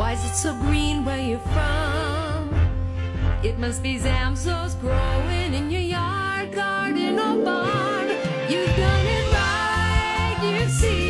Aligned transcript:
Why 0.00 0.12
is 0.12 0.24
it 0.24 0.34
so 0.34 0.54
green 0.54 1.04
where 1.04 1.20
you're 1.20 1.46
from? 1.52 2.54
It 3.42 3.58
must 3.58 3.82
be 3.82 3.98
Zamzows 3.98 4.80
growing 4.80 5.52
in 5.52 5.70
your 5.70 5.82
yard, 5.82 6.52
garden, 6.52 7.18
or 7.18 7.44
barn. 7.44 8.08
You've 8.48 8.76
done 8.76 9.06
it 9.18 9.26
right, 9.34 10.38
you 10.42 10.68
see 10.70 11.09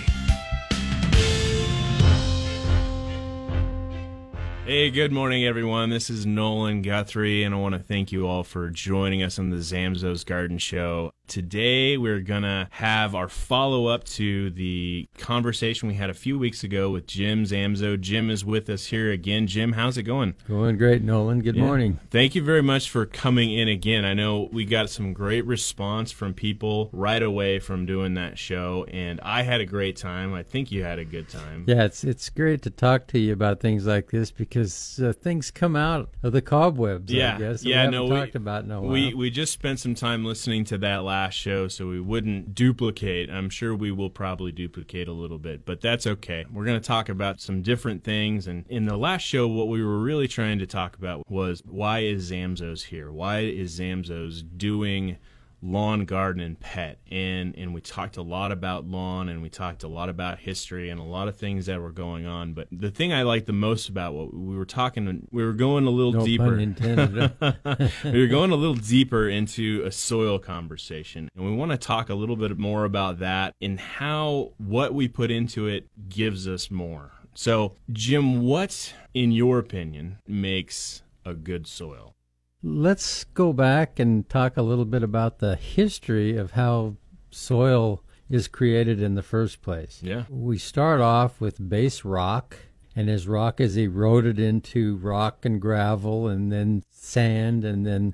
Hey, 4.71 4.89
good 4.89 5.11
morning, 5.11 5.43
everyone. 5.43 5.89
This 5.89 6.09
is 6.09 6.25
Nolan 6.25 6.81
Guthrie, 6.81 7.43
and 7.43 7.53
I 7.53 7.57
want 7.57 7.75
to 7.75 7.79
thank 7.79 8.13
you 8.13 8.25
all 8.25 8.45
for 8.45 8.69
joining 8.69 9.21
us 9.21 9.37
on 9.37 9.49
the 9.49 9.57
Zamzows 9.57 10.25
Garden 10.25 10.59
Show. 10.59 11.11
Today, 11.31 11.95
we're 11.95 12.19
going 12.19 12.41
to 12.41 12.67
have 12.71 13.15
our 13.15 13.29
follow 13.29 13.85
up 13.87 14.03
to 14.03 14.49
the 14.49 15.07
conversation 15.17 15.87
we 15.87 15.93
had 15.93 16.09
a 16.09 16.13
few 16.13 16.37
weeks 16.37 16.61
ago 16.65 16.89
with 16.89 17.07
Jim 17.07 17.45
Zamzow. 17.45 17.97
Jim 17.97 18.29
is 18.29 18.43
with 18.43 18.69
us 18.69 18.87
here 18.87 19.13
again. 19.13 19.47
Jim, 19.47 19.71
how's 19.71 19.97
it 19.97 20.03
going? 20.03 20.35
Going 20.45 20.77
great, 20.77 21.03
Nolan. 21.03 21.39
Good 21.39 21.55
Yeah. 21.55 21.63
morning. 21.63 22.01
Thank 22.09 22.35
you 22.35 22.43
very 22.43 22.61
much 22.61 22.89
for 22.89 23.05
coming 23.05 23.49
in 23.49 23.69
again. 23.69 24.03
I 24.03 24.13
know 24.13 24.49
we 24.51 24.65
got 24.65 24.89
some 24.89 25.13
great 25.13 25.45
response 25.45 26.11
from 26.11 26.33
people 26.33 26.89
right 26.91 27.23
away 27.23 27.59
from 27.59 27.85
doing 27.85 28.15
that 28.15 28.37
show, 28.37 28.85
and 28.91 29.21
I 29.23 29.43
had 29.43 29.61
a 29.61 29.65
great 29.65 29.95
time. 29.95 30.33
I 30.33 30.43
think 30.43 30.69
you 30.69 30.83
had 30.83 30.99
a 30.99 31.05
good 31.05 31.29
time. 31.29 31.63
Yeah, 31.65 31.85
it's 31.85 32.03
it's 32.03 32.29
great 32.29 32.61
to 32.63 32.69
talk 32.69 33.07
to 33.07 33.19
you 33.19 33.31
about 33.31 33.61
things 33.61 33.87
like 33.87 34.11
this 34.11 34.31
because 34.31 34.99
uh, 35.01 35.13
things 35.13 35.49
come 35.49 35.77
out 35.77 36.09
of 36.23 36.33
the 36.33 36.41
cobwebs. 36.41 37.09
Yeah, 37.09 37.35
I 37.35 37.39
guess 37.39 37.63
yeah, 37.63 37.85
we 37.85 37.91
no, 37.91 38.03
we 38.03 38.09
talked 38.09 38.35
about 38.35 38.65
in 38.65 38.71
a 38.71 38.81
while. 38.81 38.91
We 38.91 39.13
we 39.13 39.29
just 39.29 39.53
spent 39.53 39.79
some 39.79 39.95
time 39.95 40.25
listening 40.25 40.65
to 40.65 40.77
that 40.79 41.05
last 41.05 41.20
show, 41.29 41.67
so 41.67 41.87
we 41.87 41.99
wouldn't 41.99 42.53
duplicate. 42.55 43.29
I'm 43.29 43.49
sure 43.49 43.75
we 43.75 43.91
will 43.91 44.09
probably 44.09 44.51
duplicate 44.51 45.07
a 45.07 45.13
little 45.13 45.39
bit, 45.39 45.65
but 45.65 45.81
that's 45.81 46.05
okay. 46.05 46.45
We're 46.51 46.65
going 46.65 46.79
to 46.79 46.87
talk 46.87 47.09
about 47.09 47.39
some 47.39 47.61
different 47.61 48.03
things, 48.03 48.47
and 48.47 48.65
in 48.67 48.85
the 48.85 48.97
last 48.97 49.21
show, 49.21 49.47
what 49.47 49.67
we 49.67 49.83
were 49.83 49.99
really 49.99 50.27
trying 50.27 50.59
to 50.59 50.67
talk 50.67 50.95
about 50.97 51.29
was 51.29 51.61
why 51.65 51.99
is 51.99 52.31
Zamzows 52.31 52.85
here? 52.85 53.11
Why 53.11 53.39
is 53.39 53.79
Zamzows 53.79 54.43
doing? 54.57 55.17
Lawn 55.61 56.05
garden 56.05 56.41
and 56.41 56.59
pet. 56.59 56.99
And 57.09 57.55
and 57.57 57.73
we 57.73 57.81
talked 57.81 58.17
a 58.17 58.21
lot 58.21 58.51
about 58.51 58.85
lawn 58.85 59.29
and 59.29 59.41
we 59.41 59.49
talked 59.49 59.83
a 59.83 59.87
lot 59.87 60.09
about 60.09 60.39
history 60.39 60.89
and 60.89 60.99
a 60.99 61.03
lot 61.03 61.27
of 61.27 61.37
things 61.37 61.67
that 61.67 61.81
were 61.81 61.91
going 61.91 62.25
on. 62.25 62.53
But 62.53 62.67
the 62.71 62.91
thing 62.91 63.13
i 63.13 63.23
liked 63.23 63.45
the 63.45 63.53
most 63.53 63.89
about 63.89 64.13
what 64.13 64.33
we 64.33 64.55
were 64.55 64.65
talking 64.65 65.27
we 65.31 65.43
were 65.43 65.53
going 65.53 65.85
a 65.85 65.89
little 65.89 66.13
no 66.13 66.25
deeper. 66.25 66.55
we 68.03 68.19
were 68.19 68.27
going 68.27 68.51
a 68.51 68.55
little 68.55 68.75
deeper 68.75 69.29
into 69.29 69.83
a 69.85 69.91
soil 69.91 70.39
conversation. 70.39 71.29
And 71.35 71.45
we 71.45 71.51
want 71.51 71.71
to 71.71 71.77
talk 71.77 72.09
a 72.09 72.15
little 72.15 72.35
bit 72.35 72.57
more 72.57 72.85
about 72.85 73.19
that 73.19 73.55
and 73.61 73.79
how 73.79 74.53
what 74.57 74.93
we 74.93 75.07
put 75.07 75.31
into 75.31 75.67
it 75.67 75.87
gives 76.09 76.47
us 76.47 76.71
more. 76.71 77.11
So 77.33 77.75
jim 77.91 78.41
what 78.41 78.93
in 79.13 79.31
your 79.31 79.59
opinion 79.59 80.17
makes 80.27 81.03
a 81.23 81.33
good 81.33 81.67
soil 81.67 82.15
Let's 82.63 83.23
go 83.23 83.53
back 83.53 83.97
and 83.99 84.27
talk 84.29 84.55
a 84.55 84.61
little 84.61 84.85
bit 84.85 85.01
about 85.03 85.39
the 85.39 85.55
history 85.55 86.37
of 86.37 86.51
how 86.51 86.95
soil 87.31 88.03
is 88.29 88.47
created 88.47 89.01
in 89.01 89.15
the 89.15 89.23
first 89.23 89.61
place. 89.61 89.99
yeah 90.03 90.23
We 90.29 90.57
start 90.57 91.01
off 91.01 91.41
with 91.41 91.69
base 91.69 92.05
rock, 92.05 92.55
and 92.95 93.09
as 93.09 93.27
rock 93.27 93.59
is 93.59 93.75
eroded 93.77 94.39
into 94.39 94.97
rock 94.97 95.43
and 95.43 95.59
gravel, 95.59 96.27
and 96.27 96.51
then 96.51 96.83
sand, 96.91 97.65
and 97.65 97.85
then 97.85 98.13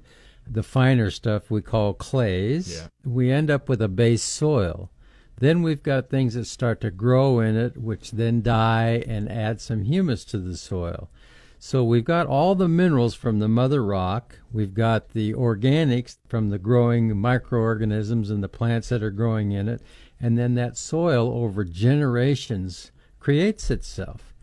the 0.49 0.63
finer 0.63 1.11
stuff 1.11 1.51
we 1.51 1.61
call 1.61 1.93
clays, 1.93 2.77
Yeah. 2.77 2.87
we 3.05 3.31
end 3.31 3.51
up 3.51 3.67
with 3.67 3.81
a 3.81 3.89
base 3.89 4.23
soil. 4.23 4.89
Then 5.39 5.61
we've 5.61 5.83
got 5.83 6.09
things 6.09 6.33
that 6.35 6.45
start 6.45 6.79
to 6.81 6.89
grow 6.89 7.41
in 7.41 7.55
it, 7.57 7.77
which 7.77 8.11
then 8.11 8.41
die 8.41 9.03
and 9.07 9.29
add 9.29 9.59
some 9.61 9.83
humus 9.83 10.23
to 10.25 10.39
the 10.39 10.55
soil. 10.57 11.09
So 11.59 11.83
we've 11.83 12.05
got 12.05 12.27
all 12.27 12.53
the 12.53 12.67
minerals 12.67 13.15
from 13.15 13.39
the 13.39 13.47
mother 13.47 13.83
rock. 13.83 14.39
We've 14.51 14.73
got 14.73 15.09
the 15.09 15.33
organics 15.33 16.17
from 16.27 16.49
the 16.49 16.59
growing 16.59 17.17
microorganisms 17.17 18.29
and 18.29 18.43
the 18.43 18.49
plants 18.49 18.89
that 18.89 19.01
are 19.01 19.11
growing 19.11 19.51
in 19.51 19.67
it. 19.67 19.81
And 20.19 20.37
then 20.37 20.53
that 20.55 20.77
soil 20.77 21.31
over 21.31 21.63
generations 21.63 22.91
creates 23.19 23.71
itself. 23.71 24.35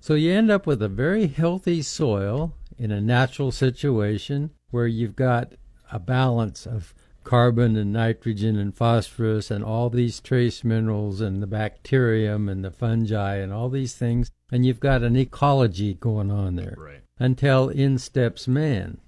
So 0.00 0.14
you 0.14 0.32
end 0.32 0.50
up 0.50 0.66
with 0.66 0.82
a 0.82 0.88
very 0.88 1.26
healthy 1.26 1.82
soil 1.82 2.54
in 2.78 2.90
a 2.90 3.00
natural 3.00 3.50
situation 3.50 4.50
where 4.70 4.86
you've 4.86 5.16
got 5.16 5.54
a 5.90 5.98
balance 5.98 6.66
of 6.66 6.94
carbon 7.24 7.76
and 7.76 7.92
nitrogen 7.92 8.56
and 8.56 8.74
phosphorus 8.74 9.50
and 9.50 9.64
all 9.64 9.90
these 9.90 10.20
trace 10.20 10.64
minerals 10.64 11.20
and 11.20 11.42
the 11.42 11.46
bacterium 11.46 12.48
and 12.48 12.64
the 12.64 12.70
fungi 12.70 13.36
and 13.36 13.52
all 13.52 13.68
these 13.68 13.94
things. 13.94 14.30
And 14.50 14.64
you've 14.64 14.80
got 14.80 15.02
an 15.02 15.16
ecology 15.16 15.94
going 15.94 16.30
on 16.30 16.56
there 16.56 16.74
right 16.78 17.02
until 17.18 17.68
in 17.68 17.98
steps 17.98 18.46
man. 18.46 18.98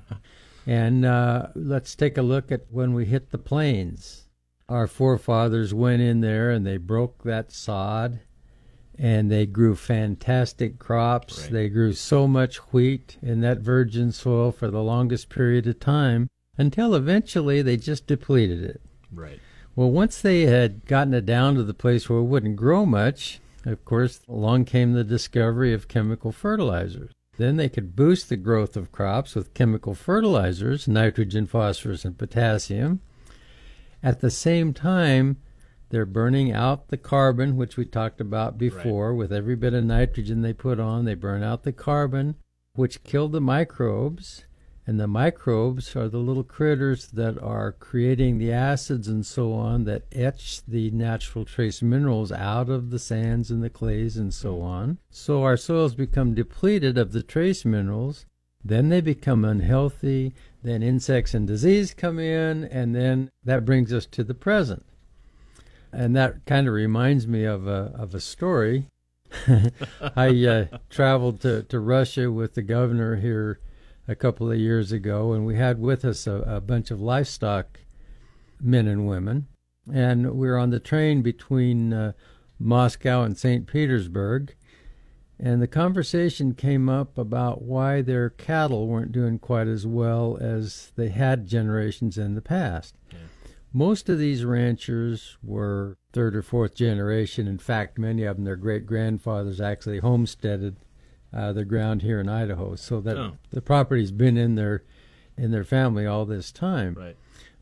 and 0.66 1.04
uh, 1.04 1.48
let's 1.54 1.94
take 1.94 2.18
a 2.18 2.22
look 2.22 2.52
at 2.52 2.66
when 2.70 2.92
we 2.92 3.06
hit 3.06 3.30
the 3.30 3.38
plains. 3.38 4.28
Our 4.68 4.86
forefathers 4.86 5.72
went 5.72 6.02
in 6.02 6.20
there 6.20 6.50
and 6.50 6.66
they 6.66 6.76
broke 6.76 7.22
that 7.22 7.52
sod 7.52 8.20
and 8.98 9.30
they 9.30 9.46
grew 9.46 9.76
fantastic 9.76 10.78
crops. 10.78 11.42
Right. 11.42 11.52
They 11.52 11.68
grew 11.68 11.92
so 11.92 12.26
much 12.26 12.56
wheat 12.72 13.18
in 13.22 13.40
that 13.42 13.58
virgin 13.58 14.10
soil 14.10 14.52
for 14.52 14.68
the 14.68 14.82
longest 14.82 15.28
period 15.28 15.66
of 15.66 15.78
time 15.78 16.28
until 16.58 16.94
eventually 16.94 17.62
they 17.62 17.76
just 17.76 18.06
depleted 18.06 18.62
it. 18.62 18.80
right 19.12 19.38
Well, 19.76 19.90
once 19.90 20.20
they 20.20 20.42
had 20.42 20.86
gotten 20.86 21.14
it 21.14 21.26
down 21.26 21.54
to 21.56 21.62
the 21.62 21.74
place 21.74 22.08
where 22.08 22.20
it 22.20 22.24
wouldn't 22.24 22.56
grow 22.56 22.86
much, 22.86 23.40
of 23.66 23.84
course, 23.84 24.20
along 24.28 24.64
came 24.64 24.92
the 24.92 25.04
discovery 25.04 25.74
of 25.74 25.88
chemical 25.88 26.32
fertilizers. 26.32 27.12
Then 27.36 27.56
they 27.56 27.68
could 27.68 27.94
boost 27.94 28.28
the 28.28 28.36
growth 28.36 28.76
of 28.76 28.92
crops 28.92 29.34
with 29.34 29.52
chemical 29.52 29.94
fertilizers, 29.94 30.88
nitrogen, 30.88 31.46
phosphorus, 31.46 32.04
and 32.04 32.16
potassium. 32.16 33.00
At 34.02 34.20
the 34.20 34.30
same 34.30 34.72
time, 34.72 35.36
they're 35.90 36.06
burning 36.06 36.50
out 36.50 36.88
the 36.88 36.96
carbon, 36.96 37.56
which 37.56 37.76
we 37.76 37.84
talked 37.84 38.20
about 38.20 38.56
before. 38.56 39.14
With 39.14 39.32
every 39.32 39.54
bit 39.54 39.74
of 39.74 39.84
nitrogen 39.84 40.42
they 40.42 40.52
put 40.52 40.80
on, 40.80 41.04
they 41.04 41.14
burn 41.14 41.42
out 41.42 41.62
the 41.62 41.72
carbon, 41.72 42.36
which 42.74 43.04
killed 43.04 43.32
the 43.32 43.40
microbes. 43.40 44.45
And 44.88 45.00
the 45.00 45.08
microbes 45.08 45.96
are 45.96 46.08
the 46.08 46.18
little 46.18 46.44
critters 46.44 47.08
that 47.08 47.42
are 47.42 47.72
creating 47.72 48.38
the 48.38 48.52
acids 48.52 49.08
and 49.08 49.26
so 49.26 49.52
on 49.52 49.82
that 49.84 50.04
etch 50.12 50.60
the 50.64 50.92
natural 50.92 51.44
trace 51.44 51.82
minerals 51.82 52.30
out 52.30 52.68
of 52.68 52.90
the 52.90 53.00
sands 53.00 53.50
and 53.50 53.64
the 53.64 53.70
clays 53.70 54.16
and 54.16 54.32
so 54.32 54.60
on. 54.60 54.98
So 55.10 55.42
our 55.42 55.56
soils 55.56 55.96
become 55.96 56.34
depleted 56.34 56.96
of 56.96 57.10
the 57.10 57.24
trace 57.24 57.64
minerals. 57.64 58.26
Then 58.64 58.88
they 58.88 59.00
become 59.00 59.44
unhealthy. 59.44 60.34
Then 60.62 60.84
insects 60.84 61.34
and 61.34 61.48
disease 61.48 61.92
come 61.92 62.20
in. 62.20 62.62
And 62.64 62.94
then 62.94 63.30
that 63.42 63.64
brings 63.64 63.92
us 63.92 64.06
to 64.06 64.22
the 64.22 64.34
present. 64.34 64.86
And 65.92 66.14
that 66.14 66.46
kind 66.46 66.68
of 66.68 66.74
reminds 66.74 67.26
me 67.26 67.42
of 67.42 67.66
a, 67.66 67.92
of 67.96 68.14
a 68.14 68.20
story. 68.20 68.86
I 70.16 70.46
uh, 70.46 70.78
traveled 70.90 71.40
to, 71.40 71.64
to 71.64 71.80
Russia 71.80 72.30
with 72.30 72.54
the 72.54 72.62
governor 72.62 73.16
here 73.16 73.58
a 74.08 74.14
couple 74.14 74.50
of 74.50 74.58
years 74.58 74.92
ago, 74.92 75.32
and 75.32 75.46
we 75.46 75.56
had 75.56 75.78
with 75.78 76.04
us 76.04 76.26
a, 76.26 76.34
a 76.46 76.60
bunch 76.60 76.90
of 76.90 77.00
livestock 77.00 77.80
men 78.60 78.86
and 78.86 79.06
women, 79.06 79.46
and 79.92 80.32
we 80.32 80.48
were 80.48 80.58
on 80.58 80.70
the 80.70 80.80
train 80.80 81.22
between 81.22 81.92
uh, 81.92 82.12
Moscow 82.58 83.22
and 83.22 83.36
St. 83.36 83.66
Petersburg, 83.66 84.54
and 85.38 85.60
the 85.60 85.66
conversation 85.66 86.54
came 86.54 86.88
up 86.88 87.18
about 87.18 87.62
why 87.62 88.00
their 88.00 88.30
cattle 88.30 88.86
weren't 88.86 89.12
doing 89.12 89.38
quite 89.38 89.68
as 89.68 89.86
well 89.86 90.38
as 90.40 90.92
they 90.96 91.10
had 91.10 91.46
generations 91.46 92.16
in 92.16 92.34
the 92.34 92.40
past. 92.40 92.94
Yeah. 93.12 93.18
Most 93.72 94.08
of 94.08 94.18
these 94.18 94.44
ranchers 94.44 95.36
were 95.42 95.98
third 96.12 96.34
or 96.34 96.42
fourth 96.42 96.74
generation. 96.74 97.46
In 97.46 97.58
fact, 97.58 97.98
many 97.98 98.22
of 98.24 98.36
them, 98.36 98.46
their 98.46 98.56
great 98.56 98.86
grandfathers 98.86 99.60
actually 99.60 99.98
homesteaded 99.98 100.76
uh, 101.32 101.52
the 101.52 101.64
ground 101.64 102.02
here 102.02 102.20
in 102.20 102.28
Idaho, 102.28 102.74
so 102.76 103.00
that 103.00 103.16
Oh. 103.16 103.32
the 103.50 103.60
property's 103.62 104.12
been 104.12 104.36
in 104.36 104.54
their 104.54 104.82
in 105.36 105.50
their 105.50 105.64
family 105.64 106.06
all 106.06 106.24
this 106.24 106.50
time. 106.50 106.94
Right. 106.94 107.16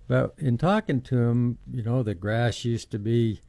But 0.06 0.34
in 0.38 0.58
talking 0.58 1.00
to 1.02 1.16
them, 1.16 1.58
you 1.72 1.82
know, 1.82 2.02
the 2.04 2.14
grass 2.14 2.64
used 2.64 2.90
to 2.92 2.98
be 3.00 3.40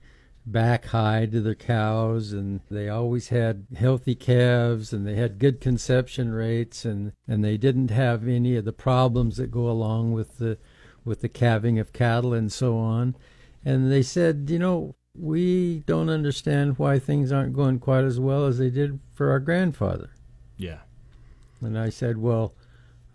back 0.47 0.85
high 0.85 1.25
to 1.27 1.41
the 1.41 1.53
cows, 1.55 2.31
and 2.31 2.61
they 2.71 2.87
always 2.89 3.29
had 3.29 3.65
healthy 3.75 4.15
calves, 4.15 4.93
and 4.93 5.05
they 5.05 5.15
had 5.15 5.37
good 5.39 5.59
conception 5.61 6.31
rates, 6.33 6.85
and, 6.85 7.11
and 7.27 7.43
they 7.43 7.57
didn't 7.57 7.89
have 7.91 8.27
any 8.27 8.55
of 8.55 8.65
the 8.65 8.73
problems 8.73 9.37
that 9.37 9.51
go 9.51 9.69
along 9.69 10.13
with 10.13 10.37
the 10.37 10.57
with 11.03 11.21
the 11.21 11.29
calving 11.29 11.77
of 11.77 11.93
cattle 11.93 12.33
and 12.33 12.51
so 12.51 12.77
on. 12.79 13.15
And 13.63 13.91
they 13.91 14.01
said, 14.01 14.47
you 14.49 14.57
know, 14.57 14.95
we 15.17 15.79
don't 15.85 16.09
understand 16.09 16.77
why 16.77 16.99
things 16.99 17.31
aren't 17.31 17.53
going 17.53 17.79
quite 17.79 18.03
as 18.03 18.19
well 18.19 18.45
as 18.45 18.57
they 18.57 18.69
did 18.69 18.99
for 19.13 19.31
our 19.31 19.39
grandfather. 19.39 20.11
Yeah. 20.57 20.79
And 21.61 21.77
I 21.77 21.89
said, 21.89 22.17
Well, 22.17 22.53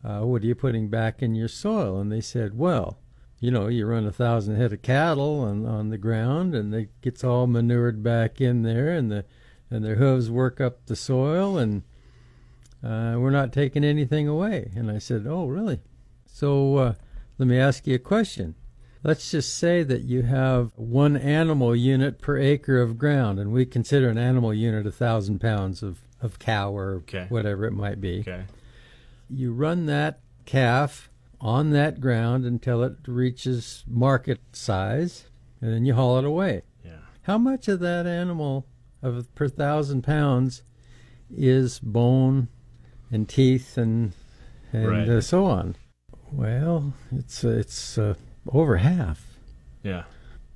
uh, 0.05 0.21
what 0.21 0.43
are 0.43 0.47
you 0.47 0.55
putting 0.55 0.89
back 0.89 1.23
in 1.23 1.35
your 1.35 1.49
soil? 1.49 2.01
And 2.01 2.11
they 2.11 2.21
said, 2.21 2.57
Well, 2.57 2.99
you 3.39 3.51
know, 3.51 3.69
you 3.69 3.87
run 3.87 4.07
a 4.07 4.13
thousand 4.13 4.57
head 4.57 4.73
of 4.73 4.83
cattle 4.83 5.41
on, 5.41 5.67
on 5.67 5.91
the 5.91 5.99
ground 5.99 6.55
and 6.55 6.75
it 6.75 7.01
gets 7.01 7.25
all 7.25 7.47
manured 7.47 8.03
back 8.03 8.41
in 8.41 8.63
there 8.63 8.91
and 8.91 9.11
the 9.11 9.25
and 9.71 9.85
their 9.85 9.97
hooves 9.97 10.29
work 10.31 10.61
up 10.61 10.87
the 10.87 10.97
soil 10.97 11.57
and 11.57 11.83
uh, 12.83 13.15
we're 13.19 13.31
not 13.31 13.53
taking 13.53 13.85
anything 13.85 14.27
away. 14.27 14.73
And 14.75 14.91
I 14.91 14.99
said, 14.99 15.27
Oh, 15.27 15.47
really? 15.47 15.81
So 16.27 16.77
uh, 16.77 16.95
let 17.39 17.49
me 17.49 17.59
ask 17.59 17.87
you 17.87 17.95
a 17.95 17.99
question. 17.99 18.55
Let's 19.03 19.31
just 19.31 19.55
say 19.57 19.83
that 19.83 20.03
you 20.03 20.23
have 20.23 20.73
one 20.77 21.17
animal 21.17 21.75
unit 21.75 22.19
per 22.21 22.37
acre 22.37 22.81
of 22.83 22.99
ground, 22.99 23.39
and 23.39 23.51
we 23.53 23.65
consider 23.65 24.09
an 24.11 24.19
animal 24.19 24.53
unit 24.53 24.87
a 24.87 24.93
thousand 24.93 25.41
pounds 25.41 25.83
of, 25.83 26.01
of 26.21 26.39
cow 26.39 26.71
or 26.77 26.97
Okay. 26.97 27.27
whatever 27.31 27.65
it 27.65 27.73
might 27.73 28.01
be 28.01 28.21
Okay. 28.21 28.45
you 29.31 29.53
run 29.55 29.87
that 29.87 30.21
calf 30.45 31.09
on 31.41 31.71
that 31.71 32.01
ground 32.01 32.45
until 32.45 32.83
it 32.83 32.97
reaches 33.07 33.85
market 33.89 34.41
size, 34.53 35.25
and 35.63 35.73
then 35.73 35.87
you 35.87 35.95
haul 35.95 36.19
it 36.19 36.25
away. 36.27 36.63
Yeah. 36.85 36.99
How 37.23 37.39
much 37.39 37.69
of 37.69 37.81
that 37.81 38.07
animal 38.07 38.67
of 39.03 39.35
per 39.35 39.49
thousand 39.49 40.03
pounds 40.03 40.63
is 41.35 41.79
bone 41.79 42.49
and 43.11 43.27
teeth 43.27 43.79
and 43.79 44.13
and 44.73 44.87
Right. 44.89 45.09
uh, 45.09 45.21
so 45.23 45.47
on? 45.47 45.77
Well, 46.31 46.93
it's 47.11 47.43
uh, 47.45 47.49
it's 47.49 47.97
uh, 47.97 48.15
over 48.49 48.79
half. 48.79 49.39
Yeah. 49.83 50.05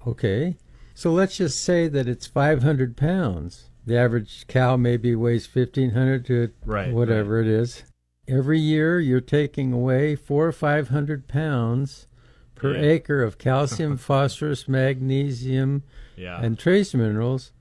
Okay, 0.07 0.57
so 0.95 1.11
let's 1.13 1.37
just 1.39 1.61
say 1.63 1.89
that 1.89 2.07
it's 2.09 2.27
500 2.27 2.97
pounds. 2.97 3.71
The 3.87 3.97
average 3.99 4.47
cow 4.47 4.77
maybe 4.77 5.15
weighs 5.15 5.47
1,500 5.53 6.25
to 6.27 6.51
Right, 6.65 6.93
whatever 6.93 7.41
it 7.41 7.47
is. 7.47 7.85
Every 8.29 8.59
year 8.59 8.99
you're 9.01 9.21
taking 9.21 9.73
away 9.73 10.15
four 10.17 10.47
or 10.47 10.53
500 10.53 11.29
pounds 11.29 12.07
per 12.55 12.75
Yeah. 12.75 12.81
acre 12.83 13.23
of 13.23 13.37
calcium, 13.39 13.97
phosphorus, 13.99 14.67
magnesium, 14.69 15.83
Yeah. 16.17 16.41
and 16.43 16.59
trace 16.59 16.95
minerals, 16.95 17.53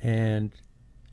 and 0.00 0.52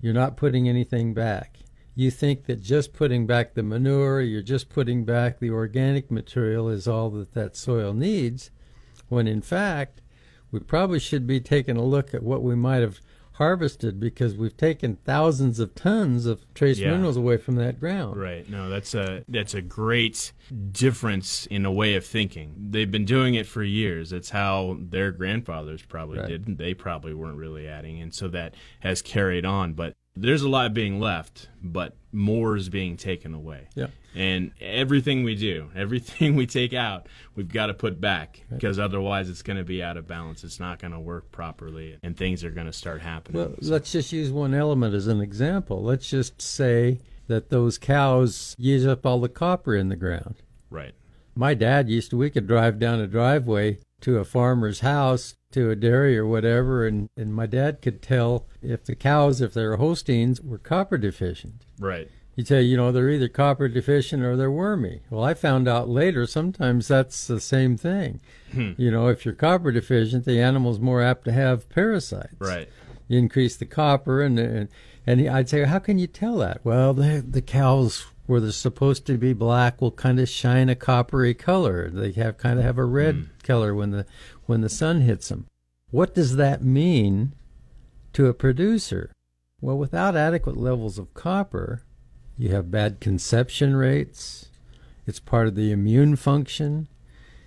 you're 0.01 0.13
not 0.13 0.37
putting 0.37 0.67
anything 0.69 1.13
back. 1.13 1.57
You 1.99 2.11
think 2.11 2.45
that 2.45 2.61
just 2.61 2.93
putting 2.93 3.27
back 3.27 3.55
the 3.55 3.61
manure, 3.61 4.21
you're 4.21 4.41
just 4.41 4.69
putting 4.69 5.03
back 5.03 5.39
the 5.39 5.49
organic 5.49 6.09
material 6.09 6.69
is 6.69 6.87
all 6.87 7.09
that 7.09 7.33
that 7.33 7.57
soil 7.57 7.93
needs, 7.93 8.51
when 9.09 9.27
in 9.27 9.41
fact, 9.41 10.01
we 10.49 10.61
probably 10.61 10.99
should 10.99 11.27
be 11.27 11.41
taking 11.41 11.75
a 11.75 11.83
look 11.83 12.13
at 12.13 12.23
what 12.23 12.41
we 12.41 12.55
might 12.55 12.77
have 12.81 13.01
harvested 13.33 13.99
because 13.99 14.35
we've 14.37 14.55
taken 14.55 14.95
thousands 15.03 15.59
of 15.59 15.75
tons 15.75 16.25
of 16.25 16.45
trace 16.53 16.79
Yeah. 16.79 16.91
minerals 16.91 17.17
away 17.17 17.35
from 17.35 17.55
that 17.55 17.81
ground. 17.81 18.15
Right. 18.15 18.49
No, 18.49 18.69
that's 18.69 18.93
a 18.95 19.25
that's 19.27 19.53
a 19.53 19.61
great 19.61 20.31
difference 20.71 21.47
in 21.47 21.65
a 21.65 21.71
way 21.71 21.95
of 21.95 22.05
thinking. 22.05 22.53
They've 22.69 22.89
been 22.89 23.05
doing 23.05 23.35
it 23.35 23.45
for 23.45 23.61
years. 23.63 24.13
It's 24.13 24.29
how 24.29 24.77
their 24.79 25.11
grandfathers 25.11 25.81
probably 25.81 26.19
Right. 26.19 26.27
did. 26.29 26.57
They 26.57 26.73
probably 26.73 27.13
weren't 27.13 27.37
really 27.37 27.67
adding, 27.67 28.01
and 28.01 28.13
so 28.13 28.29
that 28.29 28.55
has 28.79 29.01
carried 29.01 29.43
on. 29.45 29.73
But 29.73 29.95
there's 30.21 30.41
a 30.41 30.49
lot 30.49 30.73
being 30.73 30.99
left, 30.99 31.49
but 31.61 31.95
more 32.11 32.55
is 32.55 32.69
being 32.69 32.97
taken 32.97 33.33
away. 33.33 33.67
Yeah. 33.75 33.87
And 34.15 34.51
everything 34.59 35.23
we 35.23 35.35
do, 35.35 35.69
everything 35.75 36.35
we 36.35 36.45
take 36.45 36.73
out, 36.73 37.07
we've 37.35 37.51
got 37.51 37.67
to 37.67 37.73
put 37.73 38.01
back 38.01 38.43
because 38.49 38.79
otherwise 38.79 39.29
it's 39.29 39.41
going 39.41 39.57
to 39.57 39.63
be 39.63 39.81
out 39.81 39.97
of 39.97 40.07
balance. 40.07 40.43
It's 40.43 40.59
not 40.59 40.79
going 40.79 40.93
to 40.93 40.99
work 40.99 41.31
properly, 41.31 41.97
and 42.03 42.17
things 42.17 42.43
are 42.43 42.51
going 42.51 42.67
to 42.67 42.73
start 42.73 43.01
happening. 43.01 43.41
Well, 43.41 43.55
let's 43.61 43.91
just 43.91 44.11
use 44.11 44.31
one 44.31 44.53
element 44.53 44.93
as 44.93 45.07
an 45.07 45.21
example. 45.21 45.83
Let's 45.83 46.09
just 46.09 46.41
say 46.41 46.99
that 47.27 47.49
those 47.49 47.77
cows 47.77 48.55
use 48.57 48.85
up 48.85 49.05
all 49.05 49.19
the 49.19 49.29
copper 49.29 49.75
in 49.75 49.89
the 49.89 49.95
ground. 49.95 50.35
right. 50.69 50.93
My 51.35 51.53
dad 51.53 51.87
used 51.87 52.09
to, 52.09 52.17
we 52.17 52.29
could 52.29 52.47
drive 52.47 52.79
down 52.79 52.99
a 52.99 53.07
driveway 53.07 53.77
to 54.01 54.17
a 54.17 54.25
farmer's 54.25 54.79
house, 54.81 55.35
to 55.51 55.69
a 55.69 55.75
dairy 55.75 56.17
or 56.17 56.25
whatever, 56.25 56.85
and, 56.85 57.09
and 57.17 57.33
my 57.33 57.45
dad 57.45 57.81
could 57.81 58.01
tell 58.01 58.45
if 58.61 58.83
the 58.85 58.95
cows, 58.95 59.41
if 59.41 59.53
they're 59.53 59.77
Holsteins, 59.77 60.41
were 60.41 60.57
copper 60.57 60.97
deficient. 60.97 61.65
Right. 61.79 62.09
He'd 62.35 62.47
say, 62.47 62.61
you 62.61 62.77
know, 62.77 62.91
they're 62.91 63.09
either 63.09 63.27
copper 63.27 63.67
deficient 63.67 64.23
or 64.23 64.37
they're 64.37 64.51
wormy. 64.51 65.01
Well, 65.09 65.23
I 65.23 65.33
found 65.33 65.67
out 65.67 65.89
later 65.89 66.25
sometimes 66.25 66.87
that's 66.87 67.27
the 67.27 67.41
same 67.41 67.75
thing. 67.75 68.21
Hmm. 68.53 68.71
You 68.77 68.91
know, 68.91 69.07
if 69.09 69.25
you're 69.25 69.33
copper 69.33 69.71
deficient, 69.73 70.23
the 70.25 70.39
animal's 70.41 70.79
more 70.79 71.01
apt 71.01 71.25
to 71.25 71.31
have 71.33 71.67
parasites 71.69 72.35
Right. 72.39 72.69
you 73.09 73.17
increase 73.19 73.57
the 73.57 73.65
copper 73.65 74.21
and 74.21 74.39
and, 74.39 74.69
and 75.05 75.27
I'd 75.27 75.49
say 75.49 75.63
how 75.65 75.79
can 75.79 75.97
you 75.99 76.07
tell 76.07 76.37
that 76.37 76.61
well 76.63 76.93
the 76.93 77.25
the 77.27 77.41
cows 77.41 78.05
where 78.29 78.39
they're 78.39 78.51
supposed 78.51 79.05
to 79.07 79.17
be 79.17 79.33
black 79.33 79.81
will 79.81 79.91
kind 79.91 80.19
of 80.19 80.29
shine 80.29 80.69
a 80.69 80.75
coppery 80.75 81.33
color. 81.33 81.89
They 81.89 82.11
have 82.13 82.37
kind 82.37 82.59
of 82.59 82.65
have 82.65 82.77
a 82.77 82.85
red 82.85 83.15
hmm. 83.15 83.23
color 83.43 83.73
when 83.73 83.91
the 83.91 84.05
when 84.45 84.61
the 84.61 84.69
sun 84.69 85.01
hits 85.01 85.29
them 85.29 85.47
what 85.91 86.13
does 86.13 86.35
that 86.35 86.63
mean 86.63 87.33
to 88.13 88.27
a 88.27 88.33
producer? 88.33 89.11
Well 89.61 89.77
without 89.77 90.15
adequate 90.15 90.57
levels 90.57 90.97
of 90.97 91.13
copper 91.13 91.83
you 92.37 92.49
have 92.49 92.71
bad 92.71 92.99
conception 92.99 93.75
rates. 93.75 94.49
It's 95.05 95.19
part 95.19 95.47
of 95.47 95.55
the 95.55 95.71
immune 95.71 96.15
function. 96.15 96.87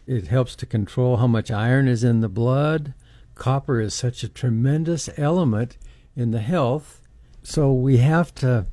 It 0.06 0.26
helps 0.26 0.54
to 0.56 0.66
control 0.66 1.18
how 1.18 1.28
much 1.28 1.50
iron 1.50 1.88
is 1.88 2.04
in 2.04 2.20
the 2.20 2.28
blood. 2.28 2.92
Copper 3.34 3.80
is 3.80 3.94
such 3.94 4.22
a 4.22 4.28
tremendous 4.28 5.08
element 5.16 5.78
in 6.14 6.32
the 6.32 6.40
health. 6.40 7.00
So 7.42 7.72
we 7.72 7.98
have 7.98 8.34
to, 8.36 8.66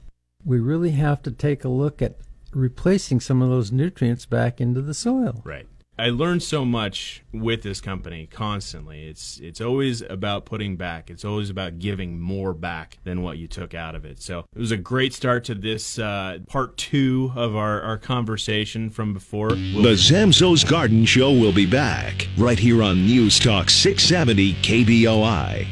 we 0.45 0.59
really 0.59 0.91
have 0.91 1.21
to 1.23 1.31
take 1.31 1.63
a 1.63 1.69
look 1.69 2.01
at 2.01 2.15
replacing 2.53 3.19
some 3.19 3.41
of 3.41 3.49
those 3.49 3.71
nutrients 3.71 4.25
back 4.25 4.59
into 4.59 4.81
the 4.81 4.93
soil. 4.93 5.41
Right. 5.43 5.67
I 5.97 6.11
learned 6.11 6.41
so 6.43 6.63
much 6.63 7.23
with 7.33 7.61
this 7.61 7.81
company 7.81 8.25
constantly. 8.31 9.09
It's 9.09 9.37
it's 9.41 9.59
always 9.59 10.01
about 10.01 10.45
putting 10.45 10.77
back. 10.77 11.09
It's 11.09 11.25
always 11.25 11.49
about 11.49 11.77
giving 11.77 12.21
more 12.21 12.53
back 12.53 12.99
than 13.03 13.21
what 13.21 13.37
you 13.37 13.49
took 13.49 13.73
out 13.73 13.95
of 13.95 14.05
it. 14.05 14.21
So 14.21 14.45
it 14.55 14.59
was 14.59 14.71
a 14.71 14.77
great 14.77 15.13
start 15.13 15.43
to 15.45 15.55
this 15.55 15.99
uh, 15.99 16.39
part 16.47 16.77
two 16.77 17.33
of 17.35 17.53
our, 17.53 17.81
our 17.81 17.97
conversation 17.97 18.89
from 18.89 19.13
before. 19.13 19.49
We'll- 19.49 19.81
The 19.83 19.95
Zamzows 19.97 20.65
Garden 20.65 21.03
Show 21.03 21.33
will 21.33 21.51
be 21.51 21.65
back 21.65 22.29
right 22.37 22.57
here 22.57 22.81
on 22.81 23.05
News 23.05 23.37
Talk 23.37 23.69
670 23.69 24.53
KBOI. 24.61 25.67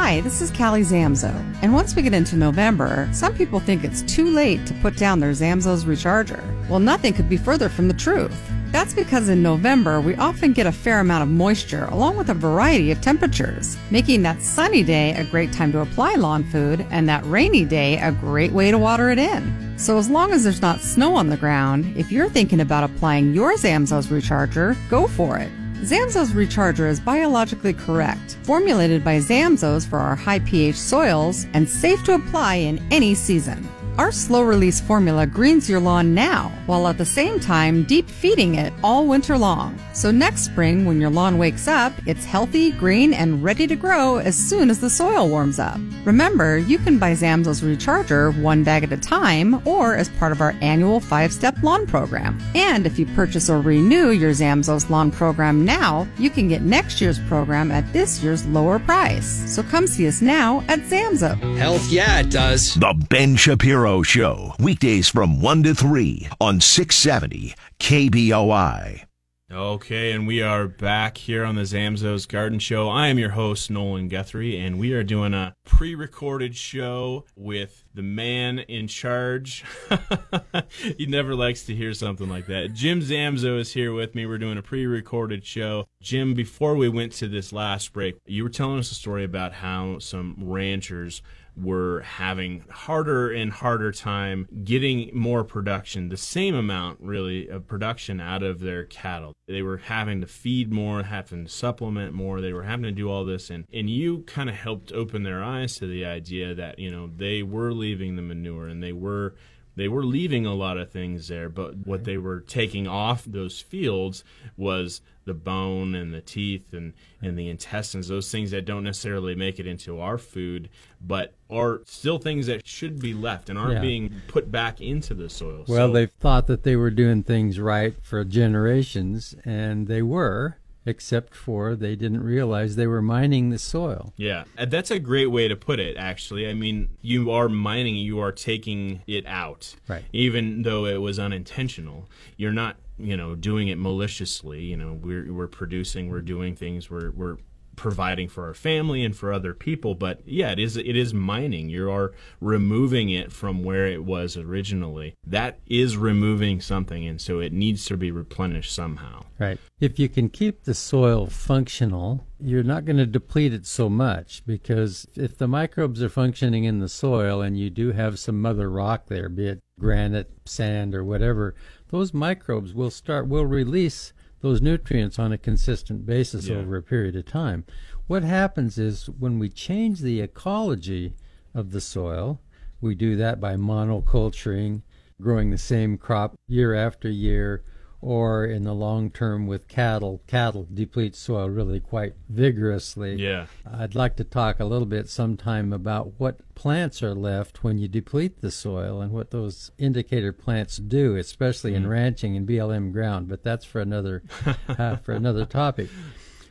Hi, 0.00 0.20
this 0.20 0.40
is 0.40 0.52
Callie 0.52 0.84
Zamzow. 0.84 1.34
And 1.60 1.74
once 1.74 1.96
we 1.96 2.02
get 2.02 2.14
into 2.14 2.36
November, 2.36 3.08
some 3.12 3.34
people 3.34 3.58
think 3.58 3.82
it's 3.82 4.02
too 4.02 4.30
late 4.30 4.64
to 4.66 4.74
put 4.74 4.96
down 4.96 5.18
their 5.18 5.32
Zamzows 5.32 5.84
recharger. 5.84 6.40
Well, 6.68 6.78
nothing 6.78 7.12
could 7.12 7.28
be 7.28 7.36
further 7.36 7.68
from 7.68 7.88
the 7.88 7.94
truth. 7.94 8.32
That's 8.70 8.94
because 8.94 9.28
in 9.28 9.42
November, 9.42 10.00
we 10.00 10.14
often 10.14 10.52
get 10.52 10.68
a 10.68 10.72
fair 10.72 11.00
amount 11.00 11.24
of 11.24 11.28
moisture 11.28 11.86
along 11.86 12.16
with 12.16 12.30
a 12.30 12.34
variety 12.34 12.92
of 12.92 13.00
temperatures, 13.00 13.76
making 13.90 14.22
that 14.22 14.40
sunny 14.40 14.84
day 14.84 15.14
a 15.16 15.24
great 15.24 15.52
time 15.52 15.72
to 15.72 15.80
apply 15.80 16.14
lawn 16.14 16.44
food 16.44 16.86
and 16.90 17.08
that 17.08 17.26
rainy 17.26 17.64
day 17.64 17.98
a 17.98 18.12
great 18.12 18.52
way 18.52 18.70
to 18.70 18.78
water 18.78 19.10
it 19.10 19.18
in. 19.18 19.76
So 19.78 19.98
as 19.98 20.08
long 20.08 20.30
as 20.30 20.44
there's 20.44 20.62
not 20.62 20.80
snow 20.80 21.16
on 21.16 21.28
the 21.28 21.36
ground, 21.36 21.96
if 21.96 22.12
you're 22.12 22.30
thinking 22.30 22.60
about 22.60 22.84
applying 22.84 23.34
your 23.34 23.54
Zamzows 23.54 24.06
recharger, 24.06 24.76
go 24.88 25.08
for 25.08 25.38
it. 25.38 25.50
Zamzows 25.82 26.32
Recharger 26.32 26.88
is 26.88 26.98
biologically 26.98 27.72
correct, 27.72 28.36
formulated 28.42 29.04
by 29.04 29.18
Zamzows 29.18 29.88
for 29.88 30.00
our 30.00 30.16
high 30.16 30.40
pH 30.40 30.74
soils, 30.74 31.46
and 31.54 31.68
safe 31.68 32.02
to 32.02 32.14
apply 32.14 32.56
in 32.56 32.84
any 32.90 33.14
season. 33.14 33.66
Our 33.98 34.12
slow 34.12 34.42
release 34.42 34.80
formula 34.80 35.26
greens 35.26 35.68
your 35.68 35.80
lawn 35.80 36.14
now, 36.14 36.52
while 36.66 36.86
at 36.86 36.98
the 36.98 37.04
same 37.04 37.40
time 37.40 37.82
deep 37.82 38.08
feeding 38.08 38.54
it 38.54 38.72
all 38.84 39.08
winter 39.08 39.36
long. 39.36 39.76
So 39.92 40.12
next 40.12 40.42
spring, 40.42 40.84
when 40.84 41.00
your 41.00 41.10
lawn 41.10 41.36
wakes 41.36 41.66
up, 41.66 41.92
it's 42.06 42.24
healthy, 42.24 42.70
green, 42.70 43.12
and 43.12 43.42
ready 43.42 43.66
to 43.66 43.74
grow 43.74 44.18
as 44.18 44.36
soon 44.36 44.70
as 44.70 44.78
the 44.78 44.88
soil 44.88 45.28
warms 45.28 45.58
up. 45.58 45.80
Remember, 46.04 46.58
you 46.58 46.78
can 46.78 46.98
buy 46.98 47.10
Zamzows 47.10 47.60
Recharger 47.60 48.40
one 48.40 48.62
bag 48.62 48.84
at 48.84 48.92
a 48.92 48.96
time 48.96 49.66
or 49.66 49.96
as 49.96 50.08
part 50.10 50.30
of 50.30 50.40
our 50.40 50.54
annual 50.60 51.00
five 51.00 51.32
step 51.32 51.60
lawn 51.64 51.84
program. 51.84 52.38
And 52.54 52.86
if 52.86 53.00
you 53.00 53.06
purchase 53.16 53.50
or 53.50 53.60
renew 53.60 54.10
your 54.10 54.30
Zamzows 54.30 54.90
lawn 54.90 55.10
program 55.10 55.64
now, 55.64 56.06
you 56.18 56.30
can 56.30 56.46
get 56.46 56.62
next 56.62 57.00
year's 57.00 57.18
program 57.26 57.72
at 57.72 57.92
this 57.92 58.22
year's 58.22 58.46
lower 58.46 58.78
price. 58.78 59.26
So 59.52 59.64
come 59.64 59.88
see 59.88 60.06
us 60.06 60.22
now 60.22 60.62
at 60.68 60.78
Zamzo. 60.82 61.36
Health, 61.58 61.90
yeah, 61.90 62.20
it 62.20 62.30
does. 62.30 62.74
The 62.74 62.94
Ben 63.08 63.34
Shapiro 63.34 63.87
Show, 63.88 64.54
weekdays 64.60 65.08
from 65.08 65.40
1 65.40 65.62
to 65.62 65.74
3 65.74 66.28
on 66.40 66.60
670 66.60 67.54
KBOI. 67.80 69.04
Okay, 69.50 70.12
and 70.12 70.26
we 70.26 70.42
are 70.42 70.68
back 70.68 71.16
here 71.16 71.42
on 71.42 71.54
the 71.54 71.62
Zamzows 71.62 72.28
Garden 72.28 72.58
Show. 72.58 72.90
I 72.90 73.06
am 73.06 73.18
your 73.18 73.30
host, 73.30 73.70
Nolan 73.70 74.08
Guthrie, 74.08 74.58
and 74.58 74.78
we 74.78 74.92
are 74.92 75.02
doing 75.02 75.32
a 75.32 75.54
pre 75.64 75.94
recorded 75.94 76.54
show 76.54 77.24
with 77.34 77.82
the 77.94 78.02
man 78.02 78.58
in 78.58 78.88
charge. 78.88 79.64
he 80.98 81.06
never 81.06 81.34
likes 81.34 81.64
to 81.64 81.74
hear 81.74 81.94
something 81.94 82.28
like 82.28 82.44
that. 82.48 82.74
Jim 82.74 83.00
Zamzow 83.00 83.58
is 83.58 83.72
here 83.72 83.94
with 83.94 84.14
me. 84.14 84.26
We're 84.26 84.36
doing 84.36 84.58
a 84.58 84.62
pre 84.62 84.86
recorded 84.86 85.46
show. 85.46 85.86
Jim, 86.02 86.34
before 86.34 86.74
we 86.74 86.90
went 86.90 87.12
to 87.12 87.26
this 87.26 87.50
last 87.50 87.94
break, 87.94 88.18
you 88.26 88.42
were 88.42 88.50
telling 88.50 88.80
us 88.80 88.90
a 88.90 88.94
story 88.94 89.24
about 89.24 89.54
how 89.54 89.98
some 89.98 90.36
ranchers 90.38 91.22
were 91.62 92.00
having 92.00 92.64
harder 92.70 93.30
and 93.30 93.52
harder 93.52 93.92
time 93.92 94.48
getting 94.64 95.10
more 95.12 95.44
production, 95.44 96.08
the 96.08 96.16
same 96.16 96.54
amount 96.54 97.00
really 97.00 97.48
of 97.48 97.66
production 97.66 98.20
out 98.20 98.42
of 98.42 98.60
their 98.60 98.84
cattle. 98.84 99.34
They 99.46 99.62
were 99.62 99.78
having 99.78 100.20
to 100.20 100.26
feed 100.26 100.72
more, 100.72 101.02
having 101.02 101.44
to 101.44 101.50
supplement 101.50 102.12
more. 102.14 102.40
They 102.40 102.52
were 102.52 102.64
having 102.64 102.84
to 102.84 102.92
do 102.92 103.10
all 103.10 103.24
this, 103.24 103.50
and 103.50 103.64
and 103.72 103.88
you 103.88 104.20
kind 104.22 104.48
of 104.48 104.56
helped 104.56 104.92
open 104.92 105.22
their 105.22 105.42
eyes 105.42 105.76
to 105.78 105.86
the 105.86 106.04
idea 106.04 106.54
that 106.54 106.78
you 106.78 106.90
know 106.90 107.10
they 107.14 107.42
were 107.42 107.72
leaving 107.72 108.16
the 108.16 108.22
manure 108.22 108.68
and 108.68 108.82
they 108.82 108.92
were 108.92 109.34
they 109.78 109.88
were 109.88 110.04
leaving 110.04 110.44
a 110.44 110.54
lot 110.54 110.76
of 110.76 110.90
things 110.90 111.28
there, 111.28 111.48
but 111.48 111.86
what 111.86 112.02
they 112.02 112.18
were 112.18 112.40
taking 112.40 112.88
off 112.88 113.24
those 113.24 113.60
fields 113.60 114.24
was 114.56 115.00
the 115.28 115.34
bone 115.34 115.94
and 115.94 116.12
the 116.12 116.20
teeth 116.20 116.72
and, 116.72 116.92
and 117.22 117.38
the 117.38 117.48
intestines, 117.48 118.08
those 118.08 118.32
things 118.32 118.50
that 118.50 118.64
don't 118.64 118.82
necessarily 118.82 119.36
make 119.36 119.60
it 119.60 119.66
into 119.66 120.00
our 120.00 120.18
food, 120.18 120.68
but 121.00 121.34
are 121.48 121.82
still 121.84 122.18
things 122.18 122.46
that 122.46 122.66
should 122.66 122.98
be 122.98 123.14
left 123.14 123.48
and 123.48 123.56
aren't 123.58 123.74
Yeah. 123.74 123.80
being 123.80 124.14
put 124.26 124.50
back 124.50 124.80
into 124.80 125.14
the 125.14 125.28
soil. 125.30 125.64
Well, 125.68 125.88
So- 125.88 125.92
they 125.92 126.06
thought 126.06 126.48
that 126.48 126.64
they 126.64 126.74
were 126.74 126.90
doing 126.90 127.22
things 127.22 127.60
right 127.60 127.94
for 128.02 128.24
generations, 128.24 129.34
and 129.44 129.86
they 129.86 130.02
were, 130.02 130.56
except 130.86 131.34
for 131.34 131.76
they 131.76 131.94
didn't 131.94 132.22
realize 132.22 132.76
they 132.76 132.86
were 132.86 133.02
mining 133.02 133.50
the 133.50 133.58
soil. 133.58 134.14
Yeah, 134.16 134.44
uh, 134.56 134.64
that's 134.64 134.90
a 134.90 134.98
great 134.98 135.26
way 135.26 135.46
to 135.46 135.54
put 135.54 135.78
it, 135.78 135.96
actually. 135.98 136.48
I 136.48 136.54
mean, 136.54 136.88
you 137.02 137.30
are 137.30 137.48
mining, 137.50 137.96
you 137.96 138.18
are 138.20 138.32
taking 138.32 139.02
it 139.06 139.26
out. 139.26 139.74
Right. 139.86 140.04
Even 140.14 140.62
though 140.62 140.86
it 140.86 141.02
was 141.02 141.18
unintentional. 141.18 142.08
You're 142.38 142.52
not, 142.52 142.76
you 142.98 143.16
know, 143.16 143.34
doing 143.34 143.68
it 143.68 143.78
maliciously. 143.78 144.62
You 144.62 144.76
know, 144.76 144.98
we're, 145.00 145.32
we're 145.32 145.48
producing, 145.48 146.10
we're 146.10 146.20
doing 146.20 146.54
things, 146.54 146.90
we're, 146.90 147.10
we're 147.10 147.38
providing 147.78 148.28
for 148.28 148.44
our 148.44 148.54
family 148.54 149.04
and 149.04 149.16
for 149.16 149.32
other 149.32 149.54
people. 149.54 149.94
But 149.94 150.20
yeah, 150.26 150.50
it 150.50 150.58
is, 150.58 150.76
it 150.76 150.96
is 150.96 151.14
mining. 151.14 151.70
You 151.70 151.90
are 151.90 152.12
removing 152.40 153.08
it 153.08 153.32
from 153.32 153.62
where 153.62 153.86
it 153.86 154.04
was 154.04 154.36
originally. 154.36 155.14
That 155.26 155.60
is 155.66 155.96
removing 155.96 156.60
something, 156.60 157.06
and 157.06 157.20
so 157.20 157.40
it 157.40 157.52
needs 157.52 157.86
to 157.86 157.96
be 157.96 158.10
replenished 158.10 158.74
somehow. 158.74 159.24
Right. 159.38 159.58
If 159.80 159.98
you 159.98 160.08
can 160.08 160.28
keep 160.28 160.64
the 160.64 160.74
soil 160.74 161.26
functional, 161.26 162.26
you're 162.40 162.64
not 162.64 162.84
going 162.84 162.96
to 162.96 163.06
deplete 163.06 163.54
it 163.54 163.64
so 163.64 163.88
much 163.88 164.42
because 164.44 165.06
if 165.14 165.38
the 165.38 165.48
microbes 165.48 166.02
are 166.02 166.08
functioning 166.08 166.64
in 166.64 166.80
the 166.80 166.88
soil 166.88 167.40
and 167.40 167.56
you 167.56 167.70
do 167.70 167.92
have 167.92 168.18
some 168.18 168.42
mother 168.42 168.68
rock 168.68 169.06
there, 169.06 169.28
be 169.28 169.46
it 169.46 169.60
granite, 169.78 170.30
sand, 170.44 170.94
or 170.94 171.04
whatever, 171.04 171.54
those 171.88 172.12
microbes 172.14 172.74
will 172.74 172.90
start, 172.90 173.28
will 173.28 173.46
release 173.46 174.12
those 174.40 174.60
nutrients 174.62 175.18
on 175.18 175.32
a 175.32 175.38
consistent 175.38 176.06
basis 176.06 176.46
Yeah. 176.48 176.56
over 176.56 176.76
a 176.76 176.82
period 176.82 177.16
of 177.16 177.26
time. 177.26 177.64
What 178.06 178.22
happens 178.22 178.78
is 178.78 179.06
when 179.06 179.38
we 179.38 179.48
change 179.48 180.00
the 180.00 180.20
ecology 180.20 181.14
of 181.54 181.72
the 181.72 181.80
soil, 181.80 182.40
we 182.80 182.94
do 182.94 183.16
that 183.16 183.40
by 183.40 183.56
monoculturing, 183.56 184.82
growing 185.20 185.50
the 185.50 185.58
same 185.58 185.98
crop 185.98 186.34
year 186.46 186.74
after 186.74 187.10
year, 187.10 187.62
or 188.00 188.44
in 188.44 188.64
the 188.64 188.74
long 188.74 189.10
term 189.10 189.46
with 189.46 189.68
cattle. 189.68 190.22
Cattle 190.26 190.66
deplete 190.72 191.16
soil 191.16 191.48
really 191.48 191.80
quite 191.80 192.14
vigorously. 192.28 193.16
Yeah. 193.16 193.46
I'd 193.66 193.94
like 193.94 194.16
to 194.16 194.24
talk 194.24 194.60
a 194.60 194.64
little 194.64 194.86
bit 194.86 195.08
sometime 195.08 195.72
about 195.72 196.12
what 196.18 196.54
plants 196.54 197.02
are 197.02 197.14
left 197.14 197.64
when 197.64 197.78
you 197.78 197.88
deplete 197.88 198.40
the 198.40 198.50
soil 198.50 199.00
and 199.00 199.12
what 199.12 199.30
those 199.30 199.70
indicator 199.78 200.32
plants 200.32 200.76
do, 200.76 201.16
especially 201.16 201.74
in 201.74 201.86
ranching 201.88 202.36
and 202.36 202.48
BLM 202.48 202.92
ground. 202.92 203.28
But 203.28 203.42
that's 203.42 203.64
for 203.64 203.80
another 203.80 204.22
uh, 204.68 204.96
for 204.96 205.12
another 205.12 205.44
topic. 205.46 205.88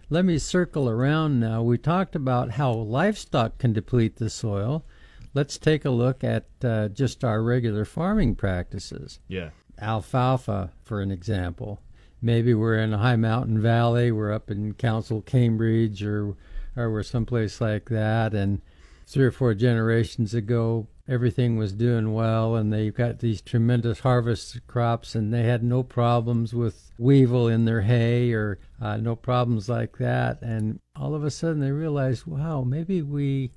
Let 0.09 0.23
me 0.25 0.37
circle 0.37 0.89
around 0.89 1.39
now. 1.39 1.61
We 1.63 1.77
talked 1.77 2.15
about 2.15 2.51
how 2.51 2.71
livestock 2.71 3.57
can 3.57 3.73
deplete 3.73 4.15
the 4.17 4.29
soil. 4.29 4.85
Let's 5.33 5.57
take 5.57 5.83
a 5.83 5.89
look 5.89 6.23
at 6.23 6.45
uh, 6.63 6.87
just 6.87 7.23
our 7.23 7.43
regular 7.43 7.85
farming 7.85 8.35
practices 8.35 9.19
Yeah. 9.27 9.49
Alfalfa, 9.79 10.71
for 10.83 11.01
an 11.01 11.11
example. 11.11 11.81
Maybe 12.21 12.53
we're 12.53 12.77
in 12.77 12.93
a 12.93 12.97
high 12.97 13.15
mountain 13.15 13.61
valley, 13.61 14.11
we're 14.11 14.31
up 14.31 14.49
in 14.49 14.73
Council, 14.73 15.21
Cambridge, 15.21 16.03
or 16.03 16.35
or 16.75 16.91
we're 16.91 17.03
someplace 17.03 17.59
like 17.59 17.89
that, 17.89 18.33
and 18.33 18.61
three 19.07 19.25
or 19.25 19.31
four 19.31 19.53
generations 19.53 20.33
ago, 20.33 20.85
everything 21.07 21.57
was 21.57 21.71
doing 21.71 22.13
well, 22.13 22.55
and 22.55 22.71
they 22.71 22.89
got 22.91 23.19
these 23.19 23.41
tremendous 23.41 23.99
harvest 24.01 24.59
crops, 24.67 25.15
and 25.15 25.33
they 25.33 25.43
had 25.43 25.63
no 25.63 25.81
problems 25.81 26.53
with 26.53 26.91
weevil 26.99 27.47
in 27.47 27.65
their 27.65 27.81
hay 27.81 28.31
or 28.33 28.59
uh, 28.81 28.97
no 28.97 29.15
problems 29.15 29.69
like 29.69 29.97
that. 29.97 30.41
And 30.41 30.79
all 30.95 31.15
of 31.15 31.23
a 31.23 31.31
sudden, 31.31 31.61
they 31.61 31.71
realized, 31.71 32.27
wow, 32.27 32.63
maybe 32.63 33.01
we 33.01 33.51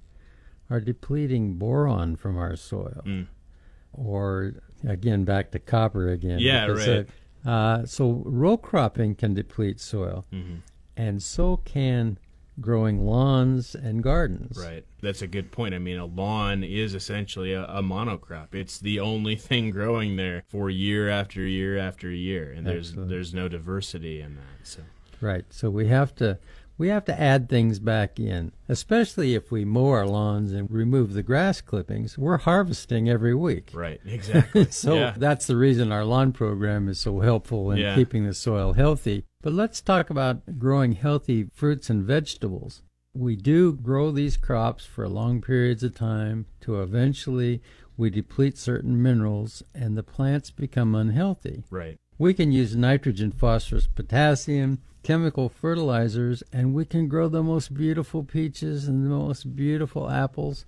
are 0.70 0.80
depleting 0.80 1.54
boron 1.54 2.16
from 2.16 2.38
our 2.38 2.54
soil 2.56 3.02
or 3.92 4.54
again 4.86 5.24
back 5.24 5.50
to 5.52 5.58
copper 5.58 6.08
again. 6.08 6.38
Yeah, 6.40 6.66
right. 6.66 7.06
Uh, 7.46 7.48
uh, 7.48 7.86
so 7.86 8.22
row 8.24 8.56
cropping 8.56 9.14
can 9.14 9.34
deplete 9.34 9.80
soil, 9.80 10.26
Mm-hmm. 10.32 10.56
and 10.96 11.22
so 11.22 11.56
can 11.58 12.18
growing 12.60 13.06
lawns 13.06 13.74
and 13.74 14.02
gardens. 14.02 14.58
Right. 14.62 14.84
That's 15.00 15.22
a 15.22 15.26
good 15.26 15.50
point. 15.50 15.74
I 15.74 15.78
mean, 15.78 15.98
a 15.98 16.04
lawn 16.04 16.62
is 16.62 16.94
essentially 16.94 17.54
a, 17.54 17.64
a 17.64 17.82
monocrop. 17.82 18.54
It's 18.54 18.78
the 18.78 19.00
only 19.00 19.34
thing 19.48 19.70
growing 19.70 20.16
there 20.16 20.42
for 20.48 20.68
year 20.68 21.08
after 21.08 21.40
year 21.46 21.78
after 21.78 22.10
year, 22.10 22.52
and 22.52 22.66
there's 22.66 22.92
there's 22.94 23.32
no 23.32 23.48
diversity 23.48 24.20
in 24.20 24.34
that. 24.34 24.66
So 24.66 24.80
Right. 25.22 25.44
So 25.50 25.70
we 25.70 25.88
have 25.88 26.14
to 26.16 26.38
we 26.80 26.88
have 26.88 27.04
to 27.04 27.20
add 27.20 27.48
things 27.48 27.78
back 27.78 28.18
in, 28.18 28.52
especially 28.68 29.34
if 29.34 29.52
we 29.52 29.64
mow 29.64 29.90
our 29.90 30.06
lawns 30.06 30.52
and 30.52 30.70
remove 30.70 31.12
the 31.12 31.22
grass 31.22 31.60
clippings. 31.60 32.16
We're 32.16 32.38
harvesting 32.38 33.08
every 33.08 33.34
week. 33.34 33.70
right, 33.74 34.00
exactly. 34.06 34.64
So 34.70 34.94
yeah. 34.94 35.14
that's 35.16 35.46
the 35.46 35.56
reason 35.56 35.92
our 35.92 36.04
lawn 36.04 36.32
program 36.32 36.88
is 36.88 36.98
so 36.98 37.20
helpful 37.20 37.70
in 37.70 37.78
Yeah. 37.78 37.94
keeping 37.94 38.24
the 38.26 38.32
soil 38.32 38.72
healthy. 38.72 39.24
But 39.42 39.52
let's 39.52 39.80
talk 39.80 40.08
about 40.10 40.58
growing 40.58 40.92
healthy 40.92 41.48
fruits 41.52 41.90
and 41.90 42.02
vegetables. 42.02 42.82
We 43.14 43.36
do 43.36 43.74
grow 43.74 44.10
these 44.10 44.36
crops 44.36 44.84
for 44.86 45.06
long 45.08 45.42
periods 45.42 45.82
of 45.82 45.94
time 45.94 46.46
to 46.62 46.80
eventually 46.80 47.60
we 47.96 48.08
deplete 48.08 48.56
certain 48.56 49.02
minerals 49.02 49.62
and 49.74 49.98
the 49.98 50.02
plants 50.02 50.50
become 50.50 50.94
unhealthy. 50.94 51.62
right. 51.70 51.98
We 52.20 52.34
can 52.34 52.52
use 52.52 52.76
nitrogen, 52.76 53.32
phosphorus, 53.32 53.86
potassium, 53.86 54.82
chemical 55.02 55.48
fertilizers, 55.48 56.42
and 56.52 56.74
we 56.74 56.84
can 56.84 57.08
grow 57.08 57.28
the 57.28 57.42
most 57.42 57.72
beautiful 57.72 58.24
peaches 58.24 58.86
and 58.86 59.06
the 59.06 59.08
most 59.08 59.56
beautiful 59.56 60.10
apples. 60.10 60.66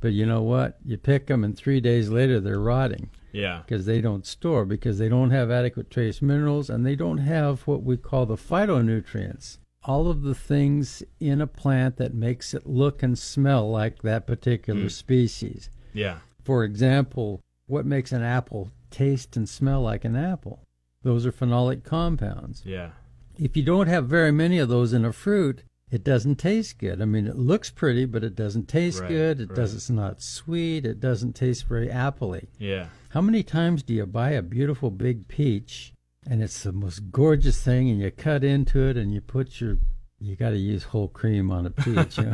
But 0.00 0.14
you 0.14 0.24
know 0.24 0.40
what? 0.40 0.78
You 0.82 0.96
pick 0.96 1.26
them, 1.26 1.44
and 1.44 1.54
three 1.54 1.82
days 1.82 2.08
later 2.08 2.40
they're 2.40 2.58
rotting 2.58 3.10
Yeah. 3.30 3.60
because 3.60 3.84
they 3.84 4.00
don't 4.00 4.24
store, 4.24 4.64
because 4.64 4.96
they 4.96 5.10
don't 5.10 5.32
have 5.32 5.50
adequate 5.50 5.90
trace 5.90 6.22
minerals, 6.22 6.70
and 6.70 6.86
they 6.86 6.96
don't 6.96 7.18
have 7.18 7.66
what 7.66 7.82
we 7.82 7.98
call 7.98 8.24
the 8.24 8.38
phytonutrients. 8.38 9.58
All 9.84 10.08
of 10.08 10.22
the 10.22 10.34
things 10.34 11.02
in 11.20 11.42
a 11.42 11.46
plant 11.46 11.98
that 11.98 12.14
makes 12.14 12.54
it 12.54 12.66
look 12.66 13.02
and 13.02 13.18
smell 13.18 13.70
like 13.70 14.00
that 14.00 14.26
particular 14.26 14.80
hmm. 14.80 14.88
species. 14.88 15.68
Yeah. 15.92 16.20
For 16.42 16.64
example, 16.64 17.42
what 17.66 17.84
makes 17.84 18.12
an 18.12 18.22
apple 18.22 18.70
taste 18.90 19.36
and 19.36 19.46
smell 19.46 19.82
like 19.82 20.06
an 20.06 20.16
apple? 20.16 20.62
Those 21.06 21.24
are 21.24 21.30
phenolic 21.30 21.84
compounds. 21.84 22.62
Yeah. 22.64 22.90
If 23.38 23.56
you 23.56 23.62
don't 23.62 23.86
have 23.86 24.08
very 24.08 24.32
many 24.32 24.58
of 24.58 24.68
those 24.68 24.92
in 24.92 25.04
a 25.04 25.12
fruit, 25.12 25.62
it 25.88 26.02
doesn't 26.02 26.34
taste 26.34 26.78
good. 26.78 27.00
I 27.00 27.04
mean, 27.04 27.28
it 27.28 27.36
looks 27.36 27.70
pretty, 27.70 28.06
but 28.06 28.24
it 28.24 28.34
doesn't 28.34 28.66
taste 28.66 29.02
Right, 29.02 29.08
good. 29.08 29.40
It 29.40 29.50
right. 29.50 29.56
does. 29.56 29.72
It's 29.72 29.88
not 29.88 30.20
sweet. 30.20 30.84
It 30.84 30.98
doesn't 30.98 31.34
taste 31.34 31.68
very 31.68 31.86
appley. 31.86 32.48
Yeah. 32.58 32.88
How 33.10 33.20
many 33.20 33.44
times 33.44 33.84
do 33.84 33.94
you 33.94 34.04
buy 34.04 34.30
a 34.30 34.42
beautiful 34.42 34.90
big 34.90 35.28
peach 35.28 35.92
and 36.28 36.42
it's 36.42 36.64
the 36.64 36.72
most 36.72 37.12
gorgeous 37.12 37.62
thing, 37.62 37.88
and 37.88 38.00
you 38.00 38.10
cut 38.10 38.42
into 38.42 38.80
it 38.88 38.96
and 38.96 39.14
you 39.14 39.20
put 39.20 39.60
your 39.60 39.78
you 40.18 40.34
got 40.34 40.50
to 40.50 40.56
use 40.56 40.82
whole 40.82 41.08
cream 41.08 41.52
on 41.52 41.66
a 41.66 41.70
peach. 41.70 42.18
You 42.18 42.32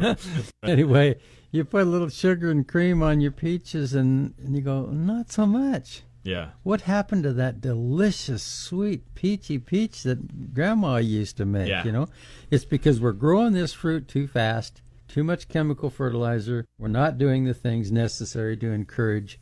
know? 0.00 0.16
anyway, 0.62 1.18
you 1.50 1.64
put 1.64 1.82
a 1.82 1.90
little 1.90 2.08
sugar 2.08 2.50
and 2.50 2.66
cream 2.66 3.02
on 3.02 3.20
your 3.20 3.30
peaches, 3.30 3.94
and, 3.94 4.34
and 4.38 4.56
you 4.56 4.60
go, 4.60 4.86
not 4.86 5.30
so 5.30 5.46
much. 5.46 6.02
Yeah. 6.22 6.50
What 6.62 6.82
happened 6.82 7.24
to 7.24 7.32
that 7.34 7.60
delicious, 7.60 8.42
sweet, 8.42 9.14
peachy 9.14 9.58
peach 9.58 10.02
that 10.04 10.54
Grandma 10.54 10.96
used 10.96 11.36
to 11.38 11.44
make? 11.44 11.68
Yeah. 11.68 11.84
You 11.84 11.92
know, 11.92 12.08
it's 12.50 12.64
because 12.64 13.00
we're 13.00 13.12
growing 13.12 13.52
this 13.52 13.72
fruit 13.72 14.08
too 14.08 14.26
fast, 14.26 14.82
too 15.08 15.24
much 15.24 15.48
chemical 15.48 15.90
fertilizer. 15.90 16.64
We're 16.78 16.88
not 16.88 17.18
doing 17.18 17.44
the 17.44 17.54
things 17.54 17.90
necessary 17.90 18.56
to 18.58 18.70
encourage 18.70 19.40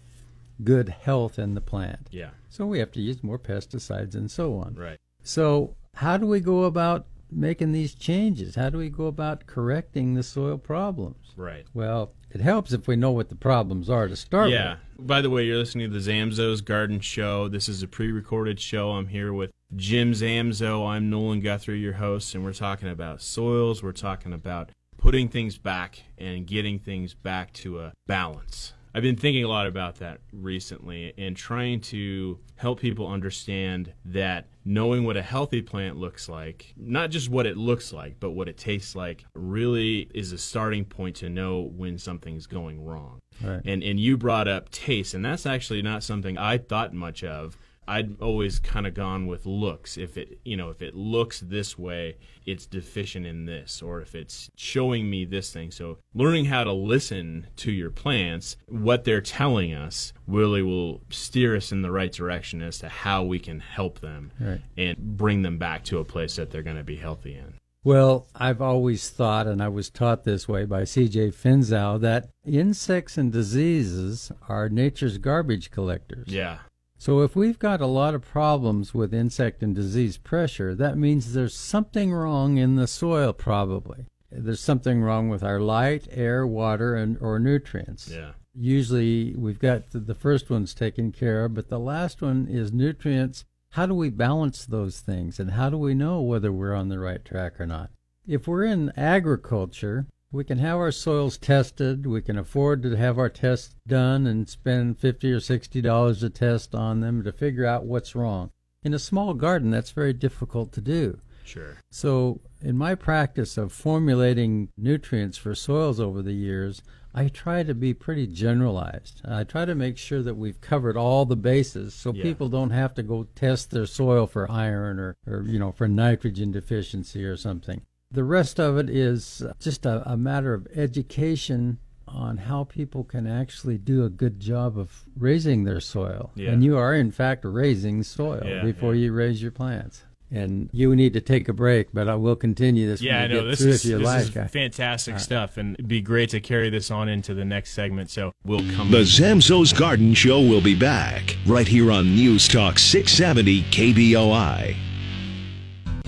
good 0.65 0.89
health 0.89 1.39
in 1.39 1.55
the 1.55 1.61
plant. 1.61 2.09
Yeah. 2.11 2.31
So 2.49 2.67
we 2.67 2.79
have 2.79 2.93
to 2.93 3.01
use 3.01 3.23
more 3.23 3.39
pesticides 3.39 4.15
and 4.15 4.31
so 4.31 4.57
on. 4.57 4.75
Right. 4.75 4.99
So, 5.23 5.77
how 5.97 6.17
do 6.17 6.27
we 6.27 6.41
go 6.41 6.65
about 6.65 7.07
making 7.31 7.73
these 7.73 7.95
changes? 7.95 8.55
How 8.55 8.71
do 8.71 8.79
we 8.79 8.89
go 8.89 9.07
about 9.07 9.47
correcting 9.47 10.15
the 10.15 10.23
soil 10.23 10.57
problems? 10.57 11.33
Right. 11.37 11.67
Well, 11.75 12.13
it 12.31 12.41
helps 12.41 12.73
if 12.73 12.87
we 12.87 12.97
know 12.97 13.11
what 13.11 13.29
the 13.29 13.35
problems 13.35 13.91
are 13.91 14.09
to 14.09 14.17
start 14.17 14.51
Yeah. 14.51 14.77
with. 14.97 15.07
By 15.07 15.21
the 15.21 15.31
way, 15.31 15.47
you're 15.47 15.57
listening 15.59 15.91
to 15.91 15.99
the 15.99 16.11
Zamzows 16.11 16.65
Garden 16.65 17.01
Show. 17.01 17.49
This 17.49 17.69
is 17.69 17.83
a 17.83 17.89
pre-recorded 17.89 18.61
show. 18.61 18.91
I'm 18.93 19.09
here 19.09 19.33
with 19.33 19.51
Jim 19.75 20.13
Zamzow. 20.13 20.87
I'm 20.89 21.09
Nolan 21.11 21.41
Guthrie, 21.41 21.81
your 21.81 21.95
host, 21.95 22.35
and 22.35 22.45
we're 22.45 22.53
talking 22.53 22.89
about 22.89 23.23
soils. 23.23 23.83
We're 23.83 23.93
talking 23.93 24.33
about 24.33 24.71
putting 24.99 25.29
things 25.29 25.57
back 25.59 26.03
and 26.19 26.47
getting 26.47 26.79
things 26.79 27.15
back 27.15 27.53
to 27.55 27.81
a 27.81 27.93
balance. 28.07 28.75
I've 28.95 29.03
been 29.03 29.17
thinking 29.17 29.45
a 29.45 29.49
lot 29.49 29.67
about 29.67 29.97
that 29.97 30.21
recently 30.33 31.15
and 31.17 31.37
trying 31.37 31.81
to 31.83 32.39
help 32.57 32.81
people 32.81 33.07
understand 33.07 33.93
that 34.05 34.49
knowing 34.71 35.03
what 35.03 35.17
a 35.17 35.23
healthy 35.23 35.61
plant 35.61 35.97
looks 35.97 36.29
like, 36.29 36.73
not 36.77 37.11
just 37.11 37.29
what 37.29 37.45
it 37.45 37.57
looks 37.57 37.93
like, 37.93 38.21
but 38.21 38.31
what 38.31 38.49
it 38.49 38.57
tastes 38.57 38.95
like, 38.95 39.25
really 39.35 40.09
is 40.15 40.31
a 40.31 40.39
starting 40.39 40.85
point 40.85 41.17
to 41.17 41.29
know 41.29 41.63
when 41.77 41.99
something's 41.99 42.47
going 42.47 42.85
wrong. 42.85 43.21
Right. 43.43 43.61
And 43.65 43.83
and 43.83 43.99
you 43.99 44.17
brought 44.17 44.47
up 44.47 44.71
taste, 44.71 45.13
and 45.15 45.25
that's 45.25 45.45
actually 45.45 45.83
not 45.83 46.05
something 46.05 46.39
I 46.39 46.59
thought 46.59 46.95
much 46.95 47.25
of. 47.25 47.57
I'd 47.91 48.21
always 48.23 48.61
kind 48.61 48.87
of 48.87 48.95
gone 48.95 49.27
with 49.27 49.47
looks. 49.47 49.99
If 49.99 50.17
it, 50.17 50.39
you 50.45 50.57
know, 50.57 50.71
if 50.71 50.81
it 50.81 50.95
looks 50.95 51.41
this 51.41 51.77
way, 51.77 52.17
it's 52.47 52.65
deficient 52.65 53.27
in 53.27 53.47
this, 53.47 53.83
or 53.83 54.01
if 54.01 54.15
it's 54.15 54.49
showing 54.57 55.11
me 55.11 55.25
this 55.25 55.53
thing. 55.53 55.73
So 55.73 55.99
learning 56.15 56.45
how 56.45 56.63
to 56.65 56.73
listen 56.73 57.49
to 57.57 57.73
your 57.73 57.91
plants, 57.91 58.57
what 58.69 59.03
they're 59.05 59.21
telling 59.21 59.75
us, 59.75 60.13
really 60.29 60.63
will 60.63 61.03
steer 61.11 61.57
us 61.57 61.73
in 61.73 61.83
the 61.83 61.91
right 61.91 62.13
direction 62.13 62.63
as 62.63 62.79
to 62.79 62.89
how 62.89 63.25
we 63.25 63.41
can 63.41 63.59
help 63.61 63.99
them 64.01 64.31
Right. 64.39 64.61
and 64.77 64.97
bring 64.97 65.43
them 65.43 65.59
back 65.59 65.83
to 65.87 65.99
a 65.99 66.05
place 66.05 66.37
that 66.37 66.51
they're 66.51 66.63
going 66.63 66.77
to 66.77 66.85
be 66.85 66.97
healthy 66.97 67.35
in. 67.35 67.55
Well, 67.83 68.29
I've 68.35 68.61
always 68.61 69.09
thought, 69.11 69.47
and 69.47 69.63
I 69.63 69.69
was 69.69 69.89
taught 69.91 70.25
this 70.25 70.47
way 70.47 70.65
by 70.65 70.85
C.J. 70.85 71.31
Finzow, 71.31 71.99
that 72.03 72.29
insects 72.45 73.17
and 73.19 73.33
diseases 73.33 74.31
are 74.49 74.69
nature's 74.69 75.17
garbage 75.19 75.71
collectors. 75.71 76.29
Yeah. 76.29 76.59
So 77.01 77.23
if 77.23 77.35
we've 77.35 77.59
got 77.59 77.81
a 77.81 77.87
lot 77.87 78.15
of 78.15 78.21
problems 78.21 78.93
with 78.93 79.15
insect 79.15 79.63
and 79.63 79.75
disease 79.75 80.19
pressure, 80.19 80.75
that 80.75 80.99
means 80.99 81.33
there's 81.33 81.57
something 81.57 82.13
wrong 82.13 82.59
in 82.59 82.77
the 82.77 82.87
soil, 82.87 83.33
probably. 83.33 84.05
There's 84.31 84.61
something 84.61 85.01
wrong 85.01 85.31
with 85.31 85.43
our 85.43 85.61
light, 85.61 86.07
air, 86.11 86.47
water, 86.47 86.95
and 86.95 87.17
or 87.23 87.39
nutrients. 87.39 88.09
Yeah. 88.09 88.33
Usually 88.55 89.35
we've 89.35 89.59
got 89.59 89.93
the, 89.93 90.01
the 90.01 90.15
first 90.15 90.51
one's 90.51 90.75
taken 90.75 91.11
care 91.11 91.47
of, 91.47 91.55
but 91.55 91.71
the 91.71 91.79
last 91.79 92.21
one 92.21 92.47
is 92.51 92.71
nutrients. 92.71 93.47
How 93.71 93.87
do 93.87 93.95
we 93.95 94.11
balance 94.11 94.67
those 94.67 95.01
things, 95.01 95.41
and 95.41 95.53
how 95.53 95.71
do 95.71 95.79
we 95.79 95.95
know 95.95 96.21
whether 96.21 96.53
we're 96.53 96.75
on 96.75 96.91
the 96.91 96.99
right 96.99 97.25
track 97.25 97.59
or 97.59 97.67
not? 97.67 97.89
If 98.27 98.47
we're 98.47 98.65
in 98.65 98.93
agriculture, 98.95 100.05
we 100.33 100.45
can 100.45 100.59
have 100.59 100.77
our 100.79 100.93
soils 100.93 101.37
tested. 101.37 102.07
We 102.07 102.23
can 102.23 102.39
afford 102.39 102.83
to 102.83 102.97
have 102.97 103.19
our 103.19 103.29
tests 103.29 103.75
done 103.87 104.27
and 104.27 104.49
spend 104.49 104.99
fifty 104.99 105.33
or 105.33 105.41
sixty 105.41 105.81
dollars 105.81 106.23
a 106.23 106.31
test 106.31 106.75
on 106.75 107.01
them 107.01 107.23
to 107.25 107.33
figure 107.33 107.67
out 107.67 107.85
what's 107.87 108.15
wrong. 108.15 108.51
In 108.83 108.95
a 108.95 108.99
small 108.99 109.35
garden, 109.35 109.71
that's 109.71 109.91
very 109.91 110.13
difficult 110.13 110.73
to 110.73 110.81
do. 110.81 111.19
Sure. 111.45 111.79
So, 111.91 112.41
in 112.63 112.77
my 112.79 112.95
practice 112.95 113.59
of 113.59 113.73
formulating 113.73 114.69
nutrients 114.79 115.37
for 115.37 115.55
soils 115.55 115.99
over 115.99 116.23
the 116.23 116.33
years, 116.33 116.81
I 117.13 117.27
try 117.29 117.65
to 117.65 117.75
be 117.75 117.93
pretty 117.93 118.29
generalized. 118.29 119.21
I 119.25 119.43
try 119.43 119.65
to 119.65 119.75
make 119.75 119.99
sure 119.99 120.23
that 120.23 120.37
we've 120.37 120.61
covered 120.61 120.97
all 120.97 121.25
the 121.27 121.37
bases 121.37 121.93
so 121.93 122.13
Yeah. 122.15 122.23
people 122.23 122.49
don't 122.49 122.71
have 122.71 122.95
to 122.95 123.03
go 123.03 123.25
test 123.35 123.73
their 123.73 123.87
soil 123.87 124.29
for 124.29 124.49
iron 124.51 125.01
or, 125.01 125.17
or 125.27 125.43
you 125.45 125.59
know, 125.59 125.73
for 125.73 125.89
nitrogen 125.89 126.53
deficiency 126.53 127.25
or 127.25 127.37
something. 127.37 127.83
The 128.13 128.25
rest 128.25 128.59
of 128.59 128.77
it 128.77 128.91
is 128.91 129.43
uh, 129.43 129.53
just 129.61 129.87
a, 129.87 130.03
a 130.11 130.17
matter 130.17 130.53
of 130.55 130.67
education 130.75 131.79
on 132.09 132.39
how 132.39 132.65
people 132.65 133.05
can 133.05 133.27
actually 133.27 133.79
do 133.79 134.05
a 134.05 134.11
good 134.11 134.41
job 134.41 134.77
of 134.77 135.05
raising 135.17 135.63
their 135.63 135.81
soil. 135.81 136.33
Yeah. 136.35 136.51
And 136.51 136.65
you 136.65 136.77
are, 136.77 136.93
in 136.95 137.13
fact, 137.13 137.45
raising 137.45 138.03
soil 138.03 138.43
Yeah, 138.45 138.65
before 138.65 138.95
yeah. 138.97 139.05
you 139.05 139.13
raise 139.13 139.41
your 139.41 139.53
plants. 139.53 140.03
And 140.33 140.71
you 140.73 140.95
need 140.95 141.13
to 141.15 141.21
take 141.21 141.49
a 141.49 141.53
break, 141.53 141.89
but 141.93 142.09
I 142.09 142.15
will 142.15 142.37
continue 142.37 142.87
this. 142.89 143.01
Yeah, 143.03 143.19
I 143.19 143.21
when 143.23 143.31
we 143.31 143.37
know 143.37 143.43
get 143.43 143.49
this 143.51 143.59
through 143.61 143.71
is, 143.71 143.83
this 143.83 144.03
like. 144.37 144.47
is 144.47 144.51
fantastic 144.53 145.19
stuff, 145.19 145.57
and 145.57 145.75
it'd 145.75 145.89
be 145.89 146.01
great 146.01 146.31
to 146.31 146.41
carry 146.41 146.71
this 146.71 146.89
on 146.91 147.09
into 147.09 147.35
the 147.35 147.45
next 147.45 147.73
segment. 147.73 148.11
So 148.11 148.33
We'll 148.45 148.61
come 148.77 148.91
The 148.93 148.99
Zamzows 149.03 149.77
Garden 149.77 150.15
Show 150.15 150.41
will 150.41 150.61
be 150.61 150.77
back 150.77 151.37
right 151.47 151.67
here 151.67 151.91
on 151.91 152.15
News 152.15 152.47
Talk 152.47 152.79
670 152.79 153.63
KBOI. 153.71 154.77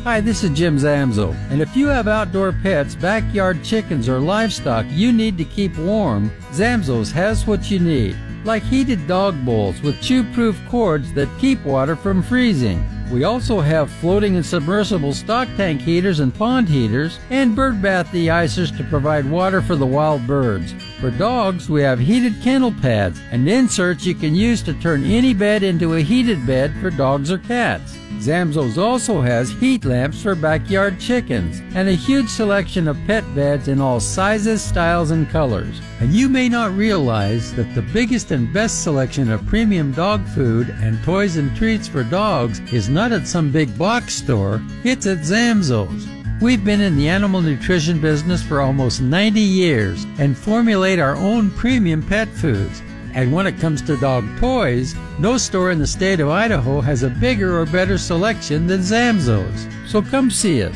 Hi, 0.04 0.20
this 0.20 0.42
is 0.42 0.50
Jim 0.50 0.78
Zamzow. 0.78 1.32
And 1.48 1.62
if 1.62 1.76
you 1.76 1.86
have 1.86 2.08
outdoor 2.08 2.50
pets, 2.50 2.96
backyard 2.96 3.62
chickens, 3.62 4.08
or 4.08 4.18
livestock 4.18 4.84
you 4.88 5.12
need 5.12 5.38
to 5.38 5.44
keep 5.44 5.78
warm, 5.78 6.28
Zamzows 6.50 7.12
has 7.12 7.46
what 7.46 7.70
you 7.70 7.78
need. 7.78 8.16
Like 8.44 8.64
heated 8.64 9.06
dog 9.06 9.44
bowls 9.44 9.80
with 9.80 10.02
chew 10.02 10.24
proof 10.32 10.60
cords 10.68 11.12
that 11.12 11.28
keep 11.38 11.64
water 11.64 11.94
from 11.94 12.20
freezing. 12.20 12.84
We 13.12 13.22
also 13.22 13.60
have 13.60 13.92
floating 13.92 14.34
and 14.34 14.44
submersible 14.44 15.12
stock 15.12 15.46
tank 15.56 15.80
heaters 15.80 16.18
and 16.18 16.34
pond 16.34 16.68
heaters, 16.68 17.20
and 17.30 17.54
bird 17.54 17.80
bath 17.80 18.10
de-icers 18.10 18.76
to 18.78 18.82
provide 18.82 19.30
water 19.30 19.62
for 19.62 19.76
the 19.76 19.86
wild 19.86 20.26
birds. 20.26 20.74
For 20.98 21.12
dogs, 21.12 21.70
we 21.70 21.80
have 21.82 22.00
heated 22.00 22.42
kennel 22.42 22.72
pads 22.72 23.20
and 23.30 23.48
inserts 23.48 24.04
you 24.04 24.16
can 24.16 24.34
use 24.34 24.62
to 24.62 24.74
turn 24.74 25.04
any 25.04 25.32
bed 25.32 25.62
into 25.62 25.94
a 25.94 26.00
heated 26.00 26.44
bed 26.44 26.74
for 26.80 26.90
dogs 26.90 27.30
or 27.30 27.38
cats. 27.38 28.01
Zamzows 28.20 28.78
also 28.78 29.20
has 29.20 29.50
heat 29.50 29.84
lamps 29.84 30.22
for 30.22 30.34
backyard 30.34 31.00
chickens 31.00 31.60
and 31.74 31.88
a 31.88 31.92
huge 31.92 32.28
selection 32.28 32.86
of 32.88 32.96
pet 33.06 33.24
beds 33.34 33.68
in 33.68 33.80
all 33.80 34.00
sizes, 34.00 34.62
styles, 34.62 35.10
and 35.10 35.28
colors. 35.28 35.80
And 36.00 36.12
you 36.12 36.28
may 36.28 36.48
not 36.48 36.76
realize 36.76 37.52
that 37.54 37.74
the 37.74 37.82
biggest 37.82 38.30
and 38.30 38.52
best 38.52 38.82
selection 38.82 39.30
of 39.30 39.46
premium 39.46 39.92
dog 39.92 40.24
food 40.28 40.70
and 40.80 41.02
toys 41.04 41.36
and 41.36 41.54
treats 41.56 41.88
for 41.88 42.04
dogs 42.04 42.60
is 42.72 42.88
not 42.88 43.12
at 43.12 43.26
some 43.26 43.50
big 43.50 43.76
box 43.76 44.14
store, 44.14 44.62
it's 44.84 45.06
at 45.06 45.18
Zamzows. 45.18 46.08
We've 46.40 46.64
been 46.64 46.80
in 46.80 46.96
the 46.96 47.08
animal 47.08 47.40
nutrition 47.40 48.00
business 48.00 48.42
for 48.42 48.60
almost 48.60 49.00
90 49.00 49.40
years 49.40 50.04
and 50.18 50.36
formulate 50.36 50.98
our 50.98 51.14
own 51.14 51.50
premium 51.52 52.02
pet 52.02 52.28
foods. 52.28 52.82
And 53.14 53.32
when 53.32 53.46
it 53.46 53.58
comes 53.58 53.82
to 53.82 53.96
dog 53.98 54.24
toys, 54.38 54.94
no 55.18 55.36
store 55.36 55.70
in 55.70 55.78
the 55.78 55.86
state 55.86 56.20
of 56.20 56.30
Idaho 56.30 56.80
has 56.80 57.02
a 57.02 57.10
bigger 57.10 57.58
or 57.60 57.66
better 57.66 57.98
selection 57.98 58.66
than 58.66 58.80
Zamzows. 58.80 59.70
So 59.86 60.00
come 60.00 60.30
see 60.30 60.62
us. 60.62 60.74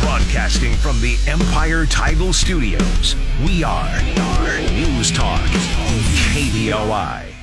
Broadcasting 0.00 0.74
from 0.74 1.00
the 1.00 1.18
Empire 1.26 1.86
Title 1.86 2.32
Studios, 2.32 3.16
we 3.44 3.64
are 3.64 4.02
News 4.72 5.10
Talk 5.10 5.40
KBOI. 6.32 7.39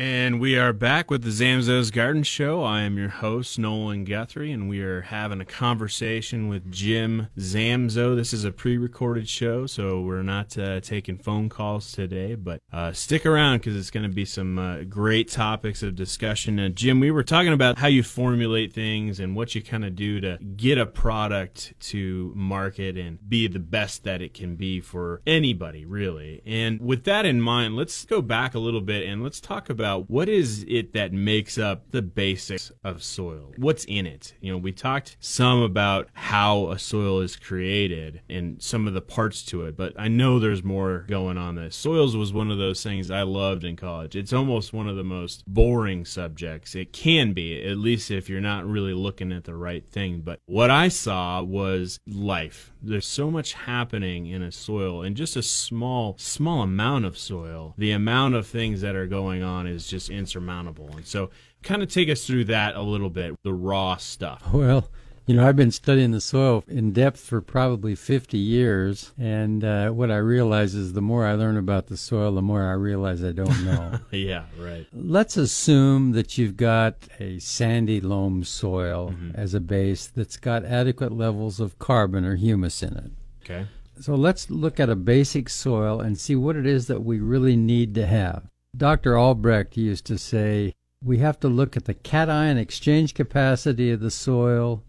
And 0.00 0.38
we 0.38 0.56
are 0.56 0.72
back 0.72 1.10
with 1.10 1.22
the 1.22 1.30
Zamzows 1.30 1.92
Garden 1.92 2.22
Show. 2.22 2.62
I 2.62 2.82
am 2.82 2.96
your 2.96 3.08
host, 3.08 3.58
Nolan 3.58 4.04
Guthrie, 4.04 4.52
and 4.52 4.68
we 4.68 4.80
are 4.80 5.00
having 5.00 5.40
a 5.40 5.44
conversation 5.44 6.46
with 6.46 6.70
Jim 6.70 7.26
Zamzow. 7.36 8.14
This 8.14 8.32
is 8.32 8.44
a 8.44 8.52
pre 8.52 8.78
recorded 8.78 9.28
show, 9.28 9.66
so 9.66 10.00
we're 10.00 10.22
not 10.22 10.56
uh, 10.56 10.78
taking 10.78 11.18
phone 11.18 11.48
calls 11.48 11.90
today, 11.90 12.36
but 12.36 12.60
uh, 12.72 12.92
stick 12.92 13.26
around 13.26 13.58
because 13.58 13.74
it's 13.74 13.90
going 13.90 14.08
to 14.08 14.14
be 14.14 14.24
some 14.24 14.56
uh, 14.56 14.84
great 14.84 15.32
topics 15.32 15.82
of 15.82 15.96
discussion. 15.96 16.60
And 16.60 16.76
Jim, 16.76 17.00
we 17.00 17.10
were 17.10 17.24
talking 17.24 17.52
about 17.52 17.78
how 17.78 17.88
you 17.88 18.04
formulate 18.04 18.72
things 18.72 19.18
and 19.18 19.34
what 19.34 19.56
you 19.56 19.62
kind 19.62 19.84
of 19.84 19.96
do 19.96 20.20
to 20.20 20.38
get 20.56 20.78
a 20.78 20.86
product 20.86 21.74
to 21.80 22.32
market 22.36 22.96
and 22.96 23.18
be 23.28 23.48
the 23.48 23.58
best 23.58 24.04
that 24.04 24.22
it 24.22 24.32
can 24.32 24.54
be 24.54 24.80
for 24.80 25.22
anybody, 25.26 25.84
really. 25.84 26.40
And 26.46 26.80
with 26.80 27.02
that 27.02 27.26
in 27.26 27.40
mind, 27.40 27.74
let's 27.74 28.04
go 28.04 28.22
back 28.22 28.54
a 28.54 28.60
little 28.60 28.80
bit 28.80 29.02
and 29.02 29.24
let's 29.24 29.40
talk 29.40 29.68
about 29.68 29.87
about 29.88 30.10
what 30.10 30.28
is 30.28 30.66
it 30.68 30.92
that 30.92 31.14
makes 31.14 31.56
up 31.56 31.90
the 31.92 32.02
basics 32.02 32.70
of 32.84 33.02
soil? 33.02 33.52
What's 33.56 33.86
in 33.86 34.06
it? 34.06 34.34
You 34.40 34.52
know, 34.52 34.58
we 34.58 34.70
talked 34.70 35.16
some 35.18 35.62
about 35.62 36.08
how 36.12 36.70
a 36.70 36.78
soil 36.78 37.20
is 37.20 37.36
created 37.36 38.20
and 38.28 38.62
some 38.62 38.86
of 38.86 38.92
the 38.92 39.00
parts 39.00 39.42
to 39.44 39.64
it, 39.64 39.78
but 39.78 39.94
I 39.98 40.08
know 40.08 40.38
there's 40.38 40.62
more 40.62 41.06
going 41.08 41.38
on 41.38 41.54
this. 41.54 41.74
Soils 41.74 42.14
was 42.14 42.34
one 42.34 42.50
of 42.50 42.58
those 42.58 42.82
things 42.82 43.10
I 43.10 43.22
loved 43.22 43.64
in 43.64 43.76
college. 43.76 44.14
It's 44.14 44.34
almost 44.34 44.74
one 44.74 44.88
of 44.88 44.96
the 44.96 45.04
most 45.04 45.42
boring 45.46 46.04
subjects. 46.04 46.74
It 46.74 46.92
can 46.92 47.32
be, 47.32 47.64
at 47.64 47.78
least 47.78 48.10
if 48.10 48.28
you're 48.28 48.42
not 48.42 48.66
really 48.66 48.92
looking 48.92 49.32
at 49.32 49.44
the 49.44 49.56
right 49.56 49.86
thing. 49.86 50.20
But 50.20 50.40
what 50.44 50.70
I 50.70 50.88
saw 50.88 51.42
was 51.42 51.98
life. 52.06 52.74
There's 52.82 53.06
so 53.06 53.30
much 53.30 53.54
happening 53.54 54.26
in 54.26 54.42
a 54.42 54.52
soil 54.52 55.02
and 55.02 55.16
just 55.16 55.34
a 55.34 55.42
small, 55.42 56.16
small 56.18 56.62
amount 56.62 57.06
of 57.06 57.16
soil. 57.16 57.74
The 57.78 57.92
amount 57.92 58.34
of 58.34 58.46
things 58.46 58.82
that 58.82 58.94
are 58.94 59.06
going 59.06 59.42
on 59.42 59.66
is 59.68 59.86
just 59.86 60.10
insurmountable. 60.10 60.90
And 60.96 61.06
so, 61.06 61.30
kind 61.62 61.82
of 61.82 61.92
take 61.92 62.08
us 62.08 62.26
through 62.26 62.44
that 62.44 62.76
a 62.76 62.82
little 62.82 63.10
bit, 63.10 63.36
the 63.42 63.52
raw 63.52 63.96
stuff. 63.96 64.42
Well, 64.52 64.88
you 65.28 65.34
know, 65.34 65.46
I've 65.46 65.56
been 65.56 65.70
studying 65.70 66.12
the 66.12 66.22
soil 66.22 66.64
in 66.68 66.92
depth 66.92 67.20
for 67.20 67.42
probably 67.42 67.94
50 67.94 68.38
years, 68.38 69.12
and 69.18 69.62
uh, 69.62 69.90
what 69.90 70.10
I 70.10 70.16
realize 70.16 70.74
is 70.74 70.94
the 70.94 71.02
more 71.02 71.26
I 71.26 71.34
learn 71.34 71.58
about 71.58 71.88
the 71.88 71.98
soil, 71.98 72.32
the 72.32 72.40
more 72.40 72.62
I 72.62 72.72
realize 72.72 73.22
I 73.22 73.32
don't 73.32 73.62
know. 73.62 74.00
yeah, 74.10 74.44
right. 74.58 74.86
Let's 74.90 75.36
assume 75.36 76.12
that 76.12 76.38
you've 76.38 76.56
got 76.56 76.94
a 77.20 77.38
sandy 77.40 78.00
loam 78.00 78.42
soil 78.42 79.14
as 79.34 79.52
a 79.52 79.60
base 79.60 80.06
that's 80.06 80.38
got 80.38 80.64
adequate 80.64 81.12
levels 81.12 81.60
of 81.60 81.78
carbon 81.78 82.24
or 82.24 82.36
humus 82.36 82.82
in 82.82 82.96
it. 82.96 83.10
Okay. 83.44 83.66
So 84.00 84.14
let's 84.14 84.48
look 84.48 84.80
at 84.80 84.88
a 84.88 84.96
basic 84.96 85.50
soil 85.50 86.00
and 86.00 86.18
see 86.18 86.36
what 86.36 86.56
it 86.56 86.64
is 86.64 86.86
that 86.86 87.04
we 87.04 87.20
really 87.20 87.54
need 87.54 87.94
to 87.96 88.06
have. 88.06 88.44
Dr. 88.78 89.18
Albrecht 89.18 89.76
used 89.76 90.06
to 90.06 90.16
say 90.16 90.72
we 91.04 91.18
have 91.18 91.40
to 91.40 91.48
look 91.48 91.76
at 91.76 91.86
the 91.86 91.94
cation 91.94 92.56
exchange 92.56 93.12
capacity 93.12 93.90
of 93.90 93.98
the 93.98 94.10
soil 94.10 94.84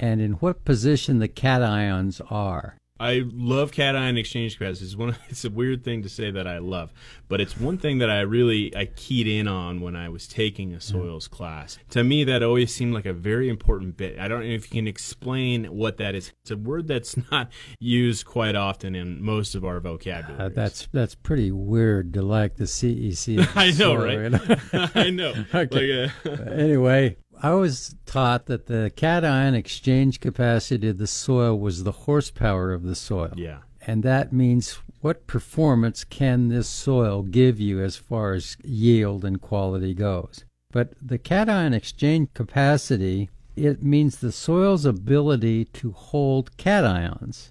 and 0.00 0.20
in 0.20 0.32
what 0.32 0.64
position 0.64 1.20
the 1.20 1.28
cations 1.28 2.20
are. 2.30 2.76
I 3.00 3.24
love 3.32 3.72
cation 3.72 4.18
exchange 4.18 4.58
capacity. 4.58 4.84
It's 4.84 4.96
one. 4.96 5.16
It's 5.30 5.44
a 5.44 5.50
weird 5.50 5.84
thing 5.84 6.02
to 6.02 6.08
say 6.08 6.30
that 6.30 6.46
I 6.46 6.58
love, 6.58 6.92
but 7.28 7.40
it's 7.40 7.58
one 7.58 7.78
thing 7.78 7.98
that 7.98 8.10
I 8.10 8.20
really 8.20 8.76
I 8.76 8.86
keyed 8.86 9.26
in 9.26 9.48
on 9.48 9.80
when 9.80 9.96
I 9.96 10.08
was 10.10 10.28
taking 10.28 10.74
a 10.74 10.80
soils 10.80 11.26
class. 11.26 11.78
To 11.90 12.04
me, 12.04 12.24
that 12.24 12.42
always 12.42 12.74
seemed 12.74 12.92
like 12.92 13.06
a 13.06 13.12
very 13.14 13.48
important 13.48 13.96
bit. 13.96 14.18
I 14.18 14.28
don't 14.28 14.40
know 14.40 14.54
if 14.54 14.64
you 14.64 14.80
can 14.80 14.86
explain 14.86 15.64
what 15.64 15.96
that 15.96 16.14
is. 16.14 16.32
It's 16.42 16.50
a 16.50 16.56
word 16.56 16.88
that's 16.88 17.16
not 17.30 17.50
used 17.78 18.26
quite 18.26 18.54
often 18.54 18.94
in 18.94 19.22
most 19.22 19.54
of 19.54 19.64
our 19.64 19.80
vocabulary. 19.80 20.44
Uh, 20.44 20.48
that's 20.50 20.88
that's 20.92 21.14
pretty 21.14 21.50
weird 21.50 22.12
to 22.14 22.22
like 22.22 22.56
the 22.56 22.64
CEC. 22.64 23.48
I 23.56 23.70
know, 23.70 23.94
right? 23.94 24.90
I 24.94 25.08
know. 25.10 25.32
Okay. 25.54 26.10
Like, 26.24 26.38
uh, 26.38 26.42
anyway, 26.52 27.16
I 27.42 27.52
was 27.54 27.94
taught 28.06 28.46
that 28.46 28.66
the 28.66 28.90
cation 28.94 29.54
exchange 29.54 30.20
capacity 30.20 30.88
of 30.88 30.98
the 30.98 31.06
soil 31.06 31.58
was 31.58 31.84
the 31.84 31.92
horsepower 31.92 32.72
of 32.72 32.82
the 32.82 32.94
soil. 32.94 33.32
yeah. 33.36 33.58
And 33.86 34.02
that 34.02 34.30
means 34.30 34.78
what 35.00 35.26
performance 35.26 36.04
can 36.04 36.48
this 36.48 36.68
soil 36.68 37.22
give 37.22 37.58
you 37.58 37.80
as 37.82 37.96
far 37.96 38.34
as 38.34 38.58
yield 38.62 39.24
and 39.24 39.40
quality 39.40 39.94
goes. 39.94 40.44
But 40.70 40.92
the 41.00 41.16
cation 41.16 41.72
exchange 41.72 42.28
capacity, 42.34 43.30
it 43.56 43.82
means 43.82 44.18
the 44.18 44.32
soil's 44.32 44.84
ability 44.84 45.64
to 45.64 45.92
hold 45.92 46.54
cations. 46.58 47.50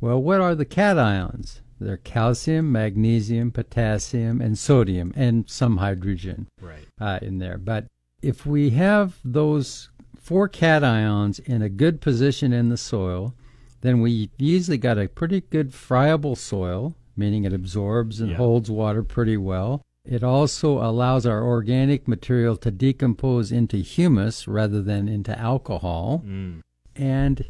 Well, 0.00 0.22
what 0.22 0.40
are 0.40 0.54
the 0.54 0.64
cations? 0.64 1.60
They're 1.80 1.96
calcium, 1.96 2.70
magnesium, 2.70 3.50
potassium, 3.50 4.40
and 4.40 4.56
sodium, 4.56 5.12
and 5.16 5.50
some 5.50 5.78
hydrogen 5.78 6.46
Right. 6.60 6.86
uh, 7.00 7.18
in 7.20 7.38
there. 7.38 7.58
But 7.58 7.86
if 8.24 8.46
we 8.46 8.70
have 8.70 9.18
those 9.24 9.90
four 10.20 10.48
cations 10.48 11.38
in 11.40 11.62
a 11.62 11.68
good 11.68 12.00
position 12.00 12.52
in 12.52 12.68
the 12.70 12.76
soil, 12.76 13.34
then 13.82 14.00
we 14.00 14.30
usually 14.38 14.78
got 14.78 14.98
a 14.98 15.08
pretty 15.08 15.42
good 15.42 15.74
friable 15.74 16.34
soil, 16.36 16.94
meaning 17.16 17.44
it 17.44 17.52
absorbs 17.52 18.20
and 18.20 18.30
Yeah. 18.30 18.36
holds 18.38 18.70
water 18.70 19.02
pretty 19.02 19.36
well. 19.36 19.82
It 20.06 20.22
also 20.22 20.78
allows 20.82 21.24
our 21.26 21.42
organic 21.42 22.06
material 22.08 22.56
to 22.58 22.70
decompose 22.70 23.52
into 23.52 23.76
humus 23.78 24.46
rather 24.48 24.82
than 24.82 25.08
into 25.08 25.38
alcohol. 25.38 26.22
Mm. 26.26 26.60
And 26.96 27.44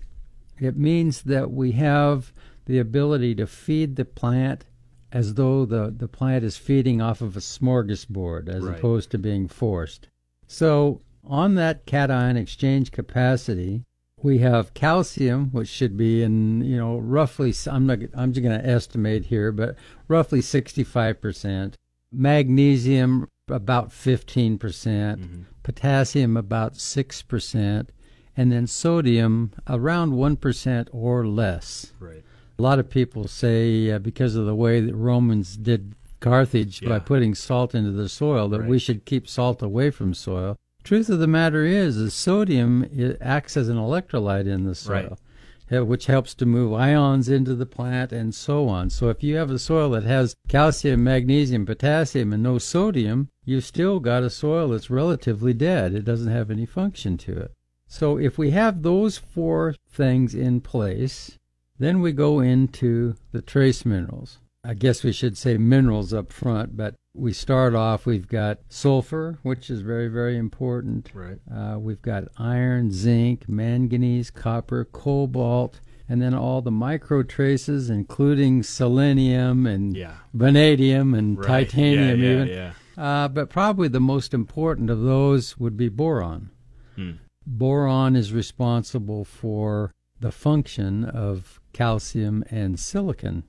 it 0.61 0.77
means 0.77 1.23
that 1.23 1.51
we 1.51 1.73
have 1.73 2.33
the 2.67 2.79
ability 2.79 3.35
to 3.37 3.47
feed 3.47 3.97
the 3.97 4.05
plant 4.05 4.65
as 5.13 5.35
though 5.35 5.65
the, 5.65 5.95
the 5.97 6.09
plant 6.09 6.45
is 6.45 6.57
feeding 6.57 7.01
off 7.01 7.21
of 7.21 7.37
a 7.37 7.41
smorgasbord 7.41 8.49
as 8.49 8.65
Right. 8.65 8.79
opposed 8.79 9.11
to 9.11 9.19
being 9.19 9.47
forced. 9.49 10.09
So, 10.55 11.01
on 11.25 11.57
that 11.57 11.85
cation 11.85 12.37
exchange 12.37 12.93
capacity, 12.93 13.83
we 14.23 14.39
have 14.39 14.73
calcium, 14.73 15.51
which 15.51 15.67
should 15.67 15.97
be 15.97 16.23
in, 16.23 16.63
you 16.63 16.77
know, 16.77 16.99
roughly, 16.99 17.53
I'm, 17.69 17.87
not, 17.87 17.99
I'm 18.15 18.33
just 18.33 18.45
going 18.45 18.61
to 18.61 18.65
estimate 18.65 19.25
here, 19.25 19.51
but 19.51 19.75
roughly 20.07 20.39
65%. 20.39 21.75
Magnesium, 22.13 23.27
about 23.49 23.89
15%. 23.91 24.61
percent 24.61 25.21
Mm-hmm. 25.21 25.43
Potassium, 25.65 26.37
about 26.37 26.75
6%. 26.75 27.89
And 28.37 28.53
then 28.53 28.69
sodium, 28.69 29.51
around 29.69 30.13
1% 30.13 30.89
or 30.93 31.27
less. 31.27 31.93
Right. 31.99 32.23
A 32.57 32.63
lot 32.63 32.79
of 32.79 32.89
people 32.89 33.27
say 33.27 33.91
uh, 33.91 33.99
because 33.99 34.37
of 34.37 34.47
the 34.47 34.55
way 34.55 34.81
that 34.81 34.95
Romans 34.95 35.57
did 35.57 35.97
Carthage 36.21 36.81
by 36.83 36.99
putting 36.99 37.35
salt 37.35 37.75
into 37.75 37.91
the 37.91 38.09
soil 38.09 38.49
that 38.49 38.67
we 38.67 38.79
should 38.79 39.05
keep 39.05 39.29
salt 39.29 39.63
away 39.63 39.91
from 39.91 40.15
soil. 40.15 40.57
Truth 40.83 41.09
of 41.09 41.19
the 41.19 41.27
matter 41.27 41.65
is, 41.65 41.97
is 41.97 42.13
sodium 42.13 42.85
it 42.85 43.17
acts 43.21 43.57
as 43.57 43.69
an 43.69 43.77
electrolyte 43.77 44.47
in 44.47 44.65
the 44.65 44.75
soil, 44.75 45.19
uh, 45.73 45.85
which 45.85 46.07
helps 46.07 46.35
to 46.35 46.47
move 46.47 46.75
ions 46.75 47.29
into 47.29 47.55
the 47.55 47.65
plant 47.67 48.13
and 48.13 48.35
so 48.35 48.69
on. 48.69 48.91
So 48.91 49.09
if 49.09 49.23
you 49.23 49.37
have 49.37 49.51
a 49.51 49.59
soil 49.59 49.91
that 49.91 50.05
has 50.05 50.35
calcium, 50.49 51.03
magnesium, 51.03 51.65
potassium, 51.65 52.35
and 52.35 52.43
no 52.43 52.59
sodium, 52.59 53.31
you've 53.45 53.65
still 53.65 53.99
got 53.99 54.23
a 54.23 54.31
soil 54.31 54.69
that's 54.69 54.91
relatively 54.91 55.55
dead. 55.55 55.95
It 55.95 56.05
doesn't 56.05 56.33
have 56.33 56.51
any 56.51 56.67
function 56.67 57.17
to 57.19 57.33
it. 57.39 57.53
So 57.87 58.19
if 58.19 58.37
we 58.37 58.51
have 58.51 58.83
those 58.83 59.17
four 59.19 59.75
things 59.89 60.35
in 60.35 60.61
place, 60.61 61.39
then 61.79 62.01
we 62.01 62.13
go 62.13 62.41
into 62.41 63.15
the 63.33 63.41
trace 63.43 63.85
minerals. 63.85 64.39
I 64.67 64.73
guess 64.73 65.05
we 65.05 65.13
should 65.13 65.37
say 65.37 65.59
minerals 65.59 66.15
up 66.15 66.33
front, 66.33 66.75
but 66.75 66.95
we 67.15 67.35
start 67.35 67.75
off, 67.75 68.07
we've 68.07 68.27
got 68.27 68.61
sulfur, 68.71 69.39
which 69.43 69.69
is 69.69 69.83
very, 69.83 70.09
very 70.09 70.39
important. 70.39 71.11
Right. 71.13 71.39
Uh, 71.55 71.79
we've 71.79 72.01
got 72.01 72.25
iron, 72.39 72.91
zinc, 72.91 73.47
manganese, 73.49 74.31
copper, 74.31 74.87
cobalt, 74.87 75.81
and 76.09 76.23
then 76.23 76.33
all 76.35 76.63
the 76.63 76.71
micro 76.71 77.23
traces, 77.23 77.91
including 77.91 78.63
selenium 78.63 79.67
and 79.67 79.95
Yeah. 79.95 80.15
vanadium 80.33 81.15
and 81.15 81.39
Right. 81.39 81.47
titanium, 81.71 82.21
yeah, 82.21 82.27
yeah, 82.27 82.33
even. 82.35 82.49
Yeah. 82.49 82.73
Uh, 82.97 83.29
but 83.29 83.51
probably 83.51 83.89
the 83.89 84.01
most 84.01 84.33
important 84.33 84.89
of 84.89 85.03
those 85.03 85.59
would 85.59 85.77
be 85.77 85.89
boron. 85.91 86.51
Hmm. 86.97 87.13
Boron 87.47 88.17
is 88.17 88.33
responsible 88.33 89.25
for 89.25 89.93
the 90.21 90.33
function 90.33 91.05
of 91.05 91.61
calcium 91.75 92.45
and 92.51 92.79
silicon 92.81 93.43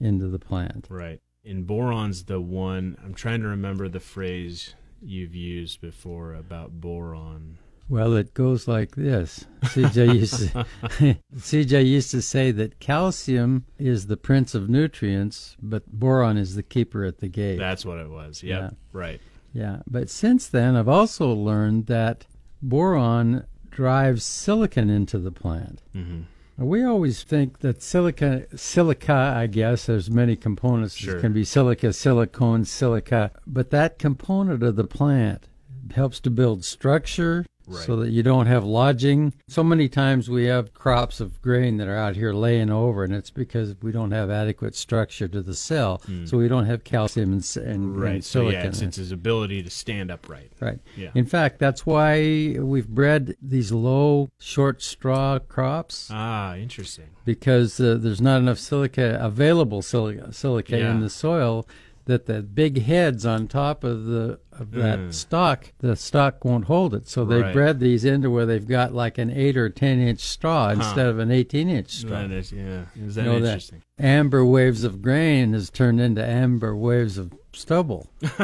into 0.00 0.28
the 0.28 0.38
plant. 0.38 0.86
Right. 0.90 1.20
And 1.44 1.66
boron's 1.66 2.24
the 2.24 2.40
one 2.40 2.98
I'm 3.04 3.14
trying 3.14 3.40
to 3.42 3.48
remember 3.48 3.88
the 3.88 4.00
phrase 4.00 4.74
you've 5.02 5.34
used 5.34 5.80
before 5.80 6.34
about 6.34 6.80
boron. 6.80 7.58
Well, 7.88 8.14
it 8.14 8.34
goes 8.34 8.68
like 8.68 8.94
this. 8.94 9.46
CJ 9.62 10.14
used 10.20 10.52
to, 10.52 10.66
CJ 11.34 11.86
used 11.86 12.10
to 12.12 12.22
say 12.22 12.52
that 12.52 12.78
calcium 12.78 13.64
is 13.78 14.06
the 14.06 14.16
prince 14.16 14.54
of 14.54 14.68
nutrients, 14.68 15.56
but 15.60 15.86
boron 15.90 16.36
is 16.36 16.54
the 16.54 16.62
keeper 16.62 17.04
at 17.04 17.18
the 17.18 17.28
gate. 17.28 17.58
That's 17.58 17.84
what 17.84 17.98
it 17.98 18.08
was. 18.08 18.42
Yep. 18.42 18.60
Yeah. 18.60 18.70
Right. 18.92 19.20
Yeah, 19.52 19.78
but 19.88 20.08
since 20.08 20.46
then, 20.46 20.76
I've 20.76 20.88
also 20.88 21.32
learned 21.32 21.86
that 21.86 22.26
boron 22.62 23.44
drives 23.70 24.24
silicon 24.24 24.88
into 24.90 25.18
the 25.18 25.32
plant. 25.32 25.82
hmm 25.92 26.22
We 26.60 26.84
always 26.84 27.22
think 27.22 27.60
that 27.60 27.82
silica, 27.82 28.44
silica, 28.54 29.34
I 29.34 29.46
guess, 29.46 29.86
there's 29.86 30.10
many 30.10 30.36
components. 30.36 30.94
Sure. 30.94 31.16
It 31.16 31.22
can 31.22 31.32
be 31.32 31.42
silica, 31.42 31.90
silicone, 31.94 32.66
silica, 32.66 33.30
but 33.46 33.70
that 33.70 33.98
component 33.98 34.62
of 34.62 34.76
the 34.76 34.84
plant 34.84 35.48
helps 35.94 36.20
to 36.20 36.30
build 36.30 36.64
structure 36.64 37.46
Right. 37.70 37.84
so 37.86 37.96
that 37.96 38.10
you 38.10 38.22
don't 38.22 38.46
have 38.46 38.64
lodging. 38.64 39.32
So 39.48 39.62
many 39.62 39.88
times 39.88 40.28
we 40.28 40.44
have 40.46 40.74
crops 40.74 41.20
of 41.20 41.40
grain 41.42 41.76
that 41.78 41.88
are 41.88 41.96
out 41.96 42.16
here 42.16 42.32
laying 42.32 42.70
over, 42.70 43.04
and 43.04 43.14
it's 43.14 43.30
because 43.30 43.74
we 43.82 43.92
don't 43.92 44.10
have 44.10 44.30
adequate 44.30 44.74
structure 44.74 45.28
to 45.28 45.42
the 45.42 45.54
cell, 45.54 46.02
so 46.24 46.36
we 46.38 46.48
don't 46.48 46.66
have 46.66 46.84
calcium 46.84 47.32
and, 47.32 47.56
and, 47.56 47.66
and. 47.66 48.00
Right. 48.00 48.24
So 48.24 48.40
silicon. 48.40 48.60
yeah, 48.60 48.68
it's, 48.68 48.80
it's 48.82 48.96
his 48.96 49.12
ability 49.12 49.62
to 49.62 49.70
stand 49.70 50.10
upright. 50.10 50.50
Right. 50.60 50.78
Yeah. 50.96 51.10
In 51.14 51.26
fact, 51.26 51.58
that's 51.58 51.84
why 51.86 52.56
we've 52.58 52.88
bred 52.88 53.36
these 53.40 53.72
low, 53.72 54.30
short 54.38 54.82
straw 54.82 55.38
crops 55.38 56.08
Ah, 56.10 56.54
interesting. 56.56 57.06
because 57.24 57.78
uh, 57.80 57.96
there's 58.00 58.20
not 58.20 58.38
enough 58.38 58.58
silica 58.58 59.18
available 59.20 59.82
silica, 59.82 60.32
silica 60.32 60.78
Yeah. 60.78 60.90
in 60.90 61.00
the 61.00 61.10
soil 61.10 61.66
that 62.10 62.26
the 62.26 62.42
big 62.42 62.82
heads 62.82 63.24
on 63.24 63.48
top 63.48 63.82
of 63.84 64.04
the 64.04 64.38
of 64.52 64.72
that 64.72 64.98
Mm. 64.98 65.14
stalk, 65.14 65.72
the 65.78 65.96
stalk 65.96 66.44
won't 66.44 66.66
hold 66.66 66.92
it. 66.94 67.08
So 67.08 67.24
they 67.24 67.40
Right. 67.40 67.52
bred 67.54 67.80
these 67.80 68.04
into 68.04 68.28
where 68.30 68.44
they've 68.44 68.66
got 68.66 68.92
like 68.94 69.16
an 69.16 69.30
eight 69.30 69.56
or 69.56 69.70
ten 69.70 69.98
inch 69.98 70.20
straw 70.20 70.68
instead 70.70 71.06
of 71.06 71.18
an 71.18 71.30
eighteen 71.30 71.68
inch 71.70 71.88
straw. 71.90 72.22
That 72.22 72.30
is, 72.30 72.52
yeah. 72.52 72.82
Is 72.94 73.14
that 73.14 73.24
know 73.24 73.40
that 73.40 73.46
interesting? 73.46 73.82
amber 73.98 74.44
waves 74.44 74.84
of 74.84 75.00
grain 75.00 75.52
has 75.54 75.70
turned 75.70 76.00
into 76.00 76.22
amber 76.24 76.76
waves 76.76 77.16
of 77.16 77.32
stubble. 77.54 78.08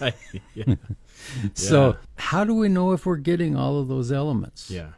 right. 0.00 0.14
Yeah. 0.54 0.74
So 1.54 1.96
how 2.16 2.44
do 2.44 2.52
we 2.52 2.68
know 2.68 2.90
if 2.92 3.06
we're 3.06 3.16
getting 3.16 3.54
all 3.56 3.78
of 3.78 3.86
those 3.88 4.10
elements? 4.10 4.70
Yeah. 4.70 4.88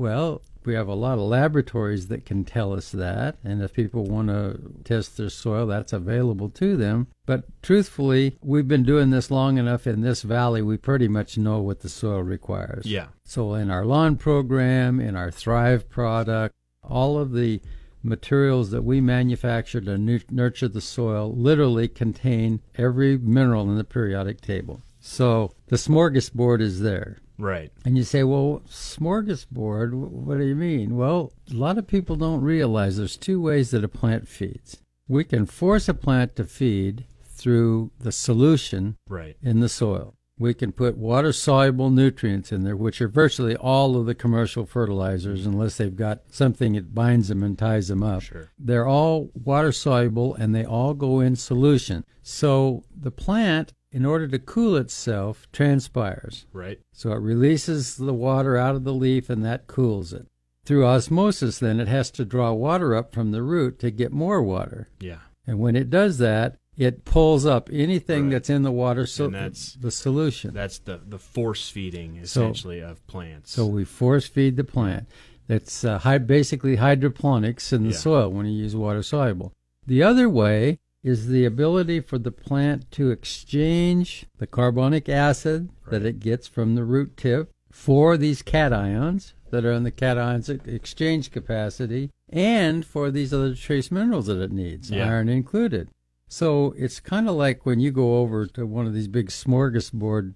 Well, 0.00 0.40
we 0.64 0.72
have 0.72 0.88
a 0.88 0.94
lot 0.94 1.18
of 1.18 1.24
laboratories 1.24 2.06
that 2.06 2.24
can 2.24 2.42
tell 2.42 2.72
us 2.72 2.90
that, 2.90 3.36
and 3.44 3.62
if 3.62 3.74
people 3.74 4.04
want 4.04 4.28
to 4.28 4.58
test 4.82 5.18
their 5.18 5.28
soil, 5.28 5.66
that's 5.66 5.92
available 5.92 6.48
to 6.48 6.74
them. 6.74 7.08
But 7.26 7.44
truthfully, 7.60 8.38
we've 8.40 8.66
been 8.66 8.82
doing 8.82 9.10
this 9.10 9.30
long 9.30 9.58
enough 9.58 9.86
in 9.86 10.00
this 10.00 10.22
valley, 10.22 10.62
we 10.62 10.78
pretty 10.78 11.06
much 11.06 11.36
know 11.36 11.58
what 11.58 11.80
the 11.80 11.90
soil 11.90 12.22
requires. 12.22 12.86
Yeah. 12.86 13.08
So 13.24 13.52
in 13.52 13.70
our 13.70 13.84
lawn 13.84 14.16
program, 14.16 15.00
in 15.00 15.16
our 15.16 15.30
Thrive 15.30 15.90
product, 15.90 16.54
all 16.82 17.18
of 17.18 17.32
the 17.32 17.60
materials 18.02 18.70
that 18.70 18.84
we 18.84 19.02
manufacture 19.02 19.82
to 19.82 19.98
nu- 19.98 20.20
nurture 20.30 20.68
the 20.68 20.80
soil 20.80 21.30
literally 21.30 21.88
contain 21.88 22.62
every 22.76 23.18
mineral 23.18 23.68
in 23.68 23.76
the 23.76 23.84
periodic 23.84 24.40
table. 24.40 24.80
So 24.98 25.52
the 25.66 25.76
smorgasbord 25.76 26.62
is 26.62 26.80
there. 26.80 27.18
Right. 27.40 27.72
And 27.84 27.96
you 27.96 28.04
say, 28.04 28.22
well, 28.22 28.62
smorgasbord, 28.68 29.92
what 29.94 30.38
do 30.38 30.44
you 30.44 30.54
mean? 30.54 30.96
Well, 30.96 31.32
a 31.50 31.54
lot 31.54 31.78
of 31.78 31.86
people 31.86 32.16
don't 32.16 32.42
realize 32.42 32.96
there's 32.96 33.16
two 33.16 33.40
ways 33.40 33.70
that 33.70 33.84
a 33.84 33.88
plant 33.88 34.28
feeds. 34.28 34.78
We 35.08 35.24
can 35.24 35.46
force 35.46 35.88
a 35.88 35.94
plant 35.94 36.36
to 36.36 36.44
feed 36.44 37.06
through 37.24 37.90
the 37.98 38.12
solution 38.12 38.96
Right. 39.08 39.36
in 39.42 39.60
the 39.60 39.68
soil. 39.68 40.14
We 40.38 40.54
can 40.54 40.72
put 40.72 40.96
water 40.96 41.32
soluble 41.32 41.90
nutrients 41.90 42.50
in 42.50 42.62
there, 42.64 42.76
which 42.76 43.02
are 43.02 43.08
virtually 43.08 43.56
all 43.56 43.96
of 43.96 44.06
the 44.06 44.14
commercial 44.14 44.64
fertilizers, 44.64 45.44
unless 45.44 45.76
they've 45.76 45.94
got 45.94 46.20
something 46.30 46.72
that 46.74 46.94
binds 46.94 47.28
them 47.28 47.42
and 47.42 47.58
ties 47.58 47.88
them 47.88 48.02
up. 48.02 48.22
Sure. 48.22 48.50
They're 48.58 48.86
all 48.86 49.30
water 49.34 49.70
soluble 49.72 50.34
and 50.34 50.54
they 50.54 50.64
all 50.64 50.94
go 50.94 51.20
in 51.20 51.36
solution. 51.36 52.04
So 52.22 52.84
the 52.98 53.10
plant, 53.10 53.74
in 53.92 54.06
order 54.06 54.28
to 54.28 54.38
cool 54.38 54.76
itself, 54.76 55.46
transpires. 55.52 56.46
Right. 56.52 56.78
So 56.92 57.12
it 57.12 57.20
releases 57.20 57.96
the 57.96 58.14
water 58.14 58.56
out 58.56 58.74
of 58.76 58.84
the 58.84 58.94
leaf 58.94 59.28
and 59.30 59.44
that 59.44 59.66
cools 59.66 60.12
it. 60.12 60.26
Through 60.64 60.86
osmosis, 60.86 61.58
then, 61.58 61.80
it 61.80 61.88
has 61.88 62.10
to 62.12 62.24
draw 62.24 62.52
water 62.52 62.94
up 62.94 63.12
from 63.12 63.30
the 63.32 63.42
root 63.42 63.78
to 63.80 63.90
get 63.90 64.12
more 64.12 64.42
water. 64.42 64.88
Yeah. 65.00 65.18
And 65.46 65.58
when 65.58 65.74
it 65.74 65.90
does 65.90 66.18
that, 66.18 66.56
it 66.76 67.04
pulls 67.04 67.44
up 67.44 67.68
anything 67.72 68.24
Right. 68.24 68.32
that's 68.32 68.50
in 68.50 68.62
the 68.62 68.70
water, 68.70 69.06
so 69.06 69.24
And 69.26 69.34
that's- 69.34 69.76
the 69.80 69.90
solution. 69.90 70.54
That's 70.54 70.78
the 70.78 71.00
the 71.06 71.18
force 71.18 71.68
feeding 71.68 72.14
So- 72.24 72.42
essentially 72.42 72.80
of 72.80 73.04
plants. 73.06 73.50
so 73.52 73.66
we 73.66 73.84
force 73.84 74.26
feed 74.26 74.56
the 74.56 74.64
plant. 74.64 75.06
That's 75.48 75.84
uh, 75.84 75.98
hy- 75.98 76.18
basically 76.18 76.76
hydroponics 76.76 77.72
in 77.72 77.82
the 77.82 77.90
Yeah. 77.90 77.96
soil 77.96 78.28
when 78.30 78.46
you 78.46 78.52
use 78.52 78.76
water 78.76 79.02
soluble. 79.02 79.52
The 79.86 80.02
other 80.02 80.28
way 80.28 80.78
is 81.02 81.28
the 81.28 81.44
ability 81.44 82.00
for 82.00 82.18
the 82.18 82.30
plant 82.32 82.90
to 82.90 83.10
exchange 83.10 84.26
the 84.38 84.46
carbonic 84.46 85.08
acid 85.08 85.70
that 85.90 86.04
it 86.04 86.20
gets 86.20 86.46
from 86.46 86.74
the 86.74 86.84
root 86.84 87.16
tip 87.16 87.50
for 87.70 88.16
these 88.16 88.42
cations 88.42 89.32
that 89.50 89.64
are 89.64 89.72
in 89.72 89.82
the 89.84 89.90
cations 89.92 90.48
exchange 90.68 91.30
capacity 91.30 92.10
and 92.28 92.84
for 92.84 93.10
these 93.10 93.32
other 93.32 93.54
trace 93.54 93.90
minerals 93.90 94.26
that 94.26 94.40
it 94.40 94.52
needs, 94.52 94.90
Yeah. 94.90 95.06
iron 95.06 95.28
included. 95.28 95.88
So 96.28 96.74
it's 96.78 97.00
kind 97.00 97.28
of 97.28 97.34
like 97.34 97.66
when 97.66 97.80
you 97.80 97.90
go 97.90 98.18
over 98.18 98.46
to 98.46 98.66
one 98.66 98.86
of 98.86 98.94
these 98.94 99.08
big 99.08 99.30
smorgasbord 99.30 100.34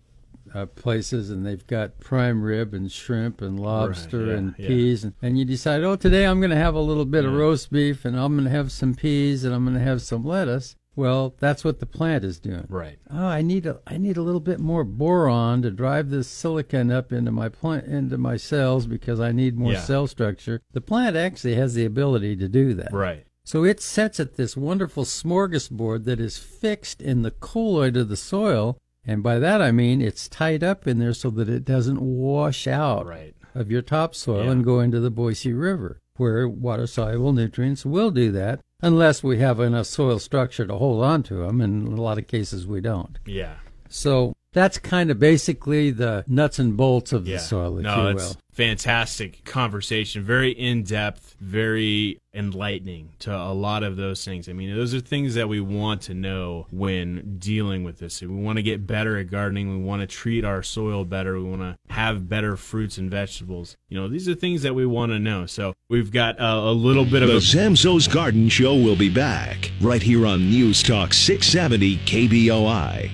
uh, 0.55 0.67
places 0.67 1.31
and 1.31 1.45
they've 1.45 1.67
got 1.67 1.99
prime 2.01 2.41
rib 2.43 2.73
and 2.73 2.91
shrimp 2.93 3.43
and 3.43 3.59
lobster 3.59 4.27
yeah, 4.27 4.35
and 4.35 4.55
yeah. 4.57 4.69
peas 4.69 5.03
and, 5.05 5.13
and 5.21 5.39
you 5.39 5.45
decide 5.45 5.83
oh 5.83 5.97
today 5.97 6.25
i'm 6.27 6.41
going 6.41 6.51
to 6.51 6.57
have 6.57 6.75
a 6.75 6.81
little 6.81 7.05
bit 7.05 7.25
of 7.25 7.33
roast 7.33 7.73
beef 7.73 8.05
and 8.05 8.19
i'm 8.19 8.35
going 8.35 8.45
to 8.45 8.51
have 8.51 8.71
some 8.71 8.95
peas 8.95 9.45
and 9.45 9.55
i'm 9.55 9.65
going 9.65 9.77
to 9.77 9.83
have 9.83 10.01
some 10.01 10.25
lettuce 10.25 10.77
well 10.97 11.35
that's 11.41 11.65
what 11.65 11.81
the 11.81 11.87
plant 11.87 12.23
is 12.23 12.39
doing 12.39 12.65
right. 12.69 12.99
oh 13.11 13.27
i 13.27 13.43
need 13.43 13.67
a 13.67 13.81
i 13.87 13.97
need 13.99 14.17
a 14.17 14.23
little 14.23 14.41
bit 14.41 14.61
more 14.61 14.85
boron 14.85 15.61
to 15.61 15.71
drive 15.71 16.09
this 16.11 16.29
silicon 16.29 16.91
up 16.93 17.13
into 17.13 17.33
my 17.33 17.49
plant 17.49 17.85
into 17.87 18.17
my 18.17 18.37
cells 18.37 18.87
because 18.87 19.19
i 19.19 19.33
need 19.33 19.59
more 19.59 19.73
Yeah. 19.73 19.81
cell 19.81 20.07
structure 20.07 20.61
the 20.73 20.81
plant 20.81 21.17
actually 21.17 21.57
has 21.57 21.75
the 21.75 21.85
ability 21.85 22.37
to 22.37 22.49
do 22.49 22.75
that 22.75 22.93
Right. 22.93 23.27
so 23.45 23.65
it 23.65 23.81
sets 23.81 24.21
at 24.21 24.37
this 24.37 24.57
wonderful 24.57 25.05
smorgasbord 25.05 26.05
that 26.05 26.21
is 26.21 26.39
fixed 26.39 27.03
in 27.03 27.23
the 27.23 27.33
colloid 27.33 27.97
of 27.97 28.09
the 28.09 28.17
soil. 28.17 28.79
And 29.07 29.23
by 29.23 29.39
that 29.39 29.61
I 29.61 29.71
mean 29.73 30.01
it's 30.01 30.29
tied 30.29 30.63
up 30.65 30.87
in 30.87 30.99
there 30.99 31.13
so 31.15 31.31
that 31.31 31.49
it 31.49 31.65
doesn't 31.65 32.01
wash 32.01 32.67
out 32.67 33.07
Right. 33.07 33.35
of 33.55 33.71
your 33.71 33.83
topsoil 33.83 34.45
Yeah. 34.45 34.51
and 34.53 34.65
go 34.65 34.81
into 34.81 35.01
the 35.01 35.11
Boise 35.11 35.53
River, 35.53 36.01
where 36.17 36.49
water 36.49 36.87
soluble 36.87 37.33
nutrients 37.33 37.85
will 37.85 38.11
do 38.11 38.33
that, 38.33 38.61
unless 38.83 39.23
we 39.23 39.39
have 39.39 39.61
enough 39.61 39.87
soil 39.87 40.19
structure 40.19 40.67
to 40.67 40.75
hold 40.77 41.05
on 41.05 41.23
to 41.25 41.35
them. 41.47 41.61
And 41.61 41.87
in 41.89 41.93
a 41.99 42.03
lot 42.03 42.19
of 42.19 42.27
cases, 42.27 42.67
we 42.67 42.81
don't. 42.81 43.19
Yeah. 43.27 43.57
So 43.89 44.35
that's 44.55 44.79
kind 44.79 45.11
of 45.11 45.19
basically 45.19 45.91
the 45.91 46.25
nuts 46.27 46.59
and 46.59 46.77
bolts 46.77 47.13
of 47.13 47.27
Yeah. 47.29 47.37
the 47.37 47.43
soil, 47.43 47.77
if 47.79 47.85
no, 47.85 48.03
you 48.05 48.17
it's 48.17 48.29
will. 48.31 48.37
fantastic 48.53 49.45
conversation. 49.45 50.23
Very 50.25 50.53
in 50.53 50.85
depth, 50.85 51.37
very 51.41 52.19
enlightening 52.33 53.11
to 53.21 53.35
a 53.35 53.53
lot 53.53 53.83
of 53.83 53.97
those 53.97 54.25
things. 54.25 54.49
I 54.49 54.53
mean, 54.53 54.75
those 54.75 54.95
are 54.95 55.01
things 55.01 55.35
that 55.35 55.49
we 55.49 55.61
want 55.61 56.03
to 56.03 56.15
know 56.15 56.67
when 56.71 57.37
dealing 57.39 57.85
with 57.85 57.99
this. 57.99 58.21
We 58.23 58.29
want 58.29 58.57
to 58.57 58.63
get 58.63 58.87
better 58.87 59.19
at 59.19 59.31
gardening. 59.31 59.71
We 59.79 59.85
want 59.85 60.01
to 60.03 60.07
treat 60.07 60.45
our 60.45 60.63
soil 60.63 61.05
better. 61.05 61.35
We 61.37 61.45
want 61.45 61.63
to 61.63 61.77
have 61.93 62.29
better 62.29 62.57
fruits 62.57 62.97
and 62.99 63.11
vegetables. 63.11 63.77
You 63.89 64.01
know, 64.01 64.09
these 64.09 64.29
are 64.29 64.35
things 64.35 64.63
that 64.63 64.75
we 64.75 64.87
want 64.87 65.13
to 65.13 65.19
know. 65.19 65.47
So 65.47 65.75
we've 65.89 66.11
got 66.13 66.41
uh, 66.41 66.45
a 66.45 66.73
little 66.73 67.05
bit 67.05 67.23
of 67.23 67.29
The 67.29 67.37
a 67.37 67.41
Zamzows 67.41 68.13
Garden 68.13 68.49
Show 68.49 68.75
will 68.75 68.97
be 68.97 69.11
back 69.11 69.71
right 69.81 70.03
here 70.03 70.27
on 70.27 70.49
News 70.51 70.83
Talk 70.83 71.13
670 71.13 71.97
KBOI. 71.99 73.11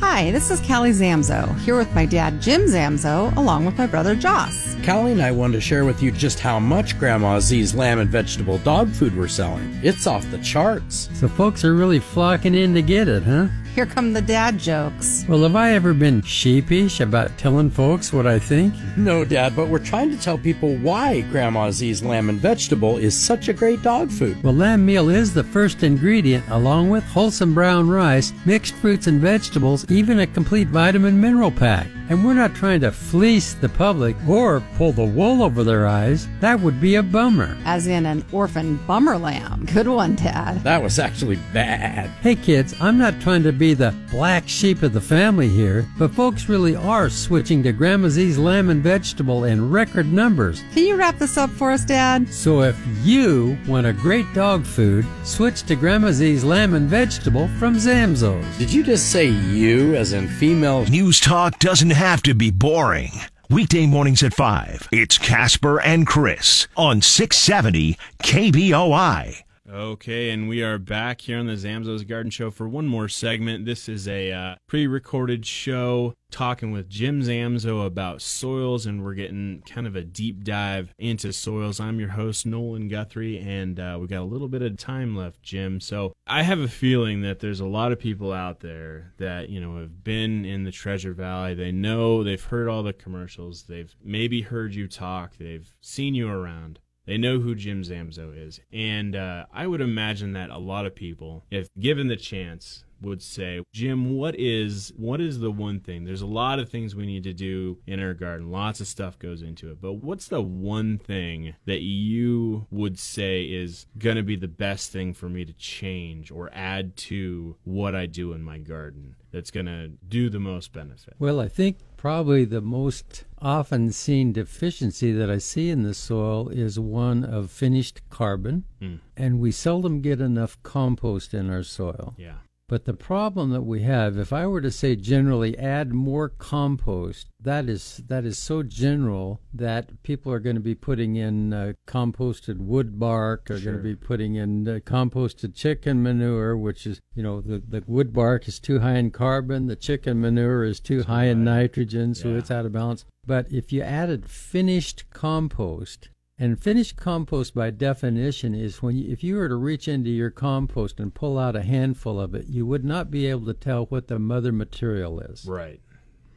Hi, 0.00 0.30
this 0.30 0.50
is 0.50 0.60
Callie 0.60 0.90
Zamzow, 0.90 1.58
here 1.60 1.76
with 1.76 1.92
my 1.94 2.04
dad 2.04 2.40
Jim 2.40 2.62
Zamzow, 2.66 3.34
along 3.36 3.64
with 3.64 3.78
my 3.78 3.86
brother 3.86 4.14
Joss. 4.14 4.76
Callie 4.84 5.12
and 5.12 5.22
I 5.22 5.30
wanted 5.30 5.54
to 5.54 5.60
share 5.60 5.86
with 5.86 6.02
you 6.02 6.10
just 6.10 6.38
how 6.38 6.58
much 6.58 6.98
Grandma 6.98 7.40
Z's 7.40 7.74
lamb 7.74 7.98
and 7.98 8.10
vegetable 8.10 8.58
dog 8.58 8.90
food 8.90 9.16
we're 9.16 9.26
selling. 9.26 9.78
It's 9.82 10.06
off 10.06 10.30
the 10.30 10.38
charts. 10.38 11.08
So 11.14 11.28
folks 11.28 11.64
are 11.64 11.74
really 11.74 11.98
flocking 11.98 12.54
in 12.54 12.74
to 12.74 12.82
get 12.82 13.08
it, 13.08 13.22
huh? 13.22 13.48
Here 13.76 13.84
come 13.84 14.14
the 14.14 14.22
dad 14.22 14.58
jokes. 14.58 15.26
Well, 15.28 15.42
have 15.42 15.54
I 15.54 15.72
ever 15.74 15.92
been 15.92 16.22
sheepish 16.22 17.00
about 17.00 17.36
telling 17.36 17.68
folks 17.68 18.10
what 18.10 18.26
I 18.26 18.38
think? 18.38 18.72
No, 18.96 19.22
Dad, 19.22 19.54
but 19.54 19.68
we're 19.68 19.84
trying 19.84 20.10
to 20.12 20.18
tell 20.18 20.38
people 20.38 20.76
why 20.78 21.20
Grandma 21.30 21.70
Z's 21.70 22.02
lamb 22.02 22.30
and 22.30 22.40
vegetable 22.40 22.96
is 22.96 23.14
such 23.14 23.48
a 23.48 23.52
great 23.52 23.82
dog 23.82 24.10
food. 24.10 24.42
Well, 24.42 24.54
lamb 24.54 24.86
meal 24.86 25.10
is 25.10 25.34
the 25.34 25.44
first 25.44 25.82
ingredient, 25.82 26.48
along 26.48 26.88
with 26.88 27.04
wholesome 27.04 27.52
brown 27.52 27.86
rice, 27.86 28.32
mixed 28.46 28.72
fruits 28.76 29.08
and 29.08 29.20
vegetables, 29.20 29.84
even 29.90 30.20
a 30.20 30.26
complete 30.26 30.68
vitamin 30.68 31.20
mineral 31.20 31.50
pack. 31.50 31.86
And 32.08 32.24
we're 32.24 32.34
not 32.34 32.54
trying 32.54 32.80
to 32.80 32.92
fleece 32.92 33.54
the 33.54 33.68
public 33.68 34.16
or 34.28 34.62
pull 34.76 34.92
the 34.92 35.04
wool 35.04 35.42
over 35.42 35.64
their 35.64 35.86
eyes. 35.86 36.28
That 36.40 36.60
would 36.60 36.80
be 36.80 36.94
a 36.94 37.02
bummer. 37.02 37.56
As 37.64 37.86
in 37.86 38.06
an 38.06 38.24
orphan 38.32 38.76
bummer 38.86 39.18
lamb. 39.18 39.66
Good 39.74 39.88
one, 39.88 40.14
Dad. 40.14 40.62
That 40.62 40.82
was 40.82 40.98
actually 40.98 41.36
bad. 41.52 42.10
Hey 42.20 42.36
kids, 42.36 42.74
I'm 42.80 42.98
not 42.98 43.20
trying 43.20 43.42
to 43.42 43.52
be 43.52 43.74
the 43.74 43.94
black 44.10 44.48
sheep 44.48 44.82
of 44.82 44.92
the 44.92 45.00
family 45.00 45.48
here, 45.48 45.86
but 45.98 46.14
folks 46.14 46.48
really 46.48 46.76
are 46.76 47.10
switching 47.10 47.62
to 47.64 47.72
Grandma 47.72 48.08
Z's 48.08 48.38
lamb 48.38 48.70
and 48.70 48.82
vegetable 48.82 49.44
in 49.44 49.70
record 49.70 50.12
numbers. 50.12 50.62
Can 50.72 50.84
you 50.84 50.96
wrap 50.96 51.18
this 51.18 51.36
up 51.36 51.50
for 51.50 51.70
us, 51.72 51.84
Dad? 51.84 52.28
So 52.32 52.62
if 52.62 52.78
you 53.02 53.58
want 53.66 53.86
a 53.86 53.92
great 53.92 54.32
dog 54.32 54.64
food, 54.64 55.04
switch 55.24 55.64
to 55.64 55.74
Grandma 55.74 56.12
Z's 56.12 56.44
lamb 56.44 56.74
and 56.74 56.88
vegetable 56.88 57.48
from 57.58 57.74
Zamzows. 57.76 58.58
Did 58.58 58.72
you 58.72 58.82
just 58.84 59.10
say 59.10 59.26
you, 59.26 59.94
as 59.94 60.12
in 60.12 60.28
female? 60.28 60.84
News 60.86 61.20
Talk 61.20 61.58
doesn't 61.58 61.90
have 61.96 62.22
to 62.22 62.34
be 62.34 62.50
boring. 62.50 63.12
Weekday 63.48 63.86
mornings 63.86 64.22
at 64.22 64.34
5. 64.34 64.90
It's 64.92 65.16
Casper 65.16 65.80
and 65.80 66.06
Chris 66.06 66.68
on 66.76 67.00
670 67.00 67.96
KBOI. 68.22 69.45
Okay, 69.68 70.30
and 70.30 70.48
we 70.48 70.62
are 70.62 70.78
back 70.78 71.22
here 71.22 71.40
on 71.40 71.48
the 71.48 71.54
Zamzows 71.54 72.06
Garden 72.06 72.30
Show 72.30 72.52
for 72.52 72.68
one 72.68 72.86
more 72.86 73.08
segment. 73.08 73.64
This 73.64 73.88
is 73.88 74.06
a 74.06 74.30
uh, 74.30 74.54
pre-recorded 74.68 75.44
show 75.44 76.14
talking 76.30 76.70
with 76.70 76.88
Jim 76.88 77.20
Zamzow 77.20 77.84
about 77.84 78.22
soils, 78.22 78.86
and 78.86 79.02
we're 79.02 79.14
getting 79.14 79.64
kind 79.66 79.88
of 79.88 79.96
a 79.96 80.04
deep 80.04 80.44
dive 80.44 80.94
into 81.00 81.32
soils. 81.32 81.80
I'm 81.80 81.98
your 81.98 82.10
host 82.10 82.46
Nolan 82.46 82.86
Guthrie, 82.86 83.40
and 83.40 83.80
uh, 83.80 83.98
we 84.00 84.06
got 84.06 84.20
a 84.20 84.24
little 84.24 84.46
bit 84.46 84.62
of 84.62 84.76
time 84.76 85.16
left, 85.16 85.42
Jim. 85.42 85.80
So 85.80 86.12
I 86.28 86.44
have 86.44 86.60
a 86.60 86.68
feeling 86.68 87.22
that 87.22 87.40
there's 87.40 87.60
a 87.60 87.66
lot 87.66 87.90
of 87.90 87.98
people 87.98 88.32
out 88.32 88.60
there 88.60 89.14
that 89.18 89.48
you 89.48 89.60
know 89.60 89.78
have 89.78 90.04
been 90.04 90.44
in 90.44 90.62
the 90.62 90.70
Treasure 90.70 91.12
Valley. 91.12 91.54
They 91.54 91.72
know 91.72 92.22
they've 92.22 92.40
heard 92.40 92.68
all 92.68 92.84
the 92.84 92.92
commercials. 92.92 93.64
They've 93.64 93.92
maybe 94.00 94.42
heard 94.42 94.76
you 94.76 94.86
talk. 94.86 95.38
They've 95.38 95.74
seen 95.80 96.14
you 96.14 96.28
around 96.28 96.78
They 97.06 97.18
know 97.18 97.38
who 97.38 97.54
Jim 97.54 97.82
Zamzow 97.82 98.36
is. 98.36 98.60
And 98.72 99.14
uh, 99.14 99.46
I 99.52 99.66
would 99.66 99.80
imagine 99.80 100.32
that 100.32 100.50
a 100.50 100.58
lot 100.58 100.86
of 100.86 100.94
people, 100.94 101.44
if 101.50 101.68
given 101.78 102.08
the 102.08 102.16
chance, 102.16 102.84
would 103.00 103.22
say, 103.22 103.62
Jim, 103.72 104.16
what 104.16 104.34
is 104.38 104.92
what 104.96 105.20
is 105.20 105.38
the 105.38 105.50
one 105.50 105.80
thing? 105.80 106.04
There's 106.04 106.22
a 106.22 106.26
lot 106.26 106.58
of 106.58 106.68
things 106.68 106.94
we 106.94 107.06
need 107.06 107.24
to 107.24 107.32
do 107.32 107.78
in 107.86 108.00
our 108.00 108.14
garden. 108.14 108.50
Lots 108.50 108.80
of 108.80 108.86
stuff 108.86 109.18
goes 109.18 109.42
into 109.42 109.70
it. 109.70 109.80
But 109.80 109.94
what's 109.94 110.28
the 110.28 110.40
one 110.40 110.98
thing 110.98 111.54
that 111.66 111.82
you 111.82 112.66
would 112.70 112.98
say 112.98 113.42
is 113.42 113.86
to 114.16 114.22
be 114.22 114.36
the 114.36 114.48
best 114.48 114.92
thing 114.92 115.12
for 115.12 115.28
me 115.28 115.44
to 115.44 115.52
change 115.52 116.30
or 116.30 116.50
add 116.52 116.96
to 116.96 117.56
what 117.64 117.94
I 117.94 118.06
do 118.06 118.32
in 118.32 118.42
my 118.42 118.58
garden 118.58 119.16
that's 119.30 119.50
to 119.66 119.88
do 119.88 120.30
the 120.30 120.40
most 120.40 120.72
benefit? 120.72 121.14
Well, 121.18 121.40
I 121.40 121.48
think 121.48 121.78
probably 122.06 122.44
the 122.44 122.60
most 122.60 123.24
often 123.42 123.90
seen 123.90 124.32
deficiency 124.32 125.10
that 125.10 125.28
I 125.28 125.38
see 125.38 125.70
in 125.70 125.82
the 125.82 125.92
soil 125.92 126.48
is 126.50 126.78
one 126.78 127.24
of 127.24 127.50
finished 127.50 128.00
carbon, 128.10 128.62
Mm. 128.80 129.00
and 129.16 129.40
we 129.40 129.50
seldom 129.50 130.00
get 130.02 130.20
enough 130.20 130.56
compost 130.62 131.34
in 131.34 131.50
our 131.50 131.64
soil. 131.64 132.14
Yeah. 132.16 132.36
But 132.68 132.84
the 132.84 132.94
problem 132.94 133.50
that 133.50 133.62
we 133.62 133.82
have, 133.82 134.18
if 134.18 134.32
I 134.32 134.44
were 134.48 134.60
to 134.60 134.72
say 134.72 134.96
generally 134.96 135.56
add 135.56 135.92
more 135.92 136.28
compost, 136.28 137.28
that 137.40 137.68
is 137.68 138.02
that 138.08 138.24
is 138.24 138.38
so 138.38 138.64
general 138.64 139.40
that 139.54 140.02
people 140.02 140.32
are 140.32 140.40
going 140.40 140.56
to 140.56 140.60
be 140.62 140.74
putting 140.74 141.14
in 141.14 141.52
uh, 141.52 141.74
composted 141.86 142.58
wood 142.58 142.98
bark, 142.98 143.48
are 143.52 143.60
going 143.60 143.76
to 143.76 143.82
be 143.82 143.94
putting 143.94 144.34
in 144.34 144.66
uh, 144.66 144.80
composted 144.84 145.54
chicken 145.54 146.02
manure, 146.02 146.56
which 146.56 146.88
is 146.88 147.00
you 147.14 147.22
know 147.22 147.40
the 147.40 147.62
the 147.68 147.84
wood 147.86 148.12
bark 148.12 148.48
is 148.48 148.58
too 148.58 148.80
high 148.80 148.96
in 148.96 149.12
carbon, 149.12 149.66
the 149.66 149.76
chicken 149.76 150.20
manure 150.20 150.64
is 150.64 150.80
too 150.80 151.04
high 151.04 151.26
in 151.26 151.44
nitrogen, 151.44 152.14
so 152.16 152.30
Yeah. 152.30 152.38
it's 152.38 152.50
out 152.50 152.66
of 152.66 152.72
balance. 152.72 153.04
But 153.24 153.46
if 153.52 153.72
you 153.72 153.82
added 153.82 154.28
finished 154.28 155.04
compost, 155.10 156.08
and 156.38 156.60
finished 156.60 156.96
compost, 156.96 157.54
by 157.54 157.70
definition, 157.70 158.54
is 158.54 158.82
when 158.82 158.96
you, 158.96 159.10
if 159.10 159.24
you 159.24 159.36
were 159.36 159.48
to 159.48 159.56
reach 159.56 159.88
into 159.88 160.10
your 160.10 160.30
compost 160.30 161.00
and 161.00 161.14
pull 161.14 161.38
out 161.38 161.56
a 161.56 161.62
handful 161.62 162.20
of 162.20 162.34
it, 162.34 162.46
you 162.46 162.66
would 162.66 162.84
not 162.84 163.10
be 163.10 163.26
able 163.26 163.46
to 163.46 163.54
tell 163.54 163.86
what 163.86 164.08
the 164.08 164.18
mother 164.18 164.52
material 164.52 165.20
is. 165.20 165.46
Right. 165.46 165.80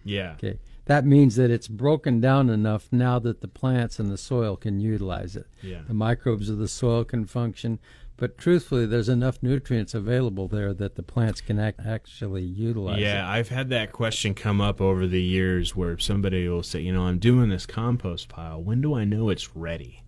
Yeah. 0.06 0.34
Okay, 0.34 0.58
that 0.90 1.06
means 1.06 1.36
that 1.36 1.52
it's 1.52 1.68
broken 1.68 2.20
down 2.20 2.50
enough 2.50 2.88
now 2.92 3.20
that 3.20 3.42
the 3.42 3.48
plants 3.48 4.00
and 4.00 4.10
the 4.10 4.18
soil 4.18 4.58
can 4.58 4.80
utilize 4.80 5.36
it. 5.36 5.46
Yeah. 5.62 5.82
The 5.88 5.94
microbes 5.94 6.50
of 6.50 6.58
the 6.58 6.68
soil 6.68 7.04
can 7.04 7.28
function, 7.28 7.78
but 8.18 8.40
truthfully, 8.40 8.88
there's 8.88 9.08
enough 9.08 9.38
nutrients 9.44 9.94
available 9.94 10.48
there 10.48 10.74
that 10.74 10.96
the 10.96 11.04
plants 11.04 11.42
can 11.42 11.60
ac- 11.60 11.76
actually 11.86 12.42
utilize 12.42 13.00
Yeah, 13.00 13.24
it. 13.24 13.38
I've 13.38 13.50
had 13.50 13.70
that 13.70 13.92
question 13.92 14.34
come 14.34 14.60
up 14.60 14.82
over 14.82 15.06
the 15.06 15.22
years 15.22 15.76
where 15.76 15.96
somebody 16.00 16.50
will 16.50 16.64
say, 16.64 16.80
you 16.82 16.92
know, 16.92 17.04
I'm 17.04 17.20
doing 17.20 17.50
this 17.50 17.68
compost 17.68 18.28
pile. 18.28 18.60
When 18.60 18.82
do 18.82 18.96
I 18.96 19.04
know 19.04 19.30
it's 19.30 19.56
ready? 19.56 20.02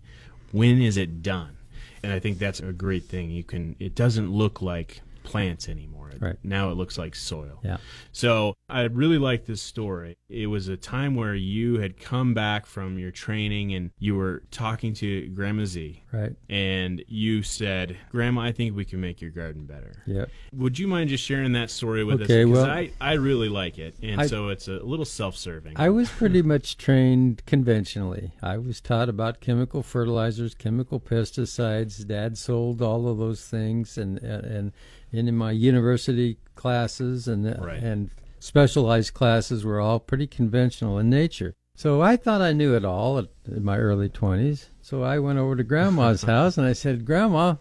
When 0.50 0.82
is 0.82 0.96
it 0.96 1.22
done? 1.22 1.58
And 2.02 2.12
I 2.12 2.18
think 2.18 2.40
that's 2.40 2.58
a 2.58 2.72
great 2.72 3.04
thing. 3.04 3.30
You 3.30 3.44
can 3.44 3.76
it 3.78 3.94
doesn't 3.94 4.32
look 4.32 4.60
like 4.60 5.00
plants 5.22 5.68
anymore. 5.68 5.98
Right. 6.20 6.36
Now 6.44 6.70
it 6.70 6.74
looks 6.74 6.98
like 6.98 7.16
soil. 7.16 7.58
Yeah. 7.64 7.78
So 8.12 8.54
I 8.68 8.82
really 8.82 9.18
like 9.18 9.46
this 9.46 9.60
story. 9.60 10.16
It 10.28 10.46
was 10.46 10.68
a 10.68 10.76
time 10.76 11.16
where 11.16 11.34
you 11.34 11.78
had 11.80 11.98
come 11.98 12.32
back 12.32 12.64
from 12.66 12.96
your 12.98 13.10
training 13.10 13.74
and 13.74 13.90
you 13.98 14.14
were 14.14 14.42
talking 14.52 14.94
to 14.94 15.26
Grandma 15.30 15.64
Z 15.64 16.02
Right. 16.12 16.34
and 16.48 17.02
you 17.08 17.42
said, 17.42 17.96
Grandma, 18.10 18.42
I 18.42 18.52
think 18.52 18.76
we 18.76 18.84
can 18.84 19.00
make 19.00 19.20
your 19.20 19.30
garden 19.32 19.64
better. 19.66 20.02
Yeah. 20.06 20.26
Would 20.52 20.78
you 20.78 20.86
mind 20.86 21.08
just 21.10 21.24
sharing 21.24 21.52
that 21.54 21.70
story 21.70 22.04
with 22.04 22.22
Okay, 22.22 22.42
us? 22.44 22.48
Because 22.48 22.64
well- 22.66 22.70
I, 22.70 22.90
I 23.00 23.14
really 23.14 23.48
like 23.48 23.78
it, 23.78 23.94
and 24.02 24.20
I- 24.20 24.26
so 24.26 24.48
it's 24.48 24.68
a 24.68 24.78
little 24.78 25.04
self-serving. 25.06 25.72
I 25.76 25.88
was 25.88 26.08
pretty 26.08 26.42
much 26.54 26.76
trained 26.76 27.42
conventionally. 27.46 28.32
I 28.42 28.58
was 28.58 28.80
taught 28.80 29.08
about 29.08 29.40
chemical 29.40 29.82
fertilizers, 29.82 30.54
chemical 30.54 31.00
pesticides. 31.00 32.06
Dad 32.06 32.38
sold 32.38 32.80
all 32.82 33.08
of 33.08 33.18
those 33.18 33.46
things, 33.46 33.98
and 33.98 34.18
and, 34.18 34.44
and 34.44 34.72
in 35.12 35.36
my 35.36 35.50
university 35.52 36.38
classes 36.54 37.28
and 37.28 37.44
Right. 37.60 37.82
and 37.82 38.10
specialized 38.38 39.14
classes 39.14 39.64
were 39.64 39.80
all 39.80 40.00
pretty 40.00 40.26
conventional 40.26 40.98
in 40.98 41.08
nature. 41.10 41.54
So 41.74 42.02
I 42.02 42.16
thought 42.16 42.40
I 42.42 42.52
knew 42.52 42.74
it 42.74 42.84
all 42.84 43.18
at, 43.18 43.28
in 43.46 43.64
my 43.64 43.78
early 43.78 44.08
twenties. 44.08 44.70
So 44.80 45.02
I 45.02 45.18
went 45.18 45.38
over 45.38 45.56
to 45.56 45.64
Grandma's 45.64 46.22
house 46.34 46.58
and 46.58 46.66
I 46.66 46.72
said, 46.72 47.04
Grandma. 47.04 47.56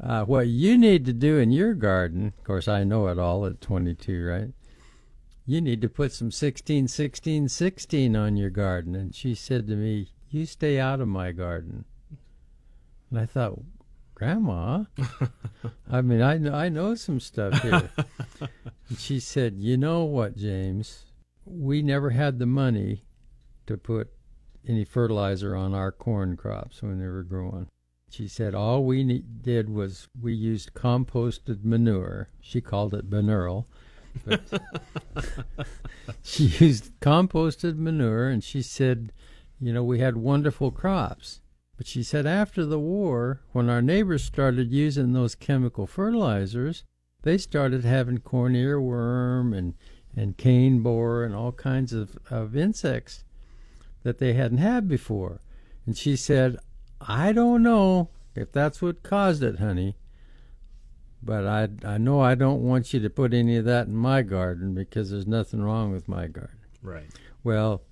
Uh, 0.00 0.24
what 0.24 0.46
you 0.46 0.78
need 0.78 1.04
to 1.06 1.12
do 1.12 1.38
in 1.38 1.50
your 1.50 1.74
garden, 1.74 2.32
of 2.38 2.44
course, 2.44 2.68
I 2.68 2.84
know 2.84 3.08
it 3.08 3.18
all 3.18 3.44
at 3.46 3.60
22, 3.60 4.24
right? 4.24 4.52
you 5.44 5.60
need 5.62 5.80
to 5.80 5.88
put 5.88 6.12
some 6.12 6.30
16, 6.30 6.86
16, 6.86 7.48
16 7.48 8.14
on 8.14 8.36
your 8.36 8.50
garden. 8.50 8.94
And 8.94 9.14
she 9.14 9.34
said 9.34 9.66
to 9.66 9.74
me, 9.74 10.08
You 10.30 10.44
stay 10.46 10.78
out 10.78 11.00
of 11.00 11.08
my 11.08 11.32
garden. 11.32 11.84
And 13.10 13.18
I 13.18 13.24
thought, 13.26 13.58
Grandma, 14.18 14.82
I 15.90 16.00
mean, 16.00 16.20
I 16.22 16.38
know, 16.38 16.52
I 16.52 16.68
know 16.68 16.96
some 16.96 17.20
stuff 17.20 17.62
here. 17.62 17.88
and 18.88 18.98
she 18.98 19.20
said, 19.20 19.54
You 19.58 19.76
know 19.76 20.02
what, 20.02 20.36
James? 20.36 21.04
We 21.44 21.82
never 21.82 22.10
had 22.10 22.40
the 22.40 22.46
money 22.46 23.04
to 23.66 23.76
put 23.76 24.10
any 24.66 24.84
fertilizer 24.84 25.54
on 25.54 25.72
our 25.72 25.92
corn 25.92 26.36
crops 26.36 26.82
when 26.82 26.98
they 26.98 27.06
were 27.06 27.22
growing. 27.22 27.68
She 28.10 28.26
said 28.26 28.56
all 28.56 28.84
we 28.84 29.04
ne- 29.04 29.22
did 29.40 29.70
was 29.70 30.08
we 30.20 30.34
used 30.34 30.74
composted 30.74 31.64
manure. 31.64 32.28
She 32.40 32.60
called 32.60 32.94
it 32.94 33.08
Benural. 33.08 33.66
But 34.26 34.60
she 36.24 36.44
used 36.44 36.98
composted 37.00 37.76
manure 37.76 38.28
and 38.28 38.42
she 38.42 38.62
said, 38.62 39.12
you 39.60 39.72
know, 39.72 39.84
we 39.84 40.00
had 40.00 40.16
wonderful 40.16 40.72
crops. 40.72 41.40
But 41.78 41.86
she 41.86 42.02
said 42.02 42.26
after 42.26 42.66
the 42.66 42.80
war, 42.80 43.40
when 43.52 43.70
our 43.70 43.80
neighbors 43.80 44.24
started 44.24 44.72
using 44.72 45.12
those 45.12 45.36
chemical 45.36 45.86
fertilizers, 45.86 46.82
they 47.22 47.38
started 47.38 47.84
having 47.84 48.18
corn 48.18 48.54
earworm 48.54 49.56
and, 49.56 49.74
and 50.16 50.36
cane 50.36 50.80
borer 50.80 51.24
and 51.24 51.36
all 51.36 51.52
kinds 51.52 51.92
of, 51.92 52.18
of 52.30 52.56
insects 52.56 53.22
that 54.02 54.18
they 54.18 54.32
hadn't 54.32 54.58
had 54.58 54.88
before. 54.88 55.40
And 55.86 55.96
she 55.96 56.16
said, 56.16 56.56
I 57.00 57.32
don't 57.32 57.62
know 57.62 58.10
if 58.34 58.50
that's 58.50 58.82
what 58.82 59.04
caused 59.04 59.44
it, 59.44 59.60
honey, 59.60 59.96
but 61.22 61.46
I, 61.46 61.68
I 61.84 61.96
know 61.96 62.20
I 62.20 62.34
don't 62.34 62.62
want 62.62 62.92
you 62.92 62.98
to 62.98 63.10
put 63.10 63.32
any 63.32 63.56
of 63.56 63.64
that 63.66 63.86
in 63.86 63.94
my 63.94 64.22
garden 64.22 64.74
because 64.74 65.10
there's 65.10 65.28
nothing 65.28 65.62
wrong 65.62 65.92
with 65.92 66.08
my 66.08 66.26
garden. 66.26 66.58
right. 66.82 67.06
Well, 67.44 67.82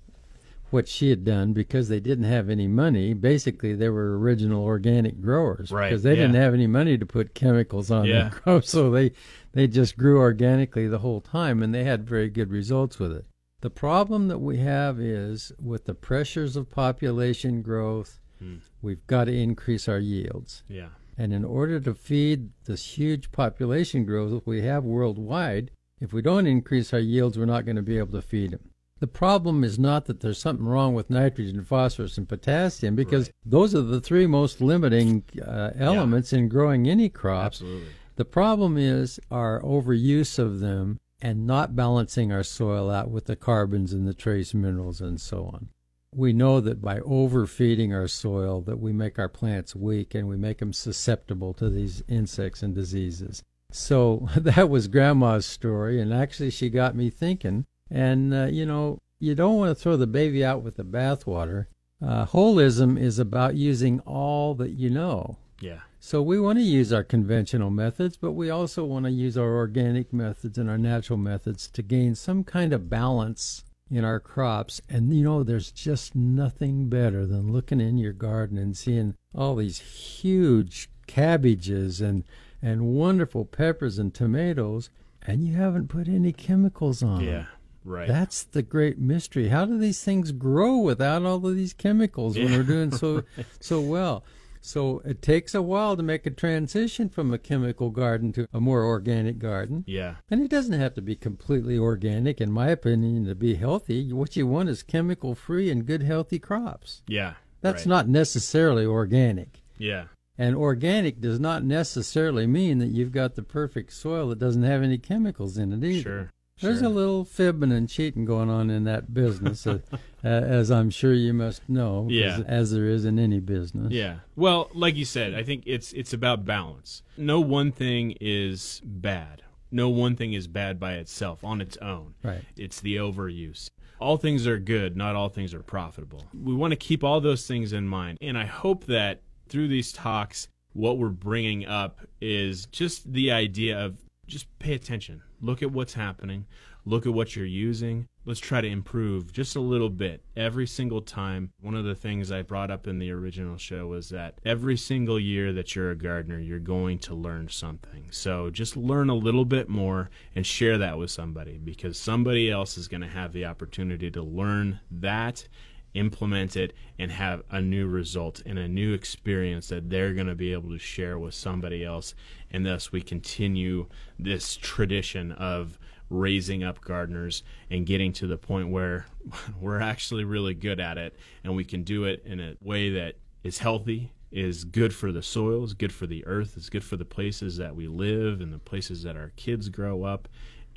what 0.71 0.87
she 0.87 1.09
had 1.09 1.23
done 1.23 1.53
because 1.53 1.87
they 1.89 1.99
didn't 1.99 2.25
have 2.25 2.49
any 2.49 2.67
money, 2.67 3.13
basically 3.13 3.73
they 3.73 3.89
were 3.89 4.17
original 4.19 4.63
organic 4.63 5.21
growers 5.21 5.71
Right, 5.71 5.89
because 5.89 6.03
they 6.03 6.11
yeah. 6.15 6.21
didn't 6.23 6.35
have 6.35 6.53
any 6.53 6.67
money 6.67 6.97
to 6.97 7.05
put 7.05 7.33
chemicals 7.33 7.89
on 7.91 8.05
Yeah. 8.05 8.23
their 8.23 8.29
crops, 8.39 8.69
so 8.69 8.89
they 8.91 9.11
they 9.53 9.67
just 9.67 9.97
grew 9.97 10.19
organically 10.19 10.87
the 10.87 10.99
whole 10.99 11.21
time 11.21 11.63
and 11.63 11.73
they 11.73 11.83
had 11.83 12.07
very 12.07 12.29
good 12.29 12.51
results 12.51 12.99
with 12.99 13.11
it. 13.11 13.25
The 13.61 13.69
problem 13.71 14.27
that 14.27 14.37
we 14.39 14.57
have 14.57 14.99
is 14.99 15.51
with 15.59 15.85
the 15.85 15.95
pressures 15.95 16.55
of 16.55 16.69
population 16.69 17.61
growth, 17.61 18.19
Hmm. 18.39 18.57
we've 18.83 19.05
got 19.07 19.23
to 19.25 19.33
increase 19.33 19.87
our 19.87 19.97
yields. 19.99 20.63
Yeah. 20.67 20.89
And 21.17 21.33
in 21.33 21.43
order 21.43 21.79
to 21.79 21.95
feed 21.95 22.49
this 22.65 22.97
huge 22.97 23.31
population 23.31 24.05
growth 24.05 24.29
that 24.29 24.45
we 24.45 24.61
have 24.61 24.83
worldwide, 24.83 25.71
if 25.99 26.13
we 26.13 26.21
don't 26.21 26.45
increase 26.45 26.93
our 26.93 26.99
yields, 26.99 27.39
we're 27.39 27.45
not 27.45 27.65
going 27.65 27.77
to 27.77 27.81
be 27.81 27.97
able 27.97 28.11
to 28.11 28.21
feed 28.21 28.51
them. 28.51 28.69
The 28.99 29.07
problem 29.07 29.63
is 29.63 29.77
not 29.77 30.05
that 30.05 30.21
there's 30.21 30.39
something 30.39 30.65
wrong 30.65 30.95
with 30.95 31.09
nitrogen, 31.09 31.63
phosphorus, 31.63 32.17
and 32.17 32.27
potassium, 32.27 32.95
because 32.95 33.27
Right. 33.27 33.33
those 33.45 33.75
are 33.75 33.81
the 33.81 34.01
three 34.01 34.25
most 34.25 34.59
limiting 34.59 35.23
uh, 35.45 35.71
elements 35.75 36.33
in 36.33 36.49
growing 36.49 36.87
any 36.89 37.07
crop. 37.09 37.47
Absolutely. 37.47 37.89
The 38.15 38.25
problem 38.25 38.77
is 38.77 39.19
our 39.29 39.61
overuse 39.61 40.39
of 40.39 40.59
them 40.59 40.99
and 41.21 41.45
not 41.45 41.75
balancing 41.75 42.31
our 42.31 42.43
soil 42.43 42.89
out 42.89 43.11
with 43.11 43.25
the 43.25 43.35
carbons 43.35 43.93
and 43.93 44.07
the 44.07 44.13
trace 44.13 44.53
minerals 44.55 45.01
and 45.01 45.21
so 45.21 45.45
on. 45.45 45.69
We 46.15 46.33
know 46.33 46.59
that 46.61 46.81
by 46.81 46.99
overfeeding 47.01 47.93
our 47.93 48.07
soil 48.07 48.61
that 48.61 48.79
we 48.79 48.91
make 48.93 49.19
our 49.19 49.29
plants 49.29 49.75
weak 49.75 50.15
and 50.15 50.27
we 50.27 50.37
make 50.37 50.57
them 50.59 50.73
susceptible 50.73 51.53
to 51.55 51.69
these 51.69 52.01
insects 52.07 52.63
and 52.63 52.73
diseases. 52.73 53.43
So 53.71 54.27
that 54.37 54.69
was 54.69 54.87
grandma's 54.87 55.45
story 55.45 56.01
and 56.01 56.11
actually 56.11 56.49
she 56.49 56.69
got 56.71 56.95
me 56.95 57.11
thinking 57.11 57.65
and 57.89 58.33
uh, 58.33 58.45
you 58.45 58.65
know 58.65 58.99
you 59.19 59.35
don't 59.35 59.57
want 59.57 59.69
to 59.69 59.81
throw 59.81 59.97
the 59.97 60.07
baby 60.07 60.43
out 60.43 60.61
with 60.61 60.77
the 60.77 60.83
bathwater. 60.83 61.65
Uh, 62.01 62.25
holism 62.25 62.99
is 62.99 63.17
about 63.17 63.55
using 63.55 63.99
all 64.01 64.53
that 64.55 64.71
you 64.71 64.89
know. 64.89 65.37
Yeah. 65.59 65.79
So 65.99 66.21
we 66.21 66.39
want 66.39 66.59
to 66.59 66.63
use 66.63 66.93
our 66.93 67.03
conventional 67.03 67.71
methods, 67.71 68.17
but 68.17 68.33
we 68.33 68.49
also 68.49 68.85
want 68.85 69.05
to 69.05 69.11
use 69.11 69.37
our 69.37 69.55
organic 69.55 70.13
methods 70.13 70.57
and 70.57 70.69
our 70.69 70.77
natural 70.77 71.17
methods 71.17 71.67
to 71.69 71.81
gain 71.81 72.13
some 72.13 72.43
kind 72.43 72.71
of 72.71 72.89
balance 72.89 73.63
in 73.89 74.05
our 74.05 74.19
crops. 74.19 74.79
And 74.87 75.13
you 75.13 75.23
know, 75.23 75.43
there's 75.43 75.71
just 75.71 76.15
nothing 76.15 76.87
better 76.87 77.25
than 77.25 77.51
looking 77.51 77.81
in 77.81 77.97
your 77.97 78.13
garden 78.13 78.57
and 78.57 78.77
seeing 78.77 79.15
all 79.33 79.55
these 79.55 79.79
huge 79.79 80.89
cabbages 81.07 81.99
and 82.01 82.23
and 82.61 82.87
wonderful 82.87 83.45
peppers 83.45 83.99
and 83.99 84.13
tomatoes, 84.13 84.89
and 85.25 85.43
you 85.43 85.55
haven't 85.55 85.89
put 85.89 86.07
any 86.07 86.33
chemicals 86.33 87.03
on 87.03 87.23
them. 87.37 87.47
Right. 87.87 88.07
That's 88.07 88.43
the 88.43 88.61
great 88.61 88.99
mystery. 88.99 89.47
How 89.47 89.65
do 89.65 89.77
these 89.77 90.03
things 90.03 90.31
grow 90.33 90.77
without 90.77 91.23
all 91.23 91.45
of 91.47 91.55
these 91.55 91.73
chemicals 91.73 92.37
when 92.37 92.49
Yeah. 92.49 92.57
we're 92.57 92.63
doing 92.63 92.91
so 92.91 93.23
so 93.61 93.79
well? 93.81 94.23
So 94.59 95.01
it 95.05 95.21
takes 95.21 95.55
a 95.55 95.61
while 95.61 95.95
to 95.95 96.03
make 96.03 96.25
a 96.25 96.31
transition 96.31 97.07
from 97.07 97.33
a 97.33 97.37
chemical 97.37 97.89
garden 97.89 98.33
to 98.33 98.47
a 98.51 98.59
more 98.59 98.83
organic 98.83 99.39
garden. 99.39 99.85
yeah. 99.87 100.15
And 100.29 100.41
it 100.41 100.49
doesn't 100.51 100.77
have 100.77 100.93
to 100.95 101.01
be 101.01 101.15
completely 101.15 101.77
organic, 101.77 102.41
in 102.41 102.51
my 102.51 102.67
opinion, 102.69 103.25
to 103.27 103.35
be 103.35 103.55
healthy. 103.55 104.11
What 104.11 104.35
you 104.35 104.45
want 104.45 104.67
is 104.67 104.83
chemical 104.83 105.35
free 105.35 105.69
and 105.69 105.85
good, 105.85 106.03
healthy 106.03 106.39
crops. 106.39 107.01
Yeah. 107.07 107.35
That's 107.61 107.83
right. 107.85 107.89
not 107.89 108.09
necessarily 108.09 108.85
organic. 108.85 109.61
Yeah. 109.77 110.05
And 110.37 110.55
organic 110.55 111.21
does 111.21 111.39
not 111.39 111.63
necessarily 111.63 112.45
mean 112.45 112.79
that 112.79 112.87
you've 112.91 113.11
got 113.13 113.35
the 113.35 113.43
perfect 113.43 113.93
soil 113.93 114.27
that 114.29 114.39
doesn't 114.39 114.63
have 114.63 114.83
any 114.83 114.97
chemicals 114.97 115.57
in 115.57 115.71
it 115.71 115.83
either. 115.83 116.01
Sure. 116.01 116.29
There's 116.59 116.79
sure. 116.79 116.87
a 116.87 116.91
little 116.91 117.23
fibbing 117.23 117.71
and 117.71 117.87
cheating 117.87 118.25
going 118.25 118.49
on 118.49 118.69
in 118.69 118.83
that 118.85 119.13
business, 119.13 119.67
uh, 119.67 119.79
uh, 120.23 120.27
as 120.27 120.71
I'm 120.71 120.89
sure 120.89 121.13
you 121.13 121.33
must 121.33 121.67
know. 121.69 122.07
Yeah. 122.09 122.41
as 122.47 122.71
there 122.71 122.85
is 122.85 123.05
in 123.05 123.19
any 123.19 123.39
business. 123.39 123.91
Yeah. 123.91 124.17
Well, 124.35 124.69
like 124.73 124.95
you 124.95 125.05
said, 125.05 125.33
I 125.33 125.43
think 125.43 125.63
it's 125.65 125.93
it's 125.93 126.13
about 126.13 126.45
balance. 126.45 127.03
No 127.17 127.39
one 127.39 127.71
thing 127.71 128.15
is 128.19 128.81
bad. 128.83 129.43
No 129.71 129.89
one 129.89 130.15
thing 130.15 130.33
is 130.33 130.47
bad 130.47 130.79
by 130.79 130.93
itself 130.93 131.43
on 131.43 131.61
its 131.61 131.77
own. 131.77 132.15
Right. 132.23 132.43
It's 132.55 132.79
the 132.79 132.95
overuse. 132.95 133.69
All 133.99 134.17
things 134.17 134.47
are 134.47 134.59
good, 134.59 134.95
not 134.95 135.15
all 135.15 135.27
things 135.27 135.53
are 135.53 135.63
profitable. 135.63 136.27
We 136.33 136.53
want 136.53 136.71
to 136.71 136.77
keep 136.77 137.03
all 137.03 137.19
those 137.19 137.47
things 137.47 137.73
in 137.73 137.87
mind. 137.87 138.19
And 138.21 138.37
I 138.37 138.45
hope 138.45 138.85
that 138.85 139.21
through 139.49 139.67
these 139.67 139.91
talks 139.91 140.47
what 140.73 140.99
we're 140.99 141.09
bringing 141.09 141.65
up 141.65 142.01
is 142.21 142.67
just 142.67 143.11
the 143.11 143.31
idea 143.31 143.77
of 143.77 143.97
just 144.27 144.47
pay 144.59 144.73
attention. 144.73 145.21
Look 145.41 145.61
at 145.61 145.71
what's 145.71 145.93
happening. 145.93 146.45
Look 146.85 147.05
at 147.05 147.13
what 147.13 147.35
you're 147.35 147.45
using. 147.45 148.07
Let's 148.25 148.39
try 148.39 148.61
to 148.61 148.67
improve 148.67 149.31
just 149.33 149.55
a 149.55 149.61
little 149.61 149.89
bit 149.89 150.23
every 150.35 150.65
single 150.65 151.01
time. 151.01 151.51
One 151.61 151.75
of 151.75 151.85
the 151.85 151.95
things 151.95 152.31
I 152.31 152.41
brought 152.41 152.71
up 152.71 152.87
in 152.87 152.97
the 152.97 153.11
original 153.11 153.57
show 153.57 153.87
was 153.87 154.09
that 154.09 154.39
every 154.45 154.77
single 154.77 155.19
year 155.19 155.53
that 155.53 155.75
you're 155.75 155.91
a 155.91 155.97
gardener, 155.97 156.39
you're 156.39 156.59
going 156.59 156.99
to 156.99 157.13
learn 157.13 157.49
something. 157.49 158.07
So 158.11 158.49
just 158.49 158.77
learn 158.77 159.09
a 159.09 159.15
little 159.15 159.45
bit 159.45 159.69
more 159.69 160.09
and 160.35 160.45
share 160.45 160.77
that 160.77 160.97
with 160.97 161.11
somebody 161.11 161.57
because 161.57 161.99
somebody 161.99 162.49
else 162.49 162.77
is 162.77 162.87
going 162.87 163.01
to 163.01 163.07
have 163.07 163.33
the 163.33 163.45
opportunity 163.45 164.09
to 164.11 164.21
learn 164.21 164.79
that 164.89 165.47
implement 165.93 166.55
it 166.55 166.73
and 166.99 167.11
have 167.11 167.43
a 167.49 167.61
new 167.61 167.87
result 167.87 168.41
and 168.45 168.59
a 168.59 168.67
new 168.67 168.93
experience 168.93 169.69
that 169.69 169.89
they're 169.89 170.13
going 170.13 170.27
to 170.27 170.35
be 170.35 170.53
able 170.53 170.69
to 170.69 170.77
share 170.77 171.17
with 171.17 171.33
somebody 171.33 171.83
else 171.83 172.13
and 172.51 172.65
thus 172.65 172.91
we 172.91 173.01
continue 173.01 173.87
this 174.17 174.55
tradition 174.57 175.31
of 175.33 175.79
raising 176.09 176.63
up 176.63 176.79
gardeners 176.81 177.43
and 177.69 177.85
getting 177.85 178.13
to 178.13 178.27
the 178.27 178.37
point 178.37 178.69
where 178.69 179.05
we're 179.59 179.81
actually 179.81 180.23
really 180.23 180.53
good 180.53 180.79
at 180.79 180.97
it 180.97 181.15
and 181.43 181.55
we 181.55 181.65
can 181.65 181.83
do 181.83 182.05
it 182.05 182.23
in 182.25 182.39
a 182.39 182.55
way 182.61 182.89
that 182.89 183.15
is 183.43 183.59
healthy 183.59 184.11
is 184.31 184.65
good 184.65 184.93
for 184.93 185.11
the 185.11 185.23
soil 185.23 185.63
is 185.63 185.73
good 185.73 185.93
for 185.93 186.05
the 186.05 186.25
earth 186.25 186.57
is 186.57 186.69
good 186.69 186.83
for 186.83 186.97
the 186.97 187.05
places 187.05 187.57
that 187.57 187.75
we 187.75 187.87
live 187.87 188.41
and 188.41 188.53
the 188.53 188.59
places 188.59 189.03
that 189.03 189.15
our 189.15 189.31
kids 189.35 189.69
grow 189.69 190.03
up 190.03 190.27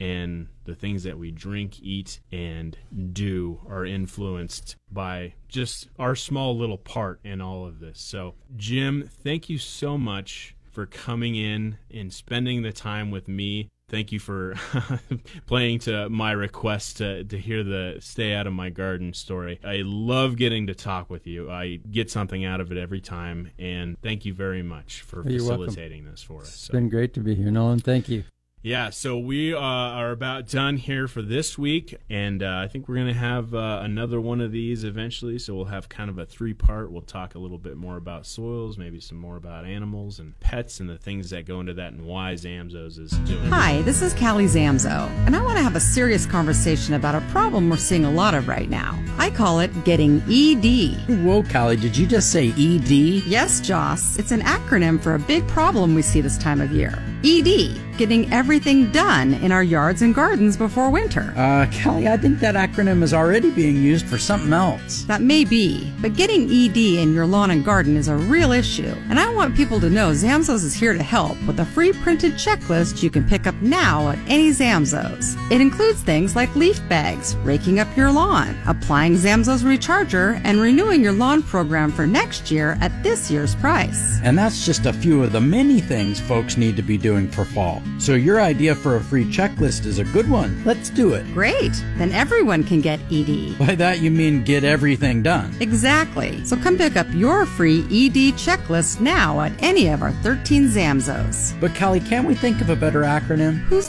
and 0.01 0.49
the 0.65 0.75
things 0.75 1.03
that 1.03 1.19
we 1.19 1.31
drink, 1.31 1.79
eat, 1.83 2.21
and 2.33 2.77
do 3.13 3.61
are 3.69 3.85
influenced 3.85 4.77
by 4.91 5.35
just 5.47 5.89
our 5.99 6.17
small 6.17 6.57
little 6.57 6.79
part 6.79 7.21
in 7.23 7.43
all 7.43 7.67
of 7.67 7.81
this. 7.81 8.01
So, 8.01 8.35
Jim, 8.57 9.09
thank 9.23 9.51
you 9.51 9.59
so 9.59 9.99
much 9.99 10.57
for 10.71 10.87
coming 10.87 11.35
in 11.35 11.79
and 11.93 12.13
spending 12.13 12.63
the 12.63 12.73
time 12.73 13.11
with 13.11 13.29
me. 13.29 13.69
Thank 13.89 14.13
you 14.13 14.21
for 14.21 14.55
playing 15.47 15.81
to 15.81 16.09
my 16.09 16.31
request 16.31 16.99
to, 16.99 17.25
to 17.25 17.37
hear 17.39 17.65
the 17.65 17.97
stay 18.01 18.35
out 18.35 18.47
of 18.47 18.53
my 18.53 18.71
garden 18.71 19.13
story. 19.13 19.59
I 19.65 19.83
love 19.85 20.37
getting 20.37 20.69
to 20.69 20.75
talk 20.75 21.11
with 21.11 21.27
you. 21.27 21.51
I 21.51 21.81
get 21.91 22.09
something 22.09 22.45
out 22.45 22.61
of 22.61 22.71
it 22.71 22.79
every 22.79 23.01
time. 23.01 23.51
And 23.59 24.01
thank 24.01 24.25
you 24.25 24.33
very 24.33 24.63
much 24.63 25.03
for 25.03 25.29
You're 25.29 25.43
welcome. 25.43 25.67
facilitating 25.67 26.05
this 26.05 26.23
for 26.23 26.43
us. 26.43 26.49
It's 26.51 26.61
So- 26.67 26.73
been 26.73 26.89
great 26.89 27.15
to 27.15 27.21
be 27.21 27.35
here, 27.35 27.51
Nolan. 27.51 27.81
Thank 27.81 28.09
you. 28.09 28.23
Yeah, 28.63 28.91
so 28.91 29.19
we 29.19 29.55
uh, 29.55 29.59
are 29.59 30.11
about 30.11 30.47
done 30.47 30.77
here 30.77 31.09
for 31.09 31.23
this 31.23 31.57
week, 31.57 31.97
and 32.11 32.43
uh, 32.43 32.61
I 32.63 32.69
think 32.69 32.89
we're 32.89 32.97
going 32.97 33.07
to 33.07 33.15
have 33.15 33.55
uh, 33.55 33.81
another 33.83 34.21
one 34.21 34.43
of 34.43 34.53
these 34.53 34.85
eventually. 34.85 35.39
So 35.39 35.55
we'll 35.55 35.65
have 35.65 35.89
kind 35.89 36.11
of 36.11 36.19
a 36.19 36.27
three 36.27 36.53
part. 36.53 36.93
We'll 36.93 37.01
talk 37.01 37.35
a 37.35 37.39
little 37.39 37.57
bit 37.57 37.79
more 37.79 37.97
about 37.97 38.27
soils, 38.27 38.77
maybe 38.77 39.01
some 39.01 39.17
more 39.17 39.37
about 39.39 39.65
animals 39.65 40.19
and 40.19 40.39
pets 40.41 40.79
and 40.79 40.91
the 40.91 40.99
things 40.99 41.31
that 41.31 41.47
go 41.47 41.61
into 41.61 41.73
that 41.73 41.95
and 41.95 42.05
why 42.05 42.35
Zamzows 42.35 42.99
is 42.99 43.13
doing. 43.21 43.49
Hi, 43.49 43.81
this 43.81 44.03
is 44.03 44.13
Callie 44.13 44.45
Zamzow, 44.45 45.09
and 45.25 45.35
I 45.35 45.43
want 45.43 45.57
to 45.57 45.65
have 45.65 45.77
a 45.77 45.81
serious 45.81 46.27
conversation 46.27 46.93
about 46.93 47.15
a 47.15 47.23
problem 47.31 47.71
we're 47.71 47.79
seeing 47.79 48.05
a 48.05 48.11
lot 48.11 48.35
of 48.35 48.47
right 48.47 48.69
now. 48.69 49.03
I 49.17 49.31
call 49.31 49.61
it 49.61 49.85
getting 49.87 50.21
ED. 50.31 51.25
Whoa, 51.25 51.45
Callie, 51.45 51.77
did 51.77 51.97
you 51.97 52.07
just 52.07 52.31
say 52.31 52.53
E 52.59 52.77
ED? 52.77 53.27
Yes, 53.27 53.63
Joss, 53.63 54.19
it's 54.19 54.33
an 54.33 54.43
acronym 54.43 55.03
for 55.03 55.15
a 55.15 55.19
big 55.19 55.49
problem 55.49 55.95
we 55.95 56.03
see 56.03 56.21
this 56.21 56.37
time 56.37 56.61
of 56.61 56.73
year. 56.73 57.03
ED, 57.25 57.79
getting 58.01 58.33
everything 58.33 58.91
done 58.93 59.35
in 59.35 59.53
our 59.53 59.63
yards 59.63 60.01
and 60.01 60.15
gardens 60.15 60.57
before 60.57 60.89
winter. 60.89 61.35
Uh, 61.37 61.71
Callie, 61.83 62.09
I 62.09 62.17
think 62.17 62.41
that 62.41 62.55
acronym 62.55 63.03
is 63.03 63.13
already 63.13 63.51
being 63.51 63.77
used 63.77 64.07
for 64.07 64.17
something 64.17 64.55
else. 64.55 65.03
That 65.03 65.21
may 65.21 65.45
be, 65.45 65.93
but 66.01 66.17
getting 66.17 66.45
ED 66.45 66.79
in 66.79 67.13
your 67.13 67.27
lawn 67.27 67.51
and 67.51 67.63
garden 67.63 67.99
is 67.99 68.09
a 68.09 68.17
real 68.17 68.53
issue. 68.53 68.95
And 69.11 69.21
I 69.21 69.31
want 69.35 69.55
people 69.55 69.79
to 69.81 69.91
know 69.91 70.13
Zamzows 70.13 70.65
is 70.65 70.73
here 70.73 70.95
to 70.95 71.03
help 71.03 71.37
with 71.47 71.61
a 71.61 71.65
free 71.67 71.93
printed 71.93 72.37
checklist 72.37 73.03
you 73.03 73.11
can 73.11 73.29
pick 73.29 73.47
up 73.47 73.55
now 73.61 74.09
at 74.09 74.19
any 74.27 74.49
Zamzows. 74.49 75.37
It 75.53 75.61
includes 75.61 76.01
things 76.01 76.35
like 76.35 76.57
leaf 76.57 76.81
bags, 76.89 77.37
raking 77.45 77.81
up 77.81 77.97
your 77.99 78.11
lawn, 78.11 78.57
applying 78.67 79.17
Zamzows 79.17 79.63
Recharger, 79.63 80.41
and 80.45 80.59
renewing 80.59 81.03
your 81.03 81.13
lawn 81.13 81.43
program 81.43 81.93
for 81.93 82.07
next 82.07 82.51
year 82.51 82.79
at 82.81 83.03
this 83.03 83.31
year's 83.31 83.55
price. 83.57 84.21
And 84.23 84.39
that's 84.39 84.65
just 84.65 84.87
a 84.87 84.93
few 84.95 85.23
of 85.23 85.33
the 85.33 85.41
many 85.43 85.83
things 85.83 86.19
folks 86.19 86.57
need 86.57 86.77
to 86.77 86.83
be 86.83 86.97
doing 86.97 87.29
for 87.29 87.45
fall. 87.45 87.83
So 87.99 88.15
your 88.15 88.41
idea 88.41 88.75
for 88.75 88.97
a 88.97 89.01
free 89.01 89.25
checklist 89.25 89.87
is 89.87 89.99
a 89.99 90.05
good 90.05 90.29
one. 90.29 90.63
Let's 90.65 90.91
do 90.91 91.15
it. 91.15 91.25
Great! 91.33 91.73
Then 91.97 92.13
everyone 92.13 92.65
can 92.65 92.81
get 92.81 93.01
ED. 93.11 93.59
By 93.59 93.75
that 93.77 94.01
you 94.01 94.11
mean 94.11 94.45
get 94.45 94.65
everything 94.65 95.23
done. 95.23 95.55
Exactly. 95.61 96.45
So 96.45 96.57
come 96.57 96.77
pick 96.77 96.97
up 96.97 97.07
your 97.13 97.47
free 97.47 97.81
ED 97.85 98.35
checklist 98.35 99.01
now 99.01 99.41
at 99.41 99.53
any 99.63 99.89
of 99.89 100.03
our 100.03 100.13
13 100.13 100.69
Zamzows. 100.69 101.59
But 101.61 101.75
Callie, 101.75 102.01
can't 102.01 102.27
we 102.27 102.35
think 102.35 102.61
of 102.61 102.71
a 102.71 102.77
better 102.77 103.03
acronym? 103.03 103.59
Who's 103.65 103.89